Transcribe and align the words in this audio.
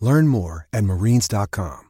Learn 0.00 0.28
more 0.28 0.68
at 0.72 0.84
marines.com. 0.84 1.86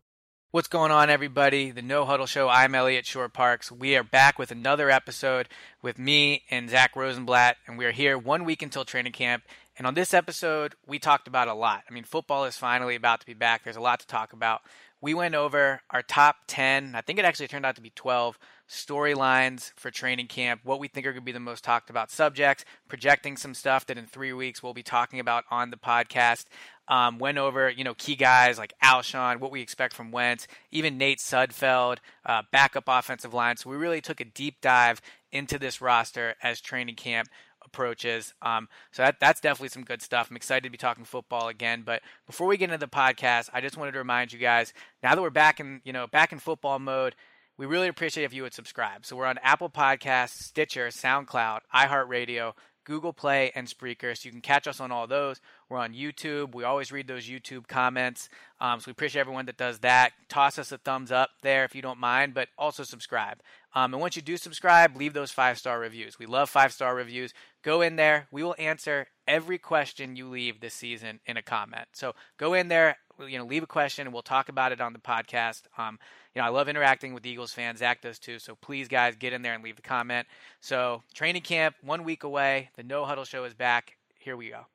What's 0.50 0.68
going 0.68 0.90
on, 0.90 1.10
everybody? 1.10 1.70
The 1.70 1.82
No 1.82 2.06
Huddle 2.06 2.24
Show. 2.24 2.48
I'm 2.48 2.74
Eliot 2.74 3.04
Shorr-Parks. 3.04 3.70
We 3.70 3.95
are 3.96 4.02
back 4.02 4.38
with 4.38 4.50
another 4.50 4.88
episode 4.88 5.46
with 5.82 5.98
me 5.98 6.45
and 6.50 6.70
Zack 6.70 6.96
Rosenblatt, 6.96 7.59
and 7.66 7.76
we 7.76 7.84
are 7.84 7.92
here 7.92 8.16
one 8.16 8.46
week 8.46 8.62
until 8.62 8.87
training 8.87 9.12
camp. 9.12 9.45
And 9.76 9.87
on 9.87 9.92
this 9.92 10.15
episode, 10.15 10.74
we 10.87 10.98
talked 10.98 11.28
about 11.28 11.48
a 11.48 11.54
lot. 11.54 11.82
I 11.88 11.92
mean, 11.92 12.04
football 12.04 12.46
is 12.46 12.56
finally 12.56 12.95
about 12.95 13.20
to 13.20 13.26
be 13.26 13.34
back. 13.34 13.62
There's 13.62 13.76
a 13.76 13.80
lot 13.82 14.00
to 14.00 14.06
talk 14.06 14.32
about. 14.32 14.62
We 15.02 15.12
went 15.12 15.34
over 15.34 15.82
our 15.90 16.02
top 16.02 16.37
10, 16.46 16.95
I 16.95 17.02
think 17.02 17.18
it 17.18 17.26
actually 17.26 17.48
turned 17.48 17.66
out 17.66 17.76
to 17.76 17.82
be 17.82 17.90
12 17.90 18.38
storylines 18.69 19.73
for 19.77 19.91
training 19.91 20.27
camp, 20.27 20.61
what 20.65 20.79
we 20.79 20.88
think 20.88 21.07
are 21.07 21.13
going 21.13 21.23
to 21.23 21.24
be 21.24 21.33
the 21.33 21.41
most 21.41 21.65
talked 21.65 21.91
about 21.91 22.11
subjects, 22.11 22.65
projecting 22.88 23.37
some 23.37 23.55
stuff 23.55 23.87
that 23.87 23.97
in 23.97 24.07
three 24.07 24.33
weeks 24.33 24.63
we'll 24.63 24.74
be 24.74 24.83
talking 24.83 25.21
about 25.21 25.45
on 25.51 25.71
the 25.71 25.77
podcast. 25.77 26.45
Um, 26.87 27.19
went 27.19 27.37
over, 27.37 27.69
you 27.69 27.85
know, 27.85 27.95
key 27.95 28.16
guys 28.16 28.57
like 28.57 28.73
Alshon, 28.83 29.41
what 29.41 29.51
we 29.51 29.61
expect 29.61 29.95
from 29.95 30.11
Wentz, 30.11 30.46
even 30.71 30.96
Nate 30.96 31.19
Sudfeld, 31.19 31.99
uh, 32.24 32.43
backup 32.51 32.85
offensive 32.87 33.35
line. 33.35 33.59
So 33.59 33.69
we 33.69 33.77
really 33.77 34.01
took 34.01 34.21
a 34.21 34.24
deep 34.24 34.61
dive 34.63 35.02
into 35.30 35.59
this 35.59 35.83
roster 35.83 36.35
as 36.43 36.61
training 36.61 36.95
camp 36.95 37.29
approaches. 37.69 38.35
Um, 38.43 38.69
so 38.91 39.02
that 39.02 39.21
that's 39.21 39.41
definitely 39.41 39.69
some 39.69 39.85
good 39.85 40.02
stuff. 40.02 40.29
I'm 40.30 40.37
excited 40.37 40.65
to 40.65 40.71
be 40.71 40.79
talking 40.79 41.05
football 41.05 41.49
again. 41.49 41.83
But 41.85 42.02
before 42.27 42.46
we 42.46 42.57
get 42.57 42.71
into 42.71 42.79
the 42.79 42.91
podcast, 42.91 43.51
I 43.52 43.61
just 43.61 43.77
wanted 43.77 43.93
to 43.93 43.99
remind 43.99 44.33
you 44.33 44.39
guys 44.39 44.73
now 45.02 45.15
that 45.15 45.23
we're 45.23 45.30
back 45.30 45.61
in 45.61 45.80
you 45.85 45.93
know 45.93 46.07
back 46.07 46.33
in 46.33 46.39
football 46.39 46.79
mode. 46.79 47.15
We 47.59 47.66
really 47.66 47.88
appreciate 47.88 48.24
if 48.24 48.32
you 48.32 48.45
would 48.45 48.54
subscribe. 48.54 49.04
So 49.04 49.16
we're 49.16 49.26
on 49.26 49.38
Apple 49.42 49.68
Podcasts, 49.68 50.40
Stitcher, 50.42 50.88
SoundCloud, 50.88 51.60
iHeartRadio, 51.74 52.52
Google 52.84 53.12
Play, 53.12 53.50
and 53.54 53.66
Spreaker. 53.66 54.16
So 54.16 54.26
you 54.26 54.30
can 54.30 54.40
catch 54.40 54.68
us 54.68 54.78
on 54.80 54.92
all 54.92 55.09
those. 55.09 55.40
We're 55.68 55.78
on 55.78 55.92
YouTube. 55.92 56.54
We 56.54 56.62
always 56.62 56.92
read 56.92 57.09
those 57.09 57.28
YouTube 57.28 57.66
comments. 57.66 58.28
Um, 58.60 58.78
so 58.78 58.84
we 58.87 58.92
appreciate 58.92 59.20
everyone 59.20 59.46
that 59.46 59.56
does 59.56 59.80
that. 59.80 60.12
Toss 60.28 60.56
us 60.56 60.70
a 60.70 60.78
thumbs 60.78 61.10
up 61.10 61.30
there 61.42 61.65
if 61.65 61.74
you 61.74 61.82
don't 61.82 61.98
mind, 61.98 62.32
but 62.32 62.48
also 62.56 62.84
subscribe. 62.84 63.40
Um, 63.74 63.93
and 63.93 64.00
once 64.00 64.15
you 64.15 64.22
do 64.22 64.37
subscribe, 64.37 64.97
leave 64.97 65.12
those 65.12 65.32
five 65.32 65.59
star 65.59 65.81
reviews. 65.81 66.16
We 66.16 66.26
love 66.26 66.48
five 66.48 66.72
star 66.72 66.94
reviews. 66.94 67.34
Go 67.62 67.83
in 67.83 67.97
there. 67.97 68.28
We 68.31 68.44
will 68.44 68.54
answer 68.56 69.09
every 69.27 69.59
question 69.59 70.15
you 70.15 70.28
leave 70.28 70.60
this 70.60 70.75
season 70.75 71.21
in 71.27 71.37
a 71.37 71.43
comment. 71.43 71.88
So 71.93 72.15
go 72.38 72.54
in 72.54 72.69
there, 72.69 72.97
you 73.27 73.39
know, 73.39 73.45
leave 73.45 73.62
a 73.62 73.67
question, 73.67 74.06
and 74.06 74.12
we'll 74.12 74.23
talk 74.23 74.49
about 74.49 74.73
it 74.73 74.81
on 74.81 74.93
the 74.93 74.99
podcast. 74.99 75.62
Um, 75.77 75.99
you 76.34 76.41
know, 76.41 76.47
I 76.47 76.51
love 76.51 76.69
interacting 76.69 77.15
with 77.15 77.27
Eagles 77.27 77.53
fans. 77.53 77.81
Zack 77.81 78.03
does 78.03 78.19
too. 78.19 78.39
So 78.39 78.55
please, 78.55 78.89
guys, 78.89 79.17
get 79.17 79.33
in 79.33 79.43
there 79.43 79.55
and 79.55 79.65
leave 79.65 79.77
the 79.77 79.83
comment. 79.83 80.27
So 80.61 81.03
training 81.15 81.43
camp, 81.43 81.77
one 81.83 82.05
week 82.05 82.25
away. 82.25 82.71
The 82.77 82.83
No 82.83 83.05
Huddle 83.05 83.25
Show 83.25 83.45
is 83.45 83.55
back. 83.55 83.97
Here 84.19 84.37
we 84.37 84.51
go. 84.51 84.67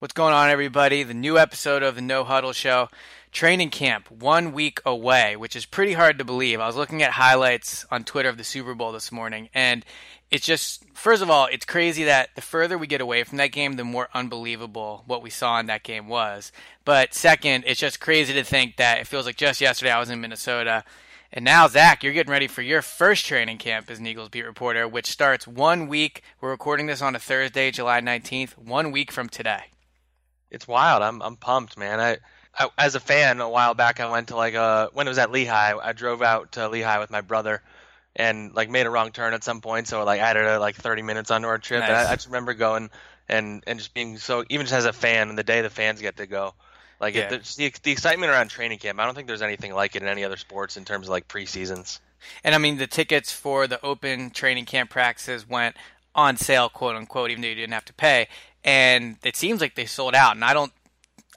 What's 0.00 0.14
going 0.14 0.32
on, 0.32 0.48
everybody? 0.48 1.02
The 1.02 1.12
new 1.12 1.38
episode 1.38 1.82
of 1.82 1.96
the 1.96 2.00
No 2.00 2.22
Huddle 2.22 2.52
Show. 2.52 2.88
Training 3.38 3.70
camp 3.70 4.10
one 4.10 4.50
week 4.50 4.80
away, 4.84 5.36
which 5.36 5.54
is 5.54 5.64
pretty 5.64 5.92
hard 5.92 6.18
to 6.18 6.24
believe. 6.24 6.58
I 6.58 6.66
was 6.66 6.74
looking 6.74 7.04
at 7.04 7.12
highlights 7.12 7.86
on 7.88 8.02
Twitter 8.02 8.28
of 8.28 8.36
the 8.36 8.42
Super 8.42 8.74
Bowl 8.74 8.90
this 8.90 9.12
morning, 9.12 9.48
and 9.54 9.84
it's 10.28 10.44
just, 10.44 10.82
first 10.92 11.22
of 11.22 11.30
all, 11.30 11.46
it's 11.46 11.64
crazy 11.64 12.02
that 12.02 12.30
the 12.34 12.40
further 12.40 12.76
we 12.76 12.88
get 12.88 13.00
away 13.00 13.22
from 13.22 13.38
that 13.38 13.52
game, 13.52 13.74
the 13.74 13.84
more 13.84 14.08
unbelievable 14.12 15.04
what 15.06 15.22
we 15.22 15.30
saw 15.30 15.60
in 15.60 15.66
that 15.66 15.84
game 15.84 16.08
was. 16.08 16.50
But 16.84 17.14
second, 17.14 17.62
it's 17.64 17.78
just 17.78 18.00
crazy 18.00 18.32
to 18.32 18.42
think 18.42 18.74
that 18.74 18.98
it 18.98 19.06
feels 19.06 19.24
like 19.24 19.36
just 19.36 19.60
yesterday 19.60 19.92
I 19.92 20.00
was 20.00 20.10
in 20.10 20.20
Minnesota. 20.20 20.82
And 21.32 21.44
now, 21.44 21.68
Zack, 21.68 22.02
you're 22.02 22.12
getting 22.12 22.32
ready 22.32 22.48
for 22.48 22.62
your 22.62 22.82
first 22.82 23.24
training 23.24 23.58
camp 23.58 23.88
as 23.88 24.00
an 24.00 24.06
Eagles 24.08 24.30
beat 24.30 24.46
reporter, 24.46 24.88
which 24.88 25.06
starts 25.06 25.46
one 25.46 25.86
week. 25.86 26.24
We're 26.40 26.50
recording 26.50 26.86
this 26.86 27.02
on 27.02 27.14
a 27.14 27.20
Thursday, 27.20 27.70
July 27.70 28.00
19th, 28.00 28.58
one 28.58 28.90
week 28.90 29.12
from 29.12 29.28
today 29.28 29.66
it's 30.50 30.68
wild. 30.68 31.02
I'm 31.02 31.22
I'm 31.22 31.36
pumped, 31.36 31.76
man. 31.76 32.00
I, 32.00 32.18
I, 32.58 32.68
as 32.78 32.94
a 32.94 33.00
fan 33.00 33.40
a 33.40 33.48
while 33.48 33.74
back, 33.74 34.00
I 34.00 34.10
went 34.10 34.28
to 34.28 34.36
like 34.36 34.54
a 34.54 34.90
when 34.92 35.06
it 35.06 35.10
was 35.10 35.18
at 35.18 35.30
Lehigh. 35.30 35.76
I 35.76 35.92
drove 35.92 36.22
out 36.22 36.52
to 36.52 36.68
Lehigh 36.68 36.98
with 36.98 37.10
my 37.10 37.20
brother, 37.20 37.62
and 38.16 38.54
like 38.54 38.68
made 38.68 38.86
a 38.86 38.90
wrong 38.90 39.12
turn 39.12 39.34
at 39.34 39.44
some 39.44 39.60
point, 39.60 39.88
so 39.88 40.04
like 40.04 40.20
added 40.20 40.44
a, 40.44 40.58
like 40.58 40.76
30 40.76 41.02
minutes 41.02 41.30
onto 41.30 41.48
our 41.48 41.58
trip. 41.58 41.80
Nice. 41.80 41.88
And 41.88 41.96
I, 41.96 42.12
I 42.12 42.14
just 42.14 42.26
remember 42.26 42.54
going 42.54 42.90
and 43.28 43.62
and 43.66 43.78
just 43.78 43.94
being 43.94 44.18
so 44.18 44.44
even 44.48 44.66
just 44.66 44.74
as 44.74 44.84
a 44.84 44.92
fan, 44.92 45.28
and 45.28 45.38
the 45.38 45.44
day 45.44 45.60
the 45.62 45.70
fans 45.70 46.00
get 46.00 46.16
to 46.16 46.26
go. 46.26 46.54
Like 47.00 47.14
Yeah. 47.14 47.32
it, 47.34 47.44
the, 47.44 47.72
the 47.84 47.92
excitement 47.92 48.32
around 48.32 48.48
training 48.48 48.78
camp, 48.78 48.98
I 48.98 49.04
don't 49.04 49.14
think 49.14 49.28
there's 49.28 49.42
anything 49.42 49.72
like 49.72 49.94
it 49.94 50.02
in 50.02 50.08
any 50.08 50.24
other 50.24 50.36
sports 50.36 50.76
in 50.76 50.84
terms 50.84 51.06
of 51.06 51.10
like 51.10 51.28
preseasons. 51.28 52.00
And 52.42 52.54
I 52.54 52.58
mean, 52.58 52.78
the 52.78 52.88
tickets 52.88 53.30
for 53.30 53.68
the 53.68 53.80
open 53.84 54.30
training 54.30 54.64
camp 54.64 54.90
practices 54.90 55.48
went 55.48 55.76
on 56.14 56.36
sale, 56.36 56.68
quote 56.68 56.96
unquote, 56.96 57.30
even 57.30 57.42
though 57.42 57.48
you 57.48 57.54
didn't 57.54 57.74
have 57.74 57.84
to 57.84 57.92
pay. 57.92 58.26
And 58.64 59.16
it 59.22 59.36
seems 59.36 59.60
like 59.60 59.76
they 59.76 59.86
sold 59.86 60.16
out. 60.16 60.34
And 60.34 60.44
I 60.44 60.52
don't, 60.52 60.72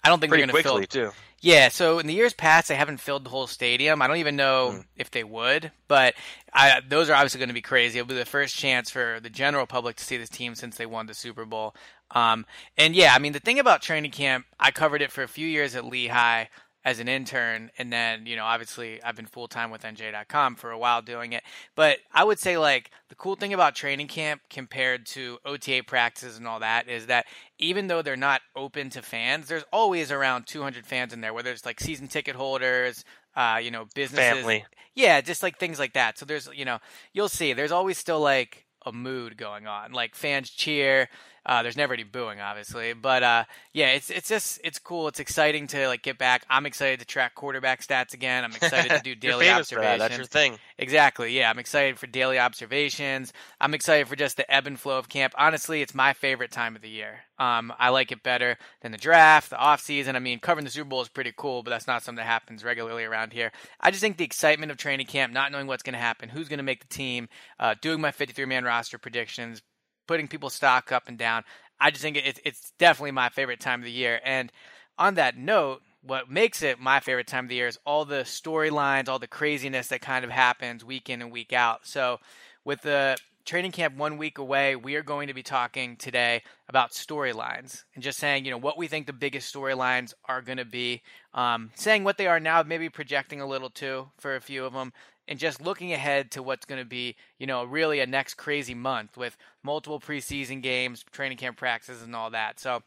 I 0.03 0.09
don't 0.09 0.19
think 0.19 0.31
Pretty 0.31 0.45
they're 0.45 0.63
going 0.63 0.84
to 0.84 0.88
fill. 0.88 1.09
too. 1.09 1.12
Yeah. 1.41 1.69
So 1.69 2.00
in 2.00 2.07
the 2.07 2.13
years 2.13 2.34
past, 2.34 2.67
they 2.67 2.75
haven't 2.75 2.97
filled 2.97 3.23
the 3.23 3.29
whole 3.29 3.47
stadium. 3.47 4.01
I 4.01 4.07
don't 4.07 4.17
even 4.17 4.35
know 4.35 4.72
Mm. 4.79 4.85
if 4.97 5.12
they 5.12 5.23
would, 5.23 5.72
but 5.88 6.13
I, 6.53 6.81
those 6.88 7.09
are 7.09 7.13
obviously 7.13 7.39
going 7.39 7.50
to 7.50 7.53
be 7.53 7.62
crazy. 7.62 8.00
It'll 8.00 8.07
be 8.09 8.16
the 8.16 8.25
first 8.25 8.56
chance 8.56 8.89
for 8.89 9.19
the 9.22 9.29
general 9.29 9.66
public 9.66 9.95
to 9.97 10.03
see 10.03 10.17
this 10.17 10.29
team 10.29 10.56
since 10.56 10.78
they 10.78 10.85
won 10.85 11.06
the 11.07 11.13
Super 11.13 11.45
Bowl. 11.45 11.75
Um, 12.12 12.45
and 12.78 12.95
yeah, 12.95 13.13
I 13.16 13.19
mean, 13.19 13.34
the 13.34 13.39
thing 13.39 13.57
about 13.59 13.81
training 13.81 14.12
camp, 14.12 14.45
I 14.59 14.72
covered 14.72 15.01
it 15.01 15.12
for 15.12 15.23
a 15.23 15.28
few 15.28 15.47
years 15.47 15.75
at 15.75 15.85
Lehigh 15.85 16.45
as 16.84 17.00
an 17.00 17.08
intern, 17.08 17.69
and 17.78 17.92
then 17.94 18.25
you 18.25 18.36
know, 18.36 18.44
obviously, 18.44 19.02
I've 19.03 19.16
been 19.16 19.25
full 19.28 19.47
time 19.47 19.69
with 19.69 19.84
NJ.com 19.84 20.56
for 20.56 20.72
a 20.72 20.78
while 20.78 21.02
doing 21.02 21.34
it. 21.34 21.44
But 21.75 22.00
I 22.12 22.24
would 22.24 22.40
say 22.40 22.58
like 22.58 22.92
the 23.09 23.16
cool 23.16 23.36
thing 23.36 23.53
about 23.53 23.75
training 23.75 24.08
camp 24.08 24.42
compared 24.50 25.06
to 25.08 25.38
OTA 25.46 25.84
practices 25.86 26.38
and 26.38 26.47
all 26.47 26.59
that 26.59 26.88
is 26.88 27.08
that 27.08 27.25
even 27.59 27.88
though 27.88 28.02
they're 28.02 28.16
not 28.18 28.42
open 28.56 28.90
to 28.92 29.02
fans, 29.02 29.47
there's 29.47 29.66
always 29.72 30.12
around 30.12 30.47
200 30.47 30.86
fans 30.86 31.14
in 31.14 31.22
there, 31.22 31.34
whether 31.34 31.52
it's 31.52 31.66
like 31.66 31.80
season 31.80 32.08
ticket 32.08 32.36
holders, 32.36 33.06
uh, 33.36 33.59
you 33.62 33.72
know, 33.72 33.86
businesses, 33.94 34.38
Family. 34.40 34.66
yeah, 34.96 35.22
just 35.22 35.44
like 35.44 35.58
things 35.59 35.78
like 35.80 35.94
that. 35.94 36.18
So 36.18 36.25
there's, 36.25 36.50
you 36.53 36.66
know, 36.66 36.80
you'll 37.13 37.30
see. 37.30 37.53
There's 37.53 37.72
always 37.72 37.98
still 37.98 38.19
like 38.19 38.66
a 38.86 38.92
mood 38.92 39.38
going 39.38 39.68
on. 39.68 39.92
Like 39.92 40.16
fans 40.16 40.50
cheer. 40.50 41.10
Uh, 41.45 41.63
there's 41.63 41.77
never 41.77 41.93
any 41.93 42.03
booing, 42.03 42.39
obviously, 42.39 42.93
but 42.93 43.23
uh, 43.23 43.43
yeah, 43.73 43.88
it's 43.93 44.09
it's 44.09 44.29
just 44.29 44.61
it's 44.63 44.77
cool. 44.77 45.07
It's 45.07 45.19
exciting 45.19 45.67
to 45.67 45.88
like 45.88 46.03
get 46.03 46.17
back. 46.17 46.45
I'm 46.49 46.65
excited 46.65 46.99
to 46.99 47.05
track 47.05 47.33
quarterback 47.33 47.81
stats 47.81 48.13
again. 48.13 48.43
I'm 48.43 48.51
excited 48.51 48.91
to 48.91 48.99
do 49.03 49.15
daily 49.15 49.45
for 49.45 49.51
that. 49.51 49.59
observations. 49.59 49.99
That's 49.99 50.17
your 50.17 50.25
thing. 50.27 50.57
Exactly. 50.77 51.35
Yeah, 51.35 51.49
I'm 51.49 51.57
excited 51.57 51.97
for 51.97 52.05
daily 52.07 52.38
observations. 52.38 53.33
I'm 53.59 53.73
excited 53.73 54.07
for 54.07 54.15
just 54.15 54.38
the 54.38 54.51
ebb 54.53 54.67
and 54.67 54.79
flow 54.79 54.97
of 54.99 55.09
camp. 55.09 55.33
Honestly, 55.38 55.81
it's 55.81 55.95
my 55.95 56.13
favorite 56.13 56.51
time 56.51 56.75
of 56.75 56.81
the 56.81 56.89
year. 56.89 57.21
Um, 57.39 57.73
I 57.79 57.89
like 57.89 58.11
it 58.11 58.21
better 58.21 58.57
than 58.81 58.91
the 58.91 58.99
draft, 58.99 59.49
the 59.49 59.57
off 59.57 59.81
season. 59.81 60.15
I 60.15 60.19
mean, 60.19 60.39
covering 60.39 60.63
the 60.63 60.69
Super 60.69 60.89
Bowl 60.89 61.01
is 61.01 61.09
pretty 61.09 61.33
cool, 61.35 61.63
but 61.63 61.71
that's 61.71 61.88
not 61.88 62.03
something 62.03 62.17
that 62.17 62.27
happens 62.29 62.63
regularly 62.63 63.03
around 63.03 63.33
here. 63.33 63.51
I 63.79 63.89
just 63.89 64.01
think 64.01 64.17
the 64.17 64.23
excitement 64.23 64.71
of 64.71 64.77
training 64.77 65.07
camp, 65.07 65.33
not 65.33 65.51
knowing 65.51 65.65
what's 65.65 65.81
going 65.81 65.93
to 65.93 65.99
happen, 65.99 66.29
who's 66.29 66.47
going 66.49 66.59
to 66.59 66.63
make 66.63 66.81
the 66.81 66.93
team, 66.93 67.29
uh, 67.59 67.73
doing 67.81 67.99
my 67.99 68.11
53 68.11 68.45
man 68.45 68.63
roster 68.63 68.99
predictions, 68.99 69.63
putting 70.12 70.28
people's 70.28 70.54
stock 70.54 70.92
up 70.92 71.08
and 71.08 71.18
down. 71.18 71.42
I 71.80 71.90
just 71.90 72.02
think 72.02 72.18
it's 72.18 72.42
it's 72.44 72.74
definitely 72.78 73.12
my 73.12 73.30
favorite 73.30 73.62
time 73.62 73.80
of 73.80 73.86
the 73.86 73.92
year. 73.92 74.19
And 74.25 74.52
on 74.98 75.16
that 75.16 75.38
note, 75.38 75.84
what 76.04 76.30
makes 76.30 76.62
it 76.63 76.81
my 76.81 77.00
favorite 77.00 77.28
time 77.28 77.46
of 77.46 77.50
the 77.50 77.56
year 77.56 77.68
is 77.68 77.80
all 77.86 78.04
the 78.04 78.24
storylines, 78.24 79.08
all 79.08 79.19
the 79.19 79.28
craziness 79.28 79.88
that 79.88 80.02
kind 80.02 80.25
of 80.25 80.31
happens 80.31 80.84
week 80.84 81.10
in 81.10 81.22
and 81.22 81.31
week 81.31 81.54
out. 81.54 81.88
So 81.88 82.19
with 82.66 82.81
the 82.81 83.16
training 83.46 83.72
camp 83.72 83.96
one 83.96 84.18
week 84.18 84.38
away, 84.38 84.75
we 84.75 84.96
are 84.96 85.02
going 85.02 85.30
to 85.30 85.34
be 85.34 85.44
talking 85.44 85.96
today 85.96 86.44
about 86.68 86.92
storylines 86.92 87.86
and 87.96 88.04
just 88.04 88.19
saying, 88.19 88.44
you 88.44 88.52
know, 88.52 88.58
what 88.58 88.78
we 88.78 88.88
think 88.88 89.08
the 89.08 89.13
biggest 89.13 89.54
storylines 89.54 90.13
are 90.25 90.42
going 90.42 90.58
to 90.58 90.66
be, 90.66 91.02
um, 91.34 91.72
saying 91.75 92.04
what 92.04 92.18
they 92.18 92.28
are 92.28 92.40
now, 92.42 92.62
maybe 92.63 92.90
projecting 92.90 93.40
a 93.40 93.48
little 93.48 93.69
too 93.69 94.10
for 94.19 94.36
a 94.36 94.42
few 94.42 94.66
of 94.66 94.74
them, 94.74 94.92
and 95.27 95.39
just 95.39 95.62
looking 95.62 95.94
ahead 95.94 96.31
to 96.31 96.44
what's 96.44 96.65
going 96.65 96.81
to 96.81 96.88
be, 96.88 97.15
you 97.38 97.47
know, 97.47 97.63
really 97.63 98.00
a 98.00 98.07
next 98.07 98.35
crazy 98.35 98.73
month 98.73 99.18
with 99.18 99.38
multiple 99.63 100.00
preseason 100.00 100.62
games, 100.62 101.03
training 101.12 101.38
camp 101.38 101.57
practices, 101.57 102.01
and 102.01 102.15
all 102.15 102.31
that. 102.31 102.59
So 102.59 102.81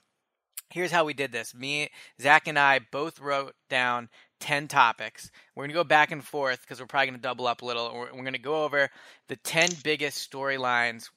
here's 0.71 0.91
how 0.91 1.05
we 1.05 1.15
did 1.15 1.33
this. 1.33 1.55
Me, 1.55 1.91
Zack, 2.21 2.49
and 2.49 2.59
I 2.59 2.81
both 2.91 3.21
wrote 3.21 3.55
down 3.71 4.09
10 4.41 4.69
topics. 4.69 5.31
We're 5.55 5.63
going 5.63 5.71
to 5.71 5.75
go 5.75 5.85
back 5.85 6.11
and 6.11 6.23
forth 6.23 6.61
because 6.63 6.81
we're 6.81 6.87
probably 6.87 7.09
going 7.09 7.19
to 7.19 7.23
double 7.23 7.47
up 7.47 7.63
a 7.63 7.67
little. 7.67 7.93
We're, 7.95 8.13
we're 8.13 8.23
going 8.23 8.33
to 8.33 8.39
go 8.39 8.65
over 8.65 8.91
the 9.29 9.37
10 9.37 9.71
biggest 9.83 10.31
storylines 10.31 11.09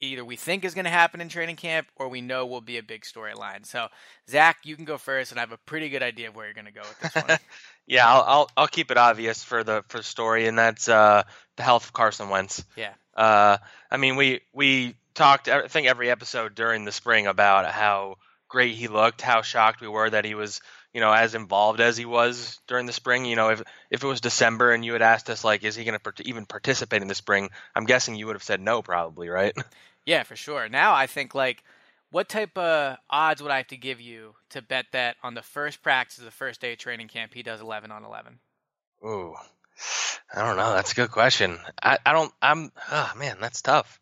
either 0.00 0.24
we 0.24 0.36
think 0.36 0.64
is 0.64 0.74
going 0.74 0.84
to 0.84 0.90
happen 0.90 1.20
in 1.20 1.28
training 1.28 1.56
camp 1.56 1.86
or 1.96 2.08
we 2.08 2.20
know 2.20 2.46
will 2.46 2.60
be 2.60 2.78
a 2.78 2.82
big 2.82 3.02
storyline. 3.02 3.64
So, 3.64 3.88
Zack, 4.28 4.58
you 4.64 4.76
can 4.76 4.84
go 4.84 4.98
first, 4.98 5.30
and 5.30 5.38
I 5.38 5.42
have 5.42 5.52
a 5.52 5.58
pretty 5.58 5.88
good 5.88 6.02
idea 6.02 6.28
of 6.28 6.36
where 6.36 6.46
you're 6.46 6.54
going 6.54 6.66
to 6.66 6.72
go 6.72 6.82
with 6.82 7.00
this 7.00 7.14
one. 7.14 7.38
yeah, 7.86 8.08
I'll, 8.08 8.22
I'll, 8.22 8.50
I'll 8.56 8.68
keep 8.68 8.90
it 8.90 8.96
obvious 8.96 9.42
for 9.42 9.64
the 9.64 9.84
for 9.88 9.98
the 9.98 10.04
story, 10.04 10.46
and 10.46 10.58
that's 10.58 10.88
uh, 10.88 11.22
the 11.56 11.62
health 11.62 11.86
of 11.86 11.92
Carson 11.92 12.28
Wentz. 12.28 12.64
Yeah. 12.76 12.92
Uh, 13.14 13.58
I 13.90 13.96
mean, 13.96 14.16
we 14.16 14.40
we 14.52 14.96
talked 15.14 15.48
I 15.48 15.68
think 15.68 15.86
every 15.86 16.10
episode 16.10 16.54
during 16.54 16.84
the 16.84 16.92
spring 16.92 17.26
about 17.26 17.66
how 17.66 18.16
great 18.48 18.74
he 18.74 18.88
looked, 18.88 19.22
how 19.22 19.42
shocked 19.42 19.80
we 19.80 19.88
were 19.88 20.10
that 20.10 20.24
he 20.24 20.34
was 20.34 20.60
you 20.96 21.00
know, 21.00 21.12
as 21.12 21.34
involved 21.34 21.78
as 21.78 21.98
he 21.98 22.06
was 22.06 22.58
during 22.66 22.86
the 22.86 22.92
spring. 22.92 23.26
You 23.26 23.36
know, 23.36 23.50
if 23.50 23.62
if 23.90 24.02
it 24.02 24.06
was 24.06 24.22
December 24.22 24.72
and 24.72 24.82
you 24.82 24.94
had 24.94 25.02
asked 25.02 25.28
us 25.28 25.44
like, 25.44 25.62
is 25.62 25.76
he 25.76 25.84
going 25.84 25.98
to 26.00 26.26
even 26.26 26.46
participate 26.46 27.02
in 27.02 27.08
the 27.08 27.14
spring? 27.14 27.50
I'm 27.74 27.84
guessing 27.84 28.14
you 28.14 28.24
would 28.24 28.34
have 28.34 28.42
said 28.42 28.62
no, 28.62 28.80
probably, 28.80 29.28
right? 29.28 29.54
Yeah, 30.06 30.22
for 30.22 30.36
sure. 30.36 30.68
Now 30.68 30.94
I 30.94 31.08
think 31.08 31.34
like, 31.34 31.64
what 32.10 32.28
type 32.28 32.56
of 32.56 32.96
odds 33.10 33.42
would 33.42 33.50
I 33.50 33.58
have 33.58 33.68
to 33.68 33.76
give 33.76 34.00
you 34.00 34.34
to 34.50 34.62
bet 34.62 34.86
that 34.92 35.16
on 35.22 35.34
the 35.34 35.42
first 35.42 35.82
practice 35.82 36.18
of 36.18 36.24
the 36.24 36.30
first 36.30 36.60
day 36.60 36.72
of 36.72 36.78
training 36.78 37.08
camp 37.08 37.34
he 37.34 37.42
does 37.42 37.60
11 37.60 37.90
on 37.90 38.04
11? 38.04 38.38
Ooh, 39.04 39.34
I 40.34 40.42
don't 40.42 40.56
know. 40.56 40.72
That's 40.72 40.92
a 40.92 40.96
good 40.96 41.10
question. 41.10 41.58
I, 41.82 41.98
I 42.04 42.12
don't. 42.12 42.32
I'm. 42.40 42.72
Oh 42.90 43.12
man, 43.16 43.36
that's 43.40 43.62
tough. 43.62 44.00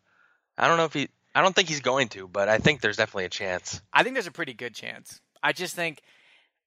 I 0.57 0.67
don't 0.67 0.77
know 0.77 0.85
if 0.85 0.93
he. 0.93 1.09
I 1.33 1.41
don't 1.41 1.53
think 1.53 1.67
he's 1.67 1.81
going 1.81 2.07
to, 2.09 2.27
but 2.27 2.47
I 2.47 2.59
think 2.59 2.79
there's 2.79 2.97
definitely 2.97 3.25
a 3.25 3.29
chance. 3.29 3.81
I 3.91 4.03
think 4.03 4.15
there's 4.15 4.27
a 4.27 4.31
pretty 4.31 4.53
good 4.53 4.73
chance. 4.73 5.19
I 5.43 5.51
just 5.51 5.75
think 5.75 6.01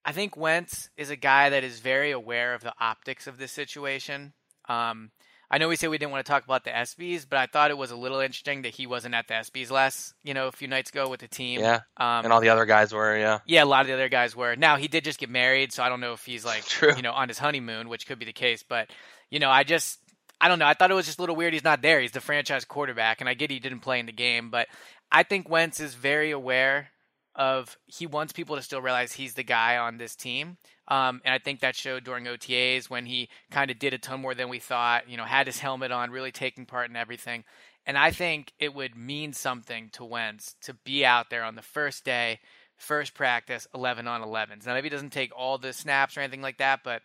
I 0.04 0.12
think 0.12 0.36
Wentz 0.36 0.88
is 0.96 1.10
a 1.10 1.16
guy 1.16 1.50
that 1.50 1.64
is 1.64 1.80
very 1.80 2.12
aware 2.12 2.54
of 2.54 2.62
the 2.62 2.72
optics 2.80 3.26
of 3.26 3.38
this 3.38 3.52
situation. 3.52 4.32
Um, 4.68 5.10
I 5.50 5.58
know 5.58 5.68
we 5.68 5.76
said 5.76 5.88
we 5.88 5.96
didn't 5.96 6.12
want 6.12 6.26
to 6.26 6.30
talk 6.30 6.44
about 6.44 6.64
the 6.64 6.70
ESPYS, 6.70 7.26
but 7.28 7.38
I 7.38 7.46
thought 7.46 7.70
it 7.70 7.78
was 7.78 7.90
a 7.90 7.96
little 7.96 8.20
interesting 8.20 8.62
that 8.62 8.74
he 8.74 8.86
wasn't 8.86 9.14
at 9.14 9.28
the 9.28 9.34
ESPYS 9.34 9.70
last, 9.70 10.14
you 10.22 10.34
know, 10.34 10.46
a 10.46 10.52
few 10.52 10.68
nights 10.68 10.90
ago 10.90 11.08
with 11.08 11.20
the 11.20 11.28
team. 11.28 11.60
Yeah. 11.60 11.80
Um, 11.96 12.24
and 12.24 12.32
all 12.32 12.40
the 12.40 12.50
other 12.50 12.66
guys 12.66 12.92
were, 12.92 13.16
yeah. 13.16 13.38
Yeah, 13.46 13.64
a 13.64 13.66
lot 13.66 13.80
of 13.80 13.86
the 13.86 13.94
other 13.94 14.10
guys 14.10 14.36
were. 14.36 14.56
Now 14.56 14.76
he 14.76 14.88
did 14.88 15.04
just 15.04 15.18
get 15.18 15.30
married, 15.30 15.72
so 15.72 15.82
I 15.82 15.88
don't 15.88 16.00
know 16.00 16.12
if 16.12 16.24
he's 16.24 16.44
like, 16.44 16.64
True. 16.66 16.94
you 16.94 17.02
know, 17.02 17.12
on 17.12 17.28
his 17.28 17.38
honeymoon, 17.38 17.88
which 17.88 18.06
could 18.06 18.18
be 18.18 18.26
the 18.26 18.32
case. 18.32 18.62
But 18.62 18.90
you 19.30 19.38
know, 19.38 19.50
I 19.50 19.64
just, 19.64 19.98
I 20.38 20.48
don't 20.48 20.58
know. 20.58 20.66
I 20.66 20.74
thought 20.74 20.90
it 20.90 20.94
was 20.94 21.06
just 21.06 21.18
a 21.18 21.22
little 21.22 21.36
weird. 21.36 21.54
He's 21.54 21.64
not 21.64 21.80
there. 21.80 22.00
He's 22.00 22.12
the 22.12 22.20
franchise 22.20 22.66
quarterback, 22.66 23.20
and 23.20 23.28
I 23.28 23.34
get 23.34 23.50
he 23.50 23.58
didn't 23.58 23.80
play 23.80 24.00
in 24.00 24.06
the 24.06 24.12
game, 24.12 24.50
but 24.50 24.68
I 25.10 25.22
think 25.22 25.48
Wentz 25.48 25.80
is 25.80 25.94
very 25.94 26.30
aware 26.30 26.90
of 27.38 27.78
he 27.86 28.04
wants 28.04 28.32
people 28.32 28.56
to 28.56 28.62
still 28.62 28.82
realize 28.82 29.12
he's 29.12 29.34
the 29.34 29.44
guy 29.44 29.78
on 29.78 29.96
this 29.96 30.16
team. 30.16 30.58
Um, 30.88 31.22
and 31.24 31.32
I 31.32 31.38
think 31.38 31.60
that 31.60 31.76
showed 31.76 32.02
during 32.02 32.24
OTAs 32.24 32.90
when 32.90 33.06
he 33.06 33.28
kind 33.50 33.70
of 33.70 33.78
did 33.78 33.94
a 33.94 33.98
ton 33.98 34.20
more 34.20 34.34
than 34.34 34.48
we 34.48 34.58
thought, 34.58 35.08
you 35.08 35.16
know, 35.16 35.24
had 35.24 35.46
his 35.46 35.60
helmet 35.60 35.92
on, 35.92 36.10
really 36.10 36.32
taking 36.32 36.66
part 36.66 36.90
in 36.90 36.96
everything. 36.96 37.44
And 37.86 37.96
I 37.96 38.10
think 38.10 38.52
it 38.58 38.74
would 38.74 38.96
mean 38.96 39.32
something 39.32 39.88
to 39.92 40.04
Wentz 40.04 40.56
to 40.62 40.74
be 40.74 41.06
out 41.06 41.30
there 41.30 41.44
on 41.44 41.54
the 41.54 41.62
first 41.62 42.04
day, 42.04 42.40
first 42.76 43.14
practice, 43.14 43.68
11 43.72 44.08
on 44.08 44.20
11s. 44.20 44.66
Now, 44.66 44.74
maybe 44.74 44.86
he 44.86 44.94
doesn't 44.94 45.12
take 45.12 45.30
all 45.36 45.58
the 45.58 45.72
snaps 45.72 46.16
or 46.16 46.20
anything 46.20 46.42
like 46.42 46.58
that, 46.58 46.80
but 46.82 47.02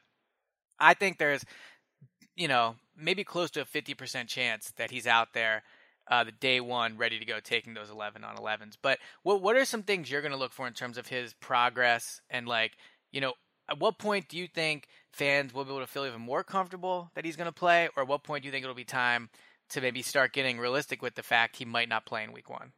I 0.80 0.96
think 0.96 1.20
there's, 1.20 1.46
you 2.36 2.48
know, 2.48 2.76
maybe 2.98 3.24
close 3.24 3.52
to 3.52 3.62
a 3.62 3.66
50% 3.66 4.28
chance 4.28 4.74
that 4.78 4.90
he's 4.90 5.08
out 5.08 5.30
there 5.34 5.64
uh, 6.10 6.24
the 6.24 6.32
day 6.32 6.60
one 6.60 6.98
ready 6.98 7.20
to 7.20 7.26
go 7.26 7.40
taking 7.40 7.74
those 7.74 7.90
11 7.90 8.24
on 8.24 8.36
11s. 8.36 8.78
But 8.82 9.00
what 9.24 9.42
what 9.42 9.56
are 9.56 9.66
some 9.66 9.84
things 9.84 10.10
you're 10.10 10.22
going 10.22 10.34
to 10.34 10.38
look 10.38 10.54
for 10.54 10.68
in 10.68 10.74
terms 10.74 10.98
of 10.98 11.08
his 11.08 11.34
progress 11.34 12.22
and 12.30 12.48
like 12.48 12.74
you 13.12 13.22
know 13.22 13.34
at 13.70 13.80
what 13.80 13.98
point 13.98 14.28
do 14.28 14.38
you 14.38 14.48
think 14.48 14.88
fans 15.12 15.54
will 15.54 15.64
be 15.64 15.72
able 15.72 15.80
to 15.80 15.88
feel 15.88 16.06
even 16.06 16.22
more 16.22 16.44
comfortable 16.44 17.12
that 17.16 17.26
he's 17.26 17.36
going 17.36 17.48
to 17.48 17.52
play, 17.52 17.90
or 17.96 18.04
at 18.04 18.10
what 18.10 18.24
point 18.24 18.44
do 18.44 18.48
you 18.48 18.52
think 18.52 18.64
it'll 18.64 18.76
be 18.76 18.84
time 18.84 19.30
to 19.70 19.82
maybe 19.82 20.02
start 20.02 20.34
getting 20.34 20.60
realistic 20.60 21.02
with 21.02 21.16
the 21.16 21.24
fact 21.24 21.56
he 21.56 21.66
might 21.66 21.90
not 21.90 22.06
play 22.06 22.24
in 22.24 22.34
week 22.34 22.50
one? 22.50 22.74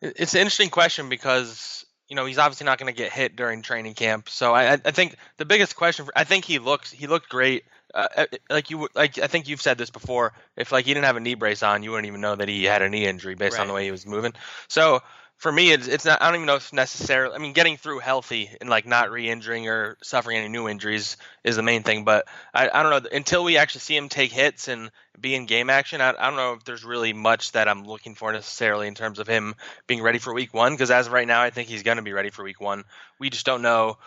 It's 0.00 0.34
an 0.34 0.40
interesting 0.40 0.70
question 0.70 1.08
because 1.08 1.84
you 2.08 2.16
know 2.16 2.24
he's 2.24 2.38
obviously 2.38 2.64
not 2.64 2.78
going 2.78 2.92
to 2.92 2.96
get 2.96 3.12
hit 3.12 3.36
during 3.36 3.62
training 3.62 3.94
camp. 3.94 4.28
So 4.28 4.54
I, 4.54 4.72
I 4.72 4.90
think 4.90 5.16
the 5.36 5.44
biggest 5.44 5.76
question 5.76 6.06
for, 6.06 6.12
I 6.16 6.24
think 6.24 6.44
he 6.44 6.58
looks 6.58 6.90
he 6.90 7.06
looked 7.06 7.28
great 7.28 7.64
uh, 7.98 8.08
uh, 8.16 8.26
like 8.48 8.70
you 8.70 8.88
like 8.94 9.18
I 9.18 9.26
think 9.26 9.48
you've 9.48 9.60
said 9.60 9.76
this 9.76 9.90
before. 9.90 10.32
If 10.56 10.70
like 10.72 10.84
he 10.84 10.94
didn't 10.94 11.06
have 11.06 11.16
a 11.16 11.20
knee 11.20 11.34
brace 11.34 11.62
on, 11.62 11.82
you 11.82 11.90
wouldn't 11.90 12.06
even 12.06 12.20
know 12.20 12.36
that 12.36 12.48
he 12.48 12.64
had 12.64 12.82
a 12.82 12.88
knee 12.88 13.06
injury 13.06 13.34
based 13.34 13.54
right. 13.54 13.62
on 13.62 13.68
the 13.68 13.74
way 13.74 13.84
he 13.84 13.90
was 13.90 14.06
moving. 14.06 14.34
So 14.68 15.02
for 15.38 15.50
me, 15.50 15.72
it's 15.72 15.86
it's 15.86 16.04
not. 16.04 16.20
I 16.22 16.26
don't 16.26 16.36
even 16.36 16.46
know 16.46 16.56
if 16.56 16.72
necessarily. 16.72 17.34
I 17.34 17.38
mean, 17.38 17.52
getting 17.52 17.76
through 17.76 18.00
healthy 18.00 18.50
and 18.60 18.70
like 18.70 18.86
not 18.86 19.10
re-injuring 19.10 19.68
or 19.68 19.96
suffering 20.02 20.36
any 20.36 20.48
new 20.48 20.68
injuries 20.68 21.16
is 21.44 21.56
the 21.56 21.62
main 21.62 21.82
thing. 21.82 22.04
But 22.04 22.26
I, 22.52 22.68
I 22.68 22.82
don't 22.82 23.04
know 23.04 23.08
until 23.12 23.44
we 23.44 23.56
actually 23.56 23.80
see 23.80 23.96
him 23.96 24.08
take 24.08 24.32
hits 24.32 24.68
and 24.68 24.90
be 25.20 25.34
in 25.34 25.46
game 25.46 25.70
action. 25.70 26.00
I, 26.00 26.10
I 26.10 26.28
don't 26.28 26.36
know 26.36 26.52
if 26.54 26.64
there's 26.64 26.84
really 26.84 27.12
much 27.12 27.52
that 27.52 27.68
I'm 27.68 27.84
looking 27.84 28.14
for 28.14 28.32
necessarily 28.32 28.88
in 28.88 28.94
terms 28.94 29.18
of 29.18 29.26
him 29.26 29.54
being 29.86 30.02
ready 30.02 30.18
for 30.18 30.34
week 30.34 30.54
one. 30.54 30.72
Because 30.72 30.90
as 30.90 31.06
of 31.06 31.12
right 31.12 31.26
now, 31.26 31.42
I 31.42 31.50
think 31.50 31.68
he's 31.68 31.82
going 31.84 31.98
to 31.98 32.02
be 32.02 32.12
ready 32.12 32.30
for 32.30 32.42
week 32.44 32.60
one. 32.60 32.84
We 33.18 33.30
just 33.30 33.46
don't 33.46 33.62
know 33.62 33.98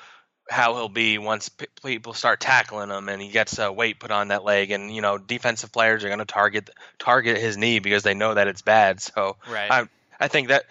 how 0.50 0.76
he'll 0.76 0.90
be 0.90 1.18
once 1.18 1.50
p- 1.50 1.68
people 1.84 2.14
start 2.14 2.40
tackling 2.40 2.90
him 2.90 3.10
and 3.10 3.22
he 3.22 3.30
gets 3.30 3.58
uh, 3.60 3.72
weight 3.72 4.00
put 4.00 4.12
on 4.12 4.30
that 4.30 4.44
leg 4.44 4.72
and 4.72 4.94
you 4.94 5.02
know 5.02 5.18
defensive 5.18 5.72
players 5.72 6.04
are 6.04 6.08
going 6.08 6.20
to 6.20 6.26
target 6.26 6.70
target 7.00 7.38
his 7.38 7.58
knee 7.58 7.80
because 7.80 8.04
they 8.04 8.14
know 8.14 8.34
that 8.34 8.48
it's 8.48 8.62
bad. 8.62 9.00
So 9.02 9.38
right. 9.48 9.72
I, 9.72 9.88
I 10.20 10.28
think 10.28 10.50
that 10.50 10.66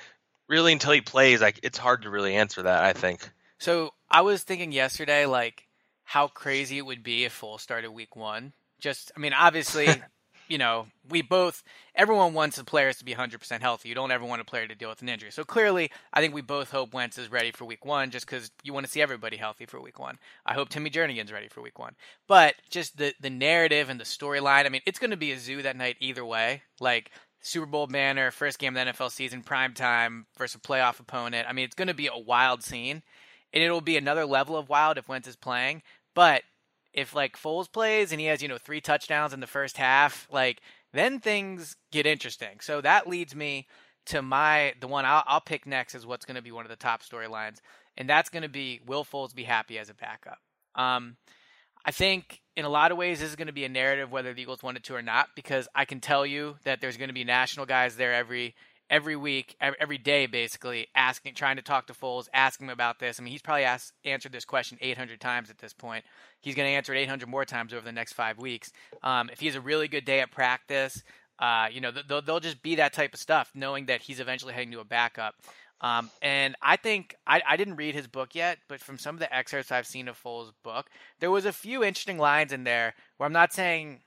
really 0.49 0.73
until 0.73 0.93
he 0.93 1.01
plays 1.01 1.41
like 1.41 1.61
it's 1.63 1.79
hard 1.79 2.03
to 2.03 2.11
really 2.11 2.35
answer 2.35 2.63
that 2.63 2.85
i 2.85 2.93
think. 2.93 3.29
So 3.59 3.93
i 4.11 4.21
was 4.21 4.43
thinking 4.43 4.73
yesterday 4.73 5.27
like 5.27 5.67
how 6.05 6.27
crazy 6.27 6.79
it 6.79 6.87
would 6.87 7.03
be 7.03 7.25
if 7.25 7.41
Foles 7.41 7.61
started 7.61 7.91
week 7.93 8.17
one. 8.17 8.53
Just 8.81 9.13
i 9.17 9.21
mean 9.21 9.33
obviously 9.33 9.87
you 10.51 10.59
know, 10.59 10.89
we 11.09 11.23
both, 11.23 11.63
everyone 11.95 12.35
wants 12.35 12.57
the 12.57 12.65
players 12.65 12.99
to 12.99 13.05
be 13.05 13.15
100% 13.15 13.61
healthy. 13.61 13.89
You 13.89 13.95
don't 13.95 14.11
ever 14.11 14.25
want 14.25 14.43
a 14.43 14.45
player 14.45 14.67
to 14.67 14.75
deal 14.75 14.89
with 14.89 15.01
an 15.01 15.09
injury. 15.09 15.31
So 15.31 15.45
clearly, 15.45 15.93
I 16.13 16.21
think 16.21 16.35
we 16.35 16.43
both 16.43 16.73
hope 16.73 16.93
Wentz 16.93 17.19
is 17.19 17.31
ready 17.31 17.53
for 17.53 17.65
week 17.65 17.85
one 17.85 18.11
just 18.11 18.27
because 18.27 18.51
you 18.65 18.73
want 18.73 18.85
to 18.85 18.91
see 18.91 19.01
everybody 19.01 19.37
healthy 19.37 19.65
for 19.65 19.81
week 19.81 20.01
one. 20.01 20.19
I 20.45 20.55
hope 20.55 20.69
Timmy 20.69 20.91
Jernigan's 20.91 21.33
ready 21.33 21.47
for 21.47 21.63
week 21.63 21.79
one. 21.79 21.95
But 22.27 22.57
just 22.69 22.99
the, 22.99 23.15
the 23.21 23.31
narrative 23.31 23.89
and 23.89 24.01
the 24.01 24.05
storyline, 24.05 24.67
I 24.67 24.71
mean, 24.71 24.83
it's 24.87 24.99
going 24.99 25.13
to 25.13 25.17
be 25.17 25.31
a 25.31 25.39
zoo 25.39 25.63
that 25.63 25.77
night 25.77 25.97
either 26.01 26.25
way. 26.25 26.63
Like, 26.81 27.13
Super 27.43 27.67
Bowl 27.67 27.87
banner, 27.87 28.33
first 28.33 28.59
game 28.59 28.77
of 28.77 28.85
the 28.85 28.93
NFL 28.93 29.13
season, 29.13 29.43
prime 29.43 29.73
time 29.73 30.27
versus 30.37 30.57
a 30.57 30.59
playoff 30.59 31.01
opponent. 31.01 31.47
I 31.49 31.53
mean, 31.53 31.65
it's 31.65 31.77
going 31.77 31.89
to 31.89 31.95
be 31.95 32.09
a 32.09 32.19
wild 32.19 32.63
scene. 32.63 33.03
And 33.53 33.65
it'll 33.65 33.81
be 33.81 33.97
another 33.97 34.27
level 34.27 34.57
of 34.57 34.69
wild 34.69 34.99
if 34.99 35.09
Wentz 35.09 35.27
is 35.27 35.37
playing. 35.37 35.83
But 36.15 36.43
if 36.93 37.15
like 37.15 37.37
Foles 37.37 37.71
plays 37.71 38.13
and 38.13 38.21
he 38.21 38.27
has 38.27 38.43
you 38.43 38.49
know 38.49 38.59
three 38.59 38.81
touchdowns 38.81 39.33
in 39.33 39.41
the 39.41 39.47
first 39.47 39.77
half, 39.77 40.29
like 40.31 40.61
then 40.93 41.21
things 41.21 41.77
get 41.93 42.07
interesting. 42.07 42.61
So 42.61 42.81
that 42.81 43.07
leads 43.07 43.35
me 43.35 43.67
to 44.07 44.23
my 44.23 44.75
the 44.81 44.89
one 44.89 45.05
I'll, 45.05 45.25
I'll 45.27 45.41
pick 45.41 45.67
next 45.67 45.95
is 45.95 46.07
what's 46.07 46.25
going 46.25 46.37
to 46.37 46.43
be 46.43 46.53
one 46.53 46.65
of 46.65 46.71
the 46.71 46.77
top 46.77 47.03
storylines, 47.03 47.59
and 47.97 48.09
that's 48.09 48.31
going 48.31 48.43
to 48.43 48.49
be 48.49 48.81
will 48.87 49.05
Foles 49.05 49.35
be 49.35 49.45
happy 49.45 49.79
as 49.79 49.91
a 49.91 49.95
backup? 49.95 50.39
Um, 50.75 51.17
I 51.85 51.93
think 51.93 52.41
in 52.57 52.65
a 52.65 52.69
lot 52.69 52.93
of 52.93 52.99
ways 52.99 53.21
this 53.21 53.31
is 53.31 53.37
going 53.37 53.47
to 53.47 53.53
be 53.53 53.65
a 53.65 53.69
narrative 53.69 54.13
whether 54.13 54.35
the 54.35 54.43
Eagles 54.43 54.63
wanted 54.63 54.85
to 54.85 54.95
or 54.95 55.03
not, 55.03 55.29
because 55.35 55.69
I 55.75 55.85
can 55.85 56.01
tell 56.01 56.27
you 56.27 56.57
that 56.65 56.81
there's 56.81 56.97
going 56.97 57.09
to 57.09 57.15
be 57.15 57.25
national 57.25 57.67
guys 57.67 57.97
there 57.97 58.15
every 58.15 58.55
every 58.91 59.15
week, 59.15 59.57
every 59.61 59.99
day, 59.99 60.27
basically 60.27 60.89
asking, 60.97 61.35
trying 61.35 61.57
to 61.57 61.63
talk 61.63 61.87
to 61.87 61.93
Foles, 61.93 62.29
asking 62.35 62.67
him 62.67 62.73
about 62.73 62.99
this. 62.99 63.19
I 63.19 63.23
mean, 63.23 63.31
he's 63.31 63.41
probably 63.41 63.65
asked, 63.65 63.93
answered 64.05 64.33
this 64.33 64.45
question 64.45 64.77
800 64.81 65.21
times 65.21 65.49
at 65.49 65.59
this 65.59 65.73
point. 65.73 66.05
He's 66.41 66.57
going 66.57 66.67
to 66.67 66.73
answer 66.73 66.93
it 66.93 66.99
800 66.99 67.29
more 67.29 67.45
times 67.45 67.73
over 67.73 67.85
the 67.85 67.93
next 67.93 68.15
five 68.15 68.39
weeks. 68.39 68.73
Um, 69.03 69.31
if 69.31 69.39
he 69.39 69.47
has 69.47 69.55
a 69.55 69.61
really 69.61 69.87
good 69.87 70.05
day 70.05 70.21
at 70.21 70.33
practice, 70.33 71.03
uh, 71.39 71.69
you 71.71 71.81
know, 71.81 71.93
they'll, 72.09 72.21
they'll 72.21 72.41
just 72.41 72.63
be 72.63 72.75
that 72.77 72.93
type 72.93 73.15
of 73.15 73.21
stuff, 73.21 73.53
knowing 73.55 73.87
that 73.87 74.03
he's 74.03 74.19
eventually 74.19 74.53
heading 74.53 74.73
to 74.73 74.81
a 74.81 74.85
backup. 74.85 75.37
Um, 75.81 76.11
and 76.21 76.57
I 76.61 76.77
think 76.77 77.15
I, 77.27 77.41
I 77.49 77.57
didn't 77.57 77.77
read 77.77 77.95
his 77.95 78.07
book 78.07 78.35
yet, 78.35 78.59
but 78.69 78.81
from 78.81 78.99
some 78.99 79.15
of 79.15 79.21
the 79.21 79.35
excerpts 79.35 79.73
I've 79.73 79.87
seen 79.87 80.09
of 80.09 80.23
Foles' 80.23 80.53
book, 80.63 80.91
there 81.21 81.31
was 81.31 81.47
a 81.47 81.53
few 81.53 81.83
interesting 81.83 82.19
lines 82.19 82.53
in 82.53 82.65
there 82.65 82.95
where 83.17 83.27
I'm 83.27 83.33
not 83.33 83.55
saying 83.55 84.01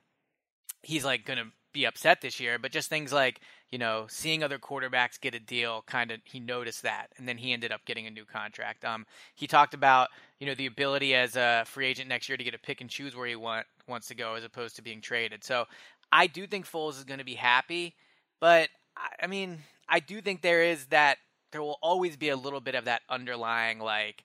he's 0.84 1.06
like 1.06 1.26
going 1.26 1.40
to 1.40 1.48
be 1.74 1.86
upset 1.86 2.22
this 2.22 2.40
year, 2.40 2.60
but 2.60 2.72
just 2.72 2.90
things 2.90 3.12
like 3.12 3.42
you 3.74 3.80
know, 3.80 4.06
seeing 4.08 4.44
other 4.44 4.60
quarterbacks 4.60 5.20
get 5.20 5.34
a 5.34 5.40
deal, 5.40 5.82
kind 5.88 6.12
of 6.12 6.20
he 6.26 6.40
noticed 6.40 6.84
that, 6.84 7.08
and 7.18 7.28
then 7.28 7.40
he 7.40 7.54
ended 7.54 7.72
up 7.72 7.84
getting 7.86 8.06
a 8.06 8.12
new 8.12 8.24
contract. 8.24 8.86
Um, 8.86 9.08
he 9.34 9.48
talked 9.48 9.74
about 9.74 10.10
you 10.40 10.46
know 10.46 10.54
the 10.54 10.68
ability 10.68 11.16
as 11.16 11.36
a 11.36 11.64
free 11.66 11.88
agent 11.88 12.08
next 12.08 12.30
year 12.30 12.38
to 12.38 12.44
get 12.44 12.54
a 12.54 12.60
pick 12.60 12.82
and 12.82 12.90
choose 12.90 13.16
where 13.16 13.26
he 13.26 13.36
want, 13.36 13.66
wants 13.88 14.08
to 14.10 14.16
go 14.16 14.36
as 14.36 14.44
opposed 14.44 14.76
to 14.76 14.84
being 14.84 15.02
traded. 15.02 15.44
So 15.44 15.66
I 16.12 16.28
do 16.28 16.46
think 16.46 16.68
Foles 16.70 17.00
is 17.00 17.04
going 17.04 17.18
to 17.18 17.26
be 17.26 17.34
happy, 17.34 17.96
but 18.40 18.70
I, 18.96 19.24
I 19.24 19.26
mean, 19.26 19.58
I 19.90 20.02
do 20.02 20.22
think 20.22 20.44
there 20.44 20.62
is 20.62 20.86
that 20.88 21.18
there 21.52 21.64
will 21.64 21.80
always 21.82 22.16
be 22.16 22.30
a 22.30 22.36
little 22.36 22.62
bit 22.62 22.76
of 22.76 22.86
that 22.86 23.02
underlying 23.10 23.80
like 23.80 24.24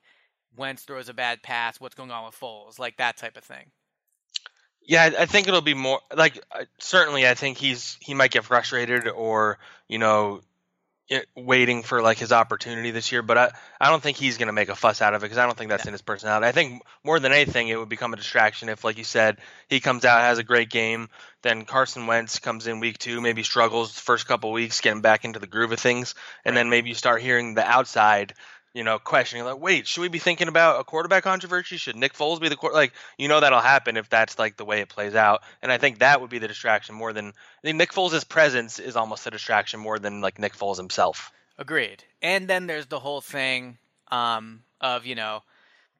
Wentz 0.55 0.83
throws 0.83 1.09
a 1.09 1.13
bad 1.15 1.41
pass, 1.41 1.79
what's 1.79 1.95
going 1.95 2.11
on 2.11 2.23
with 2.23 2.39
Foles, 2.39 2.77
like 2.77 2.97
that 2.97 3.17
type 3.17 3.35
of 3.35 3.43
thing. 3.43 3.71
Yeah, 4.89 5.11
I 5.19 5.27
think 5.27 5.47
it'll 5.47 5.61
be 5.61 5.75
more 5.75 5.99
like 6.15 6.43
uh, 6.51 6.65
certainly. 6.79 7.27
I 7.27 7.35
think 7.35 7.59
he's 7.59 7.95
he 8.01 8.15
might 8.15 8.31
get 8.31 8.43
frustrated 8.43 9.07
or 9.07 9.59
you 9.87 9.99
know 9.99 10.41
waiting 11.35 11.83
for 11.83 12.01
like 12.01 12.17
his 12.17 12.31
opportunity 12.31 12.89
this 12.89 13.11
year, 13.11 13.21
but 13.21 13.37
I, 13.37 13.51
I 13.79 13.91
don't 13.91 14.01
think 14.01 14.17
he's 14.17 14.39
going 14.39 14.47
to 14.47 14.53
make 14.53 14.69
a 14.69 14.75
fuss 14.75 15.03
out 15.03 15.13
of 15.13 15.21
it 15.21 15.25
because 15.25 15.37
I 15.37 15.45
don't 15.45 15.55
think 15.55 15.69
that's 15.69 15.85
in 15.85 15.91
his 15.91 16.01
personality. 16.01 16.47
I 16.47 16.53
think 16.53 16.81
more 17.03 17.19
than 17.19 17.31
anything, 17.31 17.67
it 17.67 17.77
would 17.77 17.87
become 17.87 18.13
a 18.13 18.17
distraction 18.17 18.67
if, 18.67 18.83
like 18.83 18.97
you 18.97 19.03
said, 19.03 19.37
he 19.67 19.79
comes 19.79 20.05
out 20.05 20.21
has 20.21 20.39
a 20.39 20.43
great 20.43 20.71
game, 20.71 21.09
then 21.43 21.65
Carson 21.65 22.07
Wentz 22.07 22.39
comes 22.39 22.65
in 22.65 22.79
week 22.79 22.97
two, 22.97 23.21
maybe 23.21 23.43
struggles 23.43 23.93
the 23.93 24.01
first 24.01 24.25
couple 24.25 24.51
weeks 24.51 24.81
getting 24.81 25.01
back 25.01 25.23
into 25.23 25.37
the 25.37 25.47
groove 25.47 25.71
of 25.71 25.79
things, 25.79 26.15
and 26.45 26.55
right. 26.55 26.61
then 26.61 26.69
maybe 26.71 26.89
you 26.89 26.95
start 26.95 27.21
hearing 27.21 27.53
the 27.53 27.67
outside 27.67 28.33
you 28.73 28.83
know, 28.83 28.99
questioning 28.99 29.45
like, 29.45 29.59
wait, 29.59 29.87
should 29.87 30.01
we 30.01 30.09
be 30.09 30.19
thinking 30.19 30.47
about 30.47 30.79
a 30.79 30.83
quarterback 30.83 31.23
controversy? 31.23 31.77
Should 31.77 31.95
Nick 31.95 32.13
Foles 32.13 32.39
be 32.39 32.49
the 32.49 32.55
quarter? 32.55 32.75
Like, 32.75 32.93
you 33.17 33.27
know, 33.27 33.39
that'll 33.39 33.61
happen 33.61 33.97
if 33.97 34.09
that's 34.09 34.37
like 34.37 34.57
the 34.57 34.65
way 34.65 34.81
it 34.81 34.89
plays 34.89 35.15
out. 35.15 35.41
And 35.61 35.71
I 35.71 35.77
think 35.77 35.99
that 35.99 36.21
would 36.21 36.29
be 36.29 36.39
the 36.39 36.47
distraction 36.47 36.95
more 36.95 37.13
than 37.13 37.27
I 37.27 37.61
think 37.63 37.77
Nick 37.77 37.91
Foles' 37.91 38.27
presence 38.27 38.79
is 38.79 38.95
almost 38.95 39.25
a 39.25 39.31
distraction 39.31 39.79
more 39.79 39.97
than 39.97 40.21
like 40.21 40.39
Nick 40.39 40.55
Foles 40.55 40.77
himself. 40.77 41.31
Agreed. 41.57 42.03
And 42.21 42.47
then 42.47 42.67
there's 42.67 42.87
the 42.87 42.99
whole 42.99 43.21
thing 43.21 43.77
um, 44.11 44.61
of 44.79 45.05
you 45.05 45.15
know, 45.15 45.43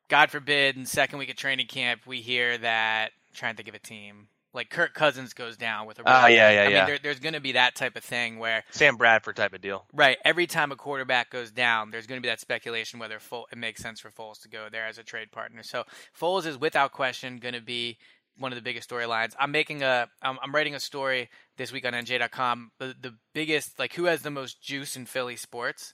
God 0.08 0.32
forbid, 0.32 0.78
in 0.78 0.86
second 0.86 1.20
week 1.20 1.30
of 1.30 1.36
training 1.36 1.68
camp, 1.68 2.02
we 2.06 2.22
hear 2.22 2.58
that 2.58 3.12
trying 3.34 3.54
to 3.54 3.58
think 3.58 3.70
of 3.70 3.76
a 3.76 3.80
team 3.80 4.28
like 4.54 4.70
Kirk 4.70 4.94
Cousins 4.94 5.34
goes 5.34 5.58
down 5.58 5.86
with 5.86 6.00
a. 6.00 6.04
Oh 6.06 6.24
uh, 6.24 6.28
yeah, 6.28 6.50
yeah, 6.50 6.62
I 6.62 6.64
yeah. 6.64 6.70
mean, 6.70 6.86
there, 6.88 7.00
there's 7.04 7.20
going 7.20 7.34
to 7.34 7.40
be 7.40 7.54
that 7.54 7.76
type 7.76 7.96
of 7.96 8.04
thing 8.04 8.40
where 8.40 8.64
Sam 8.72 8.98
Bradford 8.98 9.36
type 9.36 9.54
of 9.54 9.62
deal. 9.62 9.86
Right. 9.94 10.18
Every 10.26 10.48
time 10.48 10.72
a 10.72 10.76
quarterback 10.76 11.30
goes 11.30 11.52
down, 11.52 11.92
there's 11.92 12.08
going 12.08 12.20
to 12.20 12.22
be 12.22 12.30
that 12.30 12.40
speculation 12.40 13.00
whether 13.00 13.20
Fo- 13.20 13.46
it 13.52 13.58
makes 13.58 13.82
sense 13.82 14.00
for 14.00 14.10
Foles 14.10 14.42
to 14.42 14.50
go 14.50 14.68
there 14.72 14.88
as 14.88 14.98
a 14.98 15.04
trade 15.04 15.32
partner. 15.32 15.64
So 15.64 15.84
Foles 16.20 16.46
is 16.46 16.58
without 16.58 16.92
question 16.92 17.38
going 17.38 17.54
to 17.54 17.62
be 17.62 17.98
one 18.38 18.52
of 18.52 18.56
the 18.56 18.62
biggest 18.62 18.90
storylines. 18.90 19.34
I'm 19.40 19.52
making 19.52 19.84
a, 19.84 20.08
I'm, 20.22 20.38
I'm 20.42 20.56
writing 20.56 20.74
a 20.74 20.80
story 20.80 21.30
this 21.58 21.72
week 21.72 21.86
on 21.86 21.94
NJ.com. 21.94 22.72
The, 22.80 22.96
the 23.00 23.16
biggest, 23.34 23.78
like, 23.78 23.94
who 23.94 24.06
has 24.06 24.22
the 24.22 24.32
most 24.32 24.62
juice 24.62 24.96
in 24.96 25.06
Philly 25.06 25.36
sports? 25.36 25.94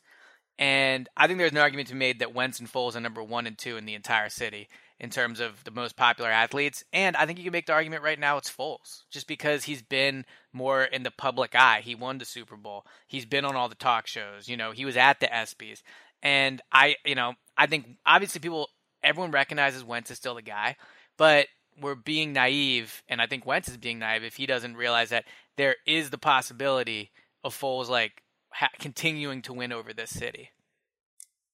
And 0.57 1.09
I 1.17 1.27
think 1.27 1.39
there's 1.39 1.51
an 1.51 1.57
argument 1.57 1.89
to 1.89 1.95
be 1.95 1.99
made 1.99 2.19
that 2.19 2.33
Wentz 2.33 2.59
and 2.59 2.71
Foles 2.71 2.95
are 2.95 3.01
number 3.01 3.23
one 3.23 3.47
and 3.47 3.57
two 3.57 3.77
in 3.77 3.85
the 3.85 3.95
entire 3.95 4.29
city 4.29 4.69
in 4.99 5.09
terms 5.09 5.39
of 5.39 5.63
the 5.63 5.71
most 5.71 5.95
popular 5.95 6.29
athletes. 6.29 6.83
And 6.93 7.15
I 7.15 7.25
think 7.25 7.37
you 7.37 7.43
can 7.45 7.51
make 7.51 7.65
the 7.65 7.73
argument 7.73 8.03
right 8.03 8.19
now 8.19 8.37
it's 8.37 8.49
Foles, 8.49 9.03
just 9.11 9.27
because 9.27 9.65
he's 9.65 9.81
been 9.81 10.25
more 10.53 10.83
in 10.83 11.03
the 11.03 11.11
public 11.11 11.53
eye. 11.55 11.81
He 11.81 11.95
won 11.95 12.17
the 12.17 12.25
Super 12.25 12.55
Bowl. 12.55 12.85
He's 13.07 13.25
been 13.25 13.45
on 13.45 13.55
all 13.55 13.69
the 13.69 13.75
talk 13.75 14.07
shows. 14.07 14.47
You 14.47 14.57
know, 14.57 14.71
he 14.71 14.85
was 14.85 14.97
at 14.97 15.19
the 15.19 15.27
ESPYS. 15.27 15.81
And 16.23 16.61
I, 16.71 16.95
you 17.05 17.15
know, 17.15 17.33
I 17.57 17.67
think 17.67 17.97
obviously 18.05 18.39
people, 18.39 18.69
everyone 19.03 19.31
recognizes 19.31 19.83
Wentz 19.83 20.11
is 20.11 20.17
still 20.17 20.35
the 20.35 20.41
guy, 20.41 20.77
but 21.17 21.47
we're 21.79 21.95
being 21.95 22.33
naive, 22.33 23.03
and 23.07 23.21
I 23.21 23.27
think 23.27 23.45
Wentz 23.45 23.67
is 23.67 23.77
being 23.77 23.99
naive 23.99 24.23
if 24.23 24.37
he 24.37 24.45
doesn't 24.45 24.77
realize 24.77 25.09
that 25.09 25.25
there 25.57 25.75
is 25.85 26.09
the 26.09 26.17
possibility 26.17 27.11
of 27.43 27.57
Foles 27.57 27.89
like 27.89 28.23
ha- 28.51 28.69
continuing 28.79 29.41
to 29.43 29.53
win 29.53 29.71
over 29.71 29.93
this 29.93 30.09
city. 30.09 30.51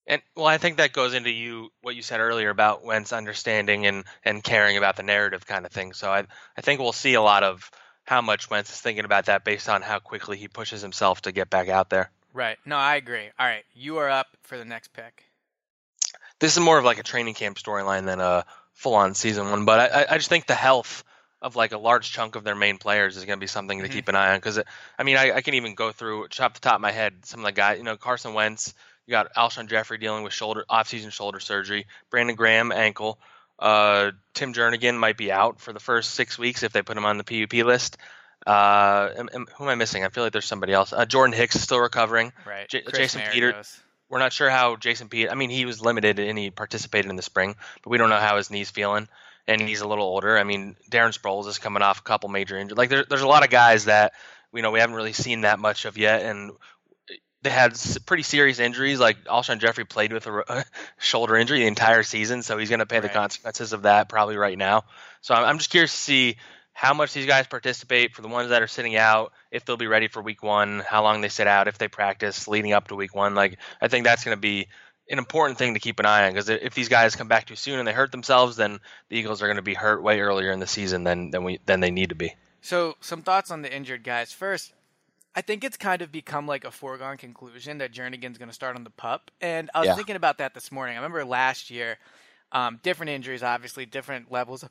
And 0.07 0.21
well, 0.35 0.47
I 0.47 0.57
think 0.57 0.77
that 0.77 0.93
goes 0.93 1.13
into 1.13 1.29
you 1.29 1.69
what 1.81 1.95
you 1.95 2.01
said 2.01 2.19
earlier 2.19 2.49
about 2.49 2.83
Wentz 2.83 3.13
understanding 3.13 3.85
and 3.85 4.03
and 4.23 4.43
caring 4.43 4.77
about 4.77 4.95
the 4.95 5.03
narrative 5.03 5.45
kind 5.45 5.65
of 5.65 5.71
thing. 5.71 5.93
So 5.93 6.11
I 6.11 6.25
I 6.57 6.61
think 6.61 6.79
we'll 6.79 6.91
see 6.91 7.13
a 7.13 7.21
lot 7.21 7.43
of 7.43 7.69
how 8.03 8.21
much 8.21 8.49
Wentz 8.49 8.71
is 8.71 8.81
thinking 8.81 9.05
about 9.05 9.25
that 9.25 9.45
based 9.45 9.69
on 9.69 9.81
how 9.81 9.99
quickly 9.99 10.37
he 10.37 10.47
pushes 10.47 10.81
himself 10.81 11.21
to 11.21 11.31
get 11.31 11.49
back 11.49 11.69
out 11.69 11.89
there. 11.89 12.11
Right. 12.33 12.57
No, 12.65 12.77
I 12.77 12.95
agree. 12.95 13.29
All 13.39 13.45
right, 13.45 13.63
you 13.73 13.97
are 13.97 14.09
up 14.09 14.27
for 14.43 14.57
the 14.57 14.65
next 14.65 14.93
pick. 14.93 15.25
This 16.39 16.57
is 16.57 16.63
more 16.63 16.77
of 16.77 16.85
like 16.85 16.97
a 16.97 17.03
training 17.03 17.35
camp 17.35 17.57
storyline 17.57 18.05
than 18.05 18.19
a 18.19 18.45
full 18.73 18.95
on 18.95 19.13
season 19.13 19.49
one, 19.49 19.65
but 19.65 19.93
I 19.93 20.05
I 20.09 20.17
just 20.17 20.29
think 20.29 20.47
the 20.47 20.55
health 20.55 21.03
of 21.41 21.55
like 21.55 21.71
a 21.71 21.77
large 21.77 22.11
chunk 22.11 22.35
of 22.35 22.43
their 22.43 22.55
main 22.55 22.77
players 22.77 23.17
is 23.17 23.25
going 23.25 23.37
to 23.37 23.43
be 23.43 23.47
something 23.47 23.79
to 23.79 23.85
mm-hmm. 23.85 23.93
keep 23.93 24.07
an 24.07 24.15
eye 24.15 24.33
on 24.33 24.37
because 24.37 24.59
I 24.97 25.03
mean 25.03 25.17
I, 25.17 25.31
I 25.33 25.41
can 25.41 25.55
even 25.55 25.75
go 25.75 25.91
through 25.91 26.25
off 26.25 26.53
the 26.53 26.59
top 26.59 26.75
of 26.75 26.81
my 26.81 26.91
head 26.91 27.25
some 27.25 27.41
of 27.41 27.45
the 27.45 27.51
guys 27.51 27.77
you 27.77 27.83
know 27.83 27.97
Carson 27.97 28.33
Wentz 28.33 28.73
you 29.11 29.17
got 29.17 29.33
Alshon 29.35 29.67
Jeffery 29.67 29.97
dealing 29.97 30.23
with 30.23 30.31
shoulder 30.31 30.63
off-season 30.69 31.11
shoulder 31.11 31.41
surgery. 31.41 31.85
Brandon 32.09 32.35
Graham 32.35 32.71
ankle. 32.71 33.19
Uh, 33.59 34.11
Tim 34.33 34.53
Jernigan 34.53 34.97
might 34.97 35.17
be 35.17 35.31
out 35.31 35.59
for 35.59 35.73
the 35.73 35.81
first 35.81 36.11
six 36.11 36.39
weeks 36.39 36.63
if 36.63 36.71
they 36.71 36.81
put 36.81 36.95
him 36.97 37.05
on 37.05 37.17
the 37.17 37.23
PUP 37.25 37.65
list. 37.65 37.97
Uh, 38.47 39.09
am, 39.17 39.29
am, 39.33 39.47
who 39.57 39.65
am 39.65 39.69
I 39.69 39.75
missing? 39.75 40.05
I 40.05 40.09
feel 40.09 40.23
like 40.23 40.31
there's 40.31 40.45
somebody 40.45 40.71
else. 40.71 40.93
Uh, 40.93 41.05
Jordan 41.05 41.33
Hicks 41.33 41.55
is 41.55 41.61
still 41.61 41.79
recovering. 41.79 42.31
Right. 42.47 42.69
J- 42.69 42.83
Jason 42.95 43.21
Peters. 43.31 43.81
We're 44.09 44.19
not 44.19 44.33
sure 44.33 44.49
how 44.49 44.77
Jason 44.77 45.09
Pete. 45.09 45.29
I 45.29 45.35
mean, 45.35 45.49
he 45.49 45.65
was 45.65 45.81
limited 45.81 46.17
and 46.17 46.37
he 46.37 46.49
participated 46.49 47.09
in 47.09 47.17
the 47.17 47.21
spring, 47.21 47.55
but 47.83 47.89
we 47.89 47.97
don't 47.97 48.09
know 48.09 48.17
how 48.17 48.37
his 48.37 48.49
knee's 48.49 48.71
feeling. 48.71 49.07
And 49.47 49.61
he's 49.61 49.81
a 49.81 49.87
little 49.87 50.05
older. 50.05 50.37
I 50.37 50.43
mean, 50.43 50.75
Darren 50.89 51.17
Sproles 51.17 51.47
is 51.47 51.57
coming 51.57 51.83
off 51.83 51.99
a 51.99 52.03
couple 52.03 52.29
major 52.29 52.57
injuries. 52.57 52.77
Like 52.77 52.89
there, 52.89 53.05
there's 53.07 53.21
a 53.21 53.27
lot 53.27 53.43
of 53.43 53.49
guys 53.49 53.85
that 53.85 54.13
you 54.53 54.61
know 54.61 54.71
we 54.71 54.79
haven't 54.79 54.95
really 54.95 55.13
seen 55.13 55.41
that 55.41 55.59
much 55.59 55.85
of 55.85 55.97
yet, 55.97 56.21
and 56.21 56.51
they 57.43 57.49
had 57.49 57.75
pretty 58.05 58.23
serious 58.23 58.59
injuries. 58.59 58.99
Like 58.99 59.23
Alshon 59.25 59.59
Jeffery 59.59 59.85
played 59.85 60.13
with 60.13 60.27
a 60.27 60.65
shoulder 60.99 61.35
injury 61.35 61.59
the 61.59 61.67
entire 61.67 62.03
season, 62.03 62.43
so 62.43 62.57
he's 62.57 62.69
going 62.69 62.79
to 62.79 62.85
pay 62.85 62.97
right. 62.97 63.03
the 63.03 63.09
consequences 63.09 63.73
of 63.73 63.83
that 63.83 64.09
probably 64.09 64.37
right 64.37 64.57
now. 64.57 64.83
So 65.21 65.33
I'm 65.33 65.57
just 65.57 65.69
curious 65.69 65.91
to 65.91 65.97
see 65.97 66.37
how 66.73 66.93
much 66.93 67.13
these 67.13 67.25
guys 67.25 67.47
participate 67.47 68.15
for 68.15 68.21
the 68.21 68.27
ones 68.27 68.49
that 68.49 68.61
are 68.61 68.67
sitting 68.67 68.95
out, 68.95 69.33
if 69.51 69.65
they'll 69.65 69.77
be 69.77 69.87
ready 69.87 70.07
for 70.07 70.21
week 70.21 70.41
one, 70.41 70.79
how 70.79 71.03
long 71.03 71.21
they 71.21 71.29
sit 71.29 71.47
out, 71.47 71.67
if 71.67 71.77
they 71.77 71.87
practice 71.87 72.47
leading 72.47 72.73
up 72.73 72.87
to 72.87 72.95
week 72.95 73.15
one. 73.15 73.35
Like 73.35 73.57
I 73.81 73.87
think 73.87 74.05
that's 74.05 74.23
going 74.23 74.37
to 74.37 74.41
be 74.41 74.67
an 75.09 75.17
important 75.17 75.57
thing 75.57 75.73
to 75.73 75.79
keep 75.79 75.99
an 75.99 76.05
eye 76.05 76.25
on 76.25 76.31
because 76.31 76.49
if 76.49 76.73
these 76.73 76.87
guys 76.87 77.15
come 77.15 77.27
back 77.27 77.45
too 77.45 77.55
soon 77.55 77.79
and 77.79 77.87
they 77.87 77.91
hurt 77.91 78.11
themselves, 78.11 78.55
then 78.55 78.79
the 79.09 79.17
Eagles 79.17 79.41
are 79.41 79.47
going 79.47 79.57
to 79.57 79.61
be 79.61 79.73
hurt 79.73 80.01
way 80.01 80.21
earlier 80.21 80.51
in 80.51 80.59
the 80.59 80.67
season 80.67 81.03
than 81.03 81.31
than 81.31 81.43
we 81.43 81.59
than 81.65 81.81
they 81.81 81.91
need 81.91 82.09
to 82.09 82.15
be. 82.15 82.35
So 82.61 82.95
some 83.01 83.21
thoughts 83.21 83.51
on 83.51 83.61
the 83.63 83.73
injured 83.73 84.03
guys. 84.03 84.31
First, 84.31 84.73
I 85.35 85.41
think 85.41 85.63
it's 85.63 85.77
kind 85.77 86.01
of 86.01 86.11
become 86.11 86.45
like 86.45 86.65
a 86.65 86.71
foregone 86.71 87.17
conclusion 87.17 87.77
that 87.77 87.93
Jernigan's 87.93 88.37
going 88.37 88.49
to 88.49 88.55
start 88.55 88.75
on 88.75 88.83
the 88.83 88.89
pup. 88.89 89.31
And 89.39 89.69
I 89.73 89.79
was 89.79 89.87
yeah. 89.87 89.95
thinking 89.95 90.15
about 90.15 90.39
that 90.39 90.53
this 90.53 90.71
morning. 90.71 90.95
I 90.95 90.99
remember 90.99 91.23
last 91.23 91.69
year, 91.69 91.97
um, 92.51 92.79
different 92.83 93.11
injuries, 93.11 93.41
obviously, 93.41 93.85
different 93.85 94.29
levels 94.29 94.63
of, 94.63 94.69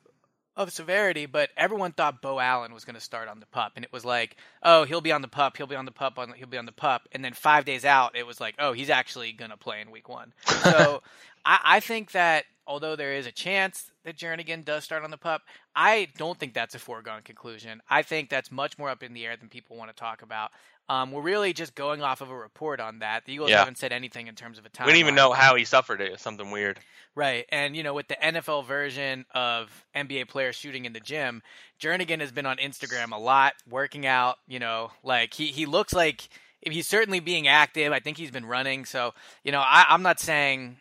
of 0.57 0.71
severity, 0.71 1.25
but 1.25 1.49
everyone 1.57 1.93
thought 1.93 2.21
Beau 2.21 2.39
Allen 2.39 2.75
was 2.75 2.85
going 2.85 2.95
to 2.95 3.01
start 3.01 3.27
on 3.29 3.41
the 3.41 3.47
pup. 3.47 3.73
And 3.77 3.85
it 3.87 3.93
was 3.93 4.05
like, 4.05 4.37
oh, 4.63 4.85
he'll 4.85 5.01
be 5.01 5.13
on 5.13 5.23
the 5.23 5.29
pup, 5.29 5.57
he'll 5.57 5.67
be 5.67 5.77
on 5.77 5.87
the 5.87 5.93
pup, 5.93 6.19
on, 6.19 6.35
he'll 6.35 6.47
be 6.47 6.59
on 6.59 6.67
the 6.67 6.73
pup. 6.73 7.09
And 7.13 7.25
then 7.25 7.33
five 7.33 7.65
days 7.65 7.87
out, 7.87 8.15
it 8.15 8.27
was 8.27 8.39
like, 8.39 8.55
oh, 8.59 8.75
he's 8.75 8.91
actually 8.91 9.33
going 9.33 9.51
to 9.51 9.57
play 9.57 9.81
in 9.81 9.91
week 9.91 10.11
one. 10.11 10.35
So 10.45 11.03
I, 11.45 11.61
I 11.65 11.81
think 11.81 12.13
that 12.13 12.45
although 12.71 12.95
there 12.95 13.15
is 13.15 13.27
a 13.27 13.33
chance 13.33 13.91
that 14.05 14.17
Jernigan 14.17 14.65
does 14.65 14.85
start 14.85 15.03
on 15.03 15.11
the 15.11 15.19
pup, 15.19 15.43
I 15.75 16.07
don't 16.17 16.39
think 16.39 16.55
that's 16.55 16.77
a 16.77 16.79
foregone 16.79 17.23
conclusion. 17.23 17.83
I 17.91 18.03
think 18.03 18.31
that's 18.31 18.53
much 18.53 18.79
more 18.79 18.89
up 18.89 19.03
in 19.03 19.13
the 19.13 19.27
air 19.27 19.37
than 19.37 19.49
people 19.49 19.77
want 19.77 19.91
to 19.91 19.97
talk 19.97 20.23
about. 20.23 20.53
Um, 20.89 21.11
we're 21.11 21.23
really 21.23 21.53
just 21.53 21.75
going 21.75 22.01
off 22.01 22.21
of 22.21 22.31
a 22.31 22.37
report 22.37 22.79
on 22.79 23.01
that. 23.01 23.25
The 23.25 23.33
Eagles 23.33 23.51
yeah. 23.51 23.59
haven't 23.59 23.79
said 23.79 23.93
anything 23.93 24.29
in 24.29 24.37
terms 24.37 24.57
of 24.57 24.67
a 24.67 24.69
time. 24.69 24.87
We 24.87 24.93
don't 24.93 25.01
even 25.01 25.17
know 25.17 25.33
how 25.33 25.57
he 25.57 25.65
suffered 25.65 26.01
it. 26.01 26.13
It's 26.13 26.23
something 26.23 26.53
weird. 26.53 26.79
Right. 27.17 27.45
And, 27.51 27.75
you 27.75 27.83
know, 27.83 27.93
with 27.93 28.07
the 28.07 28.17
NFL 28.23 28.67
version 28.67 29.25
of 29.35 29.85
NBA 29.97 30.29
players 30.29 30.55
shooting 30.55 30.85
in 30.85 30.93
the 30.93 31.01
gym, 31.01 31.43
Jernigan 31.81 32.21
has 32.21 32.31
been 32.31 32.47
on 32.47 32.59
Instagram 32.59 33.11
a 33.11 33.19
lot, 33.19 33.55
working 33.69 34.07
out, 34.07 34.37
you 34.47 34.61
know, 34.61 34.93
like 35.03 35.35
he, 35.35 35.47
he 35.47 35.67
looks 35.67 35.93
like 35.93 36.29
he's 36.61 36.87
certainly 36.87 37.19
being 37.19 37.49
active. 37.49 37.93
I 37.93 37.99
think 37.99 38.17
he's 38.17 38.31
been 38.31 38.47
running. 38.47 38.85
So, 38.85 39.15
you 39.43 39.51
know, 39.51 39.61
I, 39.61 39.87
I'm 39.89 40.03
not 40.03 40.21
saying 40.21 40.77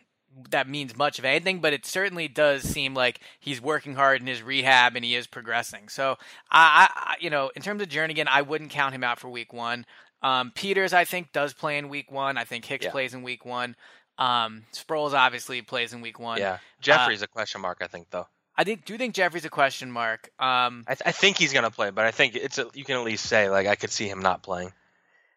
that 0.50 0.68
means 0.68 0.96
much 0.96 1.18
of 1.18 1.24
anything, 1.24 1.60
but 1.60 1.72
it 1.72 1.84
certainly 1.84 2.28
does 2.28 2.62
seem 2.62 2.94
like 2.94 3.20
he's 3.38 3.60
working 3.60 3.94
hard 3.94 4.20
in 4.20 4.26
his 4.26 4.42
rehab 4.42 4.96
and 4.96 5.04
he 5.04 5.14
is 5.14 5.26
progressing. 5.26 5.88
So, 5.88 6.16
I, 6.50 6.88
I 6.94 7.16
you 7.20 7.30
know, 7.30 7.50
in 7.56 7.62
terms 7.62 7.82
of 7.82 7.88
Jernigan, 7.88 8.26
I 8.28 8.42
wouldn't 8.42 8.70
count 8.70 8.94
him 8.94 9.04
out 9.04 9.18
for 9.18 9.28
week 9.28 9.52
one. 9.52 9.86
Um, 10.22 10.52
Peters, 10.54 10.92
I 10.92 11.04
think, 11.04 11.32
does 11.32 11.52
play 11.52 11.78
in 11.78 11.88
week 11.88 12.10
one. 12.12 12.36
I 12.36 12.44
think 12.44 12.64
Hicks 12.64 12.84
yeah. 12.84 12.90
plays 12.92 13.14
in 13.14 13.22
week 13.22 13.44
one. 13.44 13.74
Um, 14.18 14.64
Sproles 14.72 15.14
obviously 15.14 15.62
plays 15.62 15.92
in 15.92 16.02
week 16.02 16.18
one. 16.18 16.38
Yeah, 16.38 16.58
Jeffery's 16.80 17.22
uh, 17.22 17.24
a 17.24 17.28
question 17.28 17.62
mark, 17.62 17.78
I 17.80 17.86
think, 17.86 18.08
though. 18.10 18.26
I 18.56 18.64
think, 18.64 18.84
do 18.84 18.98
think 18.98 19.14
Jeffery's 19.14 19.46
a 19.46 19.50
question 19.50 19.90
mark. 19.90 20.28
Um, 20.38 20.84
I, 20.86 20.94
th- 20.94 21.02
I 21.06 21.12
think 21.12 21.38
he's 21.38 21.54
going 21.54 21.64
to 21.64 21.70
play, 21.70 21.90
but 21.90 22.04
I 22.04 22.10
think 22.10 22.36
it's 22.36 22.58
a, 22.58 22.66
you 22.74 22.84
can 22.84 22.96
at 22.96 23.04
least 23.04 23.24
say 23.24 23.48
like 23.48 23.66
I 23.66 23.76
could 23.76 23.90
see 23.90 24.06
him 24.06 24.20
not 24.20 24.42
playing. 24.42 24.72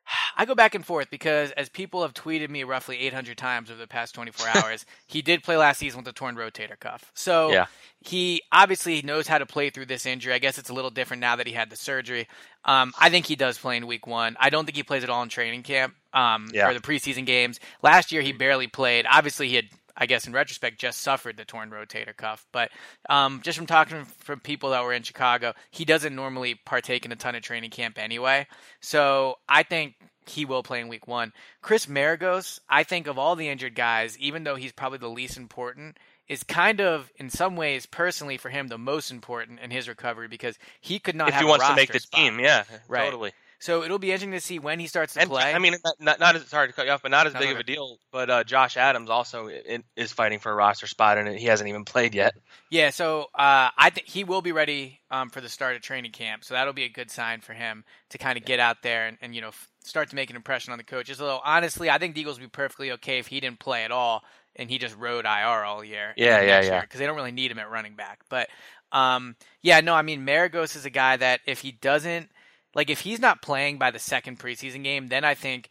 I 0.37 0.45
go 0.45 0.55
back 0.55 0.75
and 0.75 0.85
forth 0.85 1.09
because 1.09 1.51
as 1.51 1.69
people 1.69 2.01
have 2.01 2.13
tweeted 2.13 2.49
me 2.49 2.63
roughly 2.63 2.99
800 2.99 3.37
times 3.37 3.69
over 3.69 3.79
the 3.79 3.87
past 3.87 4.15
24 4.15 4.47
hours, 4.63 4.85
he 5.07 5.21
did 5.21 5.43
play 5.43 5.57
last 5.57 5.77
season 5.79 5.99
with 5.99 6.07
a 6.07 6.13
torn 6.13 6.35
rotator 6.35 6.79
cuff. 6.79 7.11
So 7.13 7.51
yeah. 7.51 7.65
he 8.01 8.41
obviously 8.51 9.01
knows 9.01 9.27
how 9.27 9.37
to 9.37 9.45
play 9.45 9.69
through 9.69 9.87
this 9.87 10.05
injury. 10.05 10.33
I 10.33 10.39
guess 10.39 10.57
it's 10.57 10.69
a 10.69 10.73
little 10.73 10.91
different 10.91 11.21
now 11.21 11.35
that 11.35 11.47
he 11.47 11.53
had 11.53 11.69
the 11.69 11.75
surgery. 11.75 12.27
Um, 12.65 12.93
I 12.99 13.09
think 13.09 13.25
he 13.25 13.35
does 13.35 13.57
play 13.57 13.77
in 13.77 13.87
week 13.87 14.07
one. 14.07 14.35
I 14.39 14.49
don't 14.49 14.65
think 14.65 14.77
he 14.77 14.83
plays 14.83 15.03
at 15.03 15.09
all 15.09 15.23
in 15.23 15.29
training 15.29 15.63
camp 15.63 15.95
um, 16.13 16.49
yeah. 16.53 16.69
or 16.69 16.73
the 16.73 16.79
preseason 16.79 17.25
games. 17.25 17.59
Last 17.81 18.11
year 18.11 18.21
he 18.21 18.31
barely 18.31 18.67
played. 18.67 19.05
Obviously 19.09 19.49
he 19.49 19.55
had 19.55 19.65
I 19.95 20.05
guess 20.05 20.25
in 20.27 20.33
retrospect, 20.33 20.79
just 20.79 21.01
suffered 21.01 21.37
the 21.37 21.45
torn 21.45 21.69
rotator 21.69 22.15
cuff. 22.15 22.45
But 22.51 22.71
um, 23.09 23.41
just 23.43 23.57
from 23.57 23.67
talking 23.67 24.05
from 24.05 24.39
people 24.39 24.71
that 24.71 24.83
were 24.83 24.93
in 24.93 25.03
Chicago, 25.03 25.53
he 25.71 25.85
doesn't 25.85 26.15
normally 26.15 26.55
partake 26.55 27.05
in 27.05 27.11
a 27.11 27.15
ton 27.15 27.35
of 27.35 27.43
training 27.43 27.69
camp 27.69 27.97
anyway. 27.97 28.47
So 28.81 29.35
I 29.47 29.63
think 29.63 29.95
he 30.25 30.45
will 30.45 30.63
play 30.63 30.81
in 30.81 30.87
week 30.87 31.07
one. 31.07 31.33
Chris 31.61 31.85
Maragos, 31.85 32.59
I 32.69 32.83
think 32.83 33.07
of 33.07 33.17
all 33.17 33.35
the 33.35 33.49
injured 33.49 33.75
guys, 33.75 34.17
even 34.17 34.43
though 34.43 34.55
he's 34.55 34.71
probably 34.71 34.99
the 34.99 35.09
least 35.09 35.37
important, 35.37 35.97
is 36.27 36.43
kind 36.43 36.79
of 36.79 37.11
in 37.17 37.29
some 37.29 37.55
ways 37.55 37.85
personally 37.85 38.37
for 38.37 38.49
him 38.49 38.67
the 38.67 38.77
most 38.77 39.11
important 39.11 39.59
in 39.59 39.71
his 39.71 39.87
recovery 39.87 40.27
because 40.27 40.57
he 40.79 40.99
could 40.99 41.15
not 41.15 41.27
if 41.27 41.33
have 41.35 41.43
he 41.43 41.49
wants 41.49 41.67
to 41.67 41.75
make 41.75 41.91
the 41.91 41.99
team. 41.99 42.39
Yeah, 42.39 42.63
right. 42.87 43.05
totally. 43.05 43.33
So 43.63 43.81
it'll 43.81 43.97
be 43.97 44.11
interesting 44.11 44.31
to 44.31 44.41
see 44.41 44.59
when 44.59 44.77
he 44.77 44.87
starts 44.87 45.13
to 45.13 45.21
and, 45.21 45.29
play. 45.29 45.53
I 45.53 45.57
mean, 45.57 45.77
not, 45.97 46.19
not 46.19 46.35
as 46.35 46.45
sorry 46.49 46.67
to 46.67 46.73
cut 46.73 46.85
you 46.85 46.91
off, 46.91 47.01
but 47.01 47.11
not 47.11 47.27
as 47.27 47.33
No, 47.33 47.39
big 47.39 47.47
no, 47.47 47.53
of 47.55 47.59
a 47.61 47.63
deal. 47.63 47.97
But 48.11 48.29
uh, 48.29 48.43
Josh 48.43 48.75
Adams 48.75 49.09
also 49.09 49.49
is 49.95 50.11
fighting 50.11 50.39
for 50.39 50.51
a 50.51 50.53
roster 50.53 50.85
spot, 50.85 51.17
and 51.17 51.29
he 51.29 51.45
hasn't 51.45 51.69
even 51.69 51.85
played 51.85 52.13
yet. 52.13 52.35
Yeah, 52.69 52.89
so 52.89 53.27
uh, 53.33 53.69
I 53.77 53.89
think 53.89 54.05
he 54.05 54.25
will 54.25 54.41
be 54.41 54.51
ready 54.51 54.99
um, 55.09 55.29
for 55.29 55.39
the 55.39 55.47
start 55.47 55.77
of 55.77 55.81
training 55.81 56.11
camp. 56.11 56.43
So 56.43 56.55
that'll 56.55 56.73
be 56.73 56.83
a 56.83 56.89
good 56.89 57.09
sign 57.09 57.39
for 57.39 57.53
him 57.53 57.85
to 58.09 58.17
kind 58.17 58.37
of 58.37 58.43
get 58.43 58.59
out 58.59 58.83
there 58.83 59.07
and, 59.07 59.17
and 59.21 59.33
you 59.33 59.39
know 59.39 59.47
f- 59.47 59.69
start 59.81 60.09
to 60.09 60.17
make 60.17 60.29
an 60.29 60.35
impression 60.35 60.73
on 60.73 60.77
the 60.77 60.83
coaches. 60.83 61.21
Although 61.21 61.39
honestly, 61.45 61.89
I 61.89 61.99
think 61.99 62.15
the 62.15 62.21
Eagles 62.21 62.39
would 62.39 62.45
be 62.45 62.49
perfectly 62.49 62.91
okay 62.91 63.19
if 63.19 63.27
he 63.27 63.39
didn't 63.39 63.59
play 63.59 63.85
at 63.85 63.91
all 63.91 64.23
and 64.57 64.69
he 64.69 64.77
just 64.77 64.97
rode 64.97 65.23
IR 65.23 65.63
all 65.63 65.85
year. 65.85 66.13
Yeah, 66.17 66.41
yeah, 66.41 66.61
yeah. 66.63 66.81
Because 66.81 66.99
they 66.99 67.05
don't 67.05 67.15
really 67.15 67.31
need 67.31 67.49
him 67.49 67.59
at 67.59 67.71
running 67.71 67.95
back. 67.95 68.19
But 68.27 68.49
um, 68.91 69.37
yeah, 69.61 69.79
no, 69.79 69.93
I 69.95 70.01
mean 70.01 70.25
Maragos 70.25 70.75
is 70.75 70.83
a 70.83 70.89
guy 70.89 71.15
that 71.15 71.39
if 71.47 71.61
he 71.61 71.71
doesn't 71.71 72.29
like 72.75 72.89
if 72.89 73.01
he's 73.01 73.19
not 73.19 73.41
playing 73.41 73.77
by 73.77 73.91
the 73.91 73.99
second 73.99 74.39
preseason 74.39 74.83
game, 74.83 75.07
then 75.07 75.23
I 75.23 75.35
think 75.35 75.69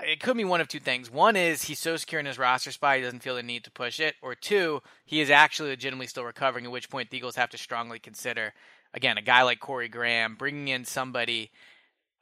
it 0.00 0.20
could 0.20 0.36
be 0.36 0.44
one 0.44 0.60
of 0.60 0.68
two 0.68 0.80
things. 0.80 1.10
One 1.10 1.36
is 1.36 1.62
he's 1.62 1.78
so 1.78 1.96
secure 1.96 2.20
in 2.20 2.26
his 2.26 2.38
roster 2.38 2.70
spot 2.70 2.96
he 2.96 3.02
doesn't 3.02 3.22
feel 3.22 3.34
the 3.34 3.42
need 3.42 3.64
to 3.64 3.70
push 3.70 4.00
it, 4.00 4.14
or 4.22 4.34
two, 4.34 4.80
he 5.04 5.20
is 5.20 5.30
actually 5.30 5.70
legitimately 5.70 6.06
still 6.06 6.24
recovering. 6.24 6.64
At 6.64 6.70
which 6.70 6.90
point 6.90 7.10
the 7.10 7.16
Eagles 7.16 7.36
have 7.36 7.50
to 7.50 7.58
strongly 7.58 7.98
consider 7.98 8.52
again 8.94 9.18
a 9.18 9.22
guy 9.22 9.42
like 9.42 9.60
Corey 9.60 9.88
Graham 9.88 10.36
bringing 10.36 10.68
in 10.68 10.84
somebody 10.84 11.50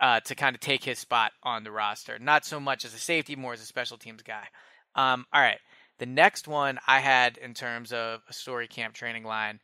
uh, 0.00 0.20
to 0.20 0.34
kind 0.34 0.54
of 0.54 0.60
take 0.60 0.84
his 0.84 0.98
spot 0.98 1.32
on 1.42 1.64
the 1.64 1.70
roster. 1.70 2.18
Not 2.18 2.44
so 2.44 2.60
much 2.60 2.84
as 2.84 2.94
a 2.94 2.98
safety, 2.98 3.36
more 3.36 3.52
as 3.52 3.62
a 3.62 3.66
special 3.66 3.98
teams 3.98 4.22
guy. 4.22 4.44
Um, 4.94 5.26
all 5.32 5.40
right, 5.40 5.58
the 5.98 6.06
next 6.06 6.48
one 6.48 6.78
I 6.86 7.00
had 7.00 7.38
in 7.38 7.54
terms 7.54 7.92
of 7.92 8.20
a 8.28 8.32
story 8.32 8.68
camp 8.68 8.94
training 8.94 9.24
line, 9.24 9.60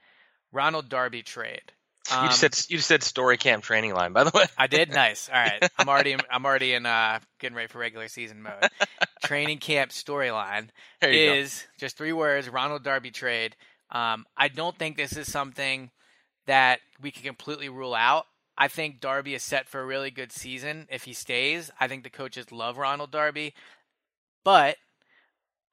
Ronald 0.52 0.88
Darby 0.88 1.23
trade. 1.23 1.73
You 2.11 2.16
Um, 2.16 2.28
just 2.28 2.40
said 2.40 2.54
you 2.68 2.76
just 2.78 2.88
said 2.88 3.02
story 3.02 3.37
camp 3.37 3.62
training 3.64 3.94
line, 3.94 4.12
by 4.12 4.25
the 4.25 4.32
way. 4.35 4.44
I 4.59 4.66
did 4.66 4.90
nice. 4.90 5.28
All 5.28 5.40
right, 5.40 5.62
I'm 5.78 5.88
already 5.88 6.16
I'm 6.30 6.44
already 6.44 6.73
in 6.75 6.85
uh, 6.87 7.21
getting 7.38 7.56
ready 7.56 7.68
for 7.68 7.78
regular 7.78 8.09
season 8.09 8.42
mode. 8.42 8.68
Training 9.25 9.59
camp 9.59 9.92
storyline 9.92 10.68
you 11.02 11.09
go. 11.09 11.35
is 11.35 11.64
just 11.78 11.97
three 11.97 12.12
words: 12.12 12.49
Ronald 12.49 12.82
Darby 12.82 13.11
trade. 13.11 13.56
Um, 13.90 14.26
I 14.37 14.49
don't 14.49 14.76
think 14.76 14.97
this 14.97 15.16
is 15.16 15.30
something 15.30 15.90
that 16.47 16.80
we 17.00 17.11
can 17.11 17.23
completely 17.23 17.68
rule 17.68 17.94
out. 17.94 18.26
I 18.59 18.68
think 18.68 19.00
Darby 19.00 19.35
is 19.35 19.42
set 19.42 19.68
for 19.68 19.80
a 19.80 19.87
really 19.87 20.11
good 20.11 20.32
season 20.32 20.87
if 20.90 21.04
he 21.04 21.12
stays. 21.12 21.71
I 21.80 21.88
think 21.88 22.02
the 22.04 22.11
coaches 22.11 22.50
love 22.52 22.78
Ronald 22.78 23.11
Darby, 23.12 23.54
but 24.44 24.76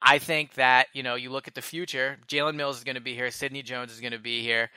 I 0.01 0.19
think 0.19 0.53
that 0.53 0.88
you 0.93 1.03
know 1.03 1.15
you 1.15 1.29
look 1.31 1.48
at 1.48 1.55
the 1.55 1.62
future. 1.62 2.17
Jalen 2.27 2.55
Mills 2.55 2.77
is 2.77 2.83
going 2.83 2.95
to 2.95 3.01
be 3.01 3.15
here. 3.15 3.31
Sidney 3.31 3.63
Jones 3.63 3.91
is 3.91 4.00
going 4.00 4.13
to 4.13 4.19
be 4.19 4.41
here. 4.43 4.69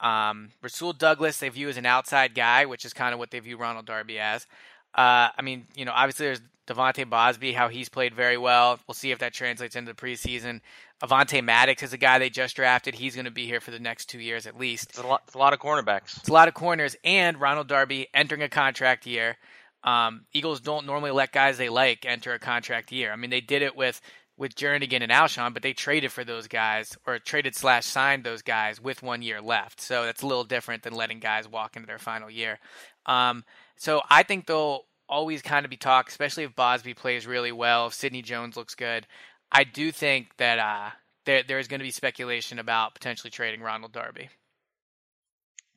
Um, 0.00 0.50
Rasul 0.62 0.92
Douglas 0.92 1.38
they 1.38 1.48
view 1.48 1.68
as 1.68 1.76
an 1.76 1.86
outside 1.86 2.34
guy, 2.34 2.66
which 2.66 2.84
is 2.84 2.92
kind 2.92 3.12
of 3.12 3.18
what 3.18 3.30
they 3.30 3.40
view 3.40 3.56
Ronald 3.56 3.86
Darby 3.86 4.18
as. 4.18 4.46
Uh, 4.94 5.28
I 5.36 5.42
mean, 5.42 5.66
you 5.74 5.84
know, 5.84 5.92
obviously 5.94 6.26
there's 6.26 6.40
De'Vante 6.66 7.04
Bausby, 7.08 7.54
how 7.54 7.68
he's 7.68 7.88
played 7.88 8.14
very 8.14 8.36
well. 8.36 8.78
We'll 8.86 8.94
see 8.94 9.10
if 9.10 9.18
that 9.18 9.34
translates 9.34 9.76
into 9.76 9.92
the 9.92 9.96
preseason. 9.96 10.60
Avonte 11.02 11.42
Maddox 11.42 11.82
is 11.82 11.92
a 11.92 11.98
guy 11.98 12.18
they 12.18 12.30
just 12.30 12.56
drafted. 12.56 12.94
He's 12.94 13.14
going 13.14 13.24
to 13.24 13.30
be 13.30 13.46
here 13.46 13.60
for 13.60 13.70
the 13.70 13.78
next 13.78 14.06
two 14.06 14.20
years 14.20 14.46
at 14.46 14.58
least. 14.58 14.90
It's 14.90 14.98
a 14.98 15.06
lot, 15.06 15.22
it's 15.26 15.34
a 15.34 15.38
lot 15.38 15.52
of 15.52 15.58
cornerbacks. 15.58 16.18
It's 16.18 16.28
a 16.28 16.32
lot 16.32 16.48
of 16.48 16.54
corners, 16.54 16.96
and 17.02 17.40
Ronald 17.40 17.68
Darby 17.68 18.08
entering 18.14 18.42
a 18.42 18.48
contract 18.48 19.06
year. 19.06 19.36
Um, 19.82 20.26
Eagles 20.32 20.60
don't 20.60 20.86
normally 20.86 21.10
let 21.10 21.32
guys 21.32 21.56
they 21.56 21.70
like 21.70 22.04
enter 22.04 22.34
a 22.34 22.38
contract 22.38 22.92
year. 22.92 23.12
I 23.12 23.16
mean, 23.16 23.30
they 23.30 23.40
did 23.40 23.62
it 23.62 23.74
with 23.74 24.00
with 24.40 24.54
Jernigan 24.54 25.02
and 25.02 25.12
Alshon, 25.12 25.52
but 25.52 25.62
they 25.62 25.74
traded 25.74 26.10
for 26.12 26.24
those 26.24 26.48
guys 26.48 26.96
or 27.06 27.18
traded 27.18 27.54
slash 27.54 27.84
signed 27.84 28.24
those 28.24 28.40
guys 28.40 28.80
with 28.80 29.02
one 29.02 29.20
year 29.20 29.42
left. 29.42 29.82
So 29.82 30.04
that's 30.04 30.22
a 30.22 30.26
little 30.26 30.44
different 30.44 30.82
than 30.82 30.94
letting 30.94 31.20
guys 31.20 31.46
walk 31.46 31.76
into 31.76 31.86
their 31.86 31.98
final 31.98 32.30
year. 32.30 32.58
Um, 33.04 33.44
so 33.76 34.00
I 34.08 34.22
think 34.22 34.46
they'll 34.46 34.86
always 35.10 35.42
kind 35.42 35.66
of 35.66 35.70
be 35.70 35.76
talk, 35.76 36.08
especially 36.08 36.44
if 36.44 36.56
Bausby 36.56 36.96
plays 36.96 37.26
really 37.26 37.52
well, 37.52 37.88
if 37.88 37.94
Sidney 37.94 38.22
Jones 38.22 38.56
looks 38.56 38.74
good. 38.74 39.06
I 39.52 39.64
do 39.64 39.92
think 39.92 40.34
that 40.38 40.58
uh, 40.58 40.90
there 41.26 41.42
there 41.42 41.58
is 41.58 41.68
going 41.68 41.80
to 41.80 41.84
be 41.84 41.90
speculation 41.90 42.58
about 42.58 42.94
potentially 42.94 43.30
trading 43.30 43.60
Ronald 43.60 43.92
Darby. 43.92 44.30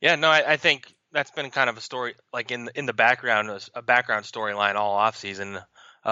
Yeah, 0.00 0.14
no, 0.14 0.28
I, 0.28 0.52
I 0.52 0.56
think 0.56 0.94
that's 1.12 1.32
been 1.32 1.50
kind 1.50 1.68
of 1.68 1.76
a 1.76 1.82
story, 1.82 2.14
like 2.32 2.50
in 2.50 2.70
in 2.74 2.86
the 2.86 2.94
background, 2.94 3.50
a, 3.74 3.82
background 3.82 4.24
storyline 4.24 4.76
all 4.76 4.94
off 4.94 5.18
season. 5.18 5.58
Uh, 6.04 6.08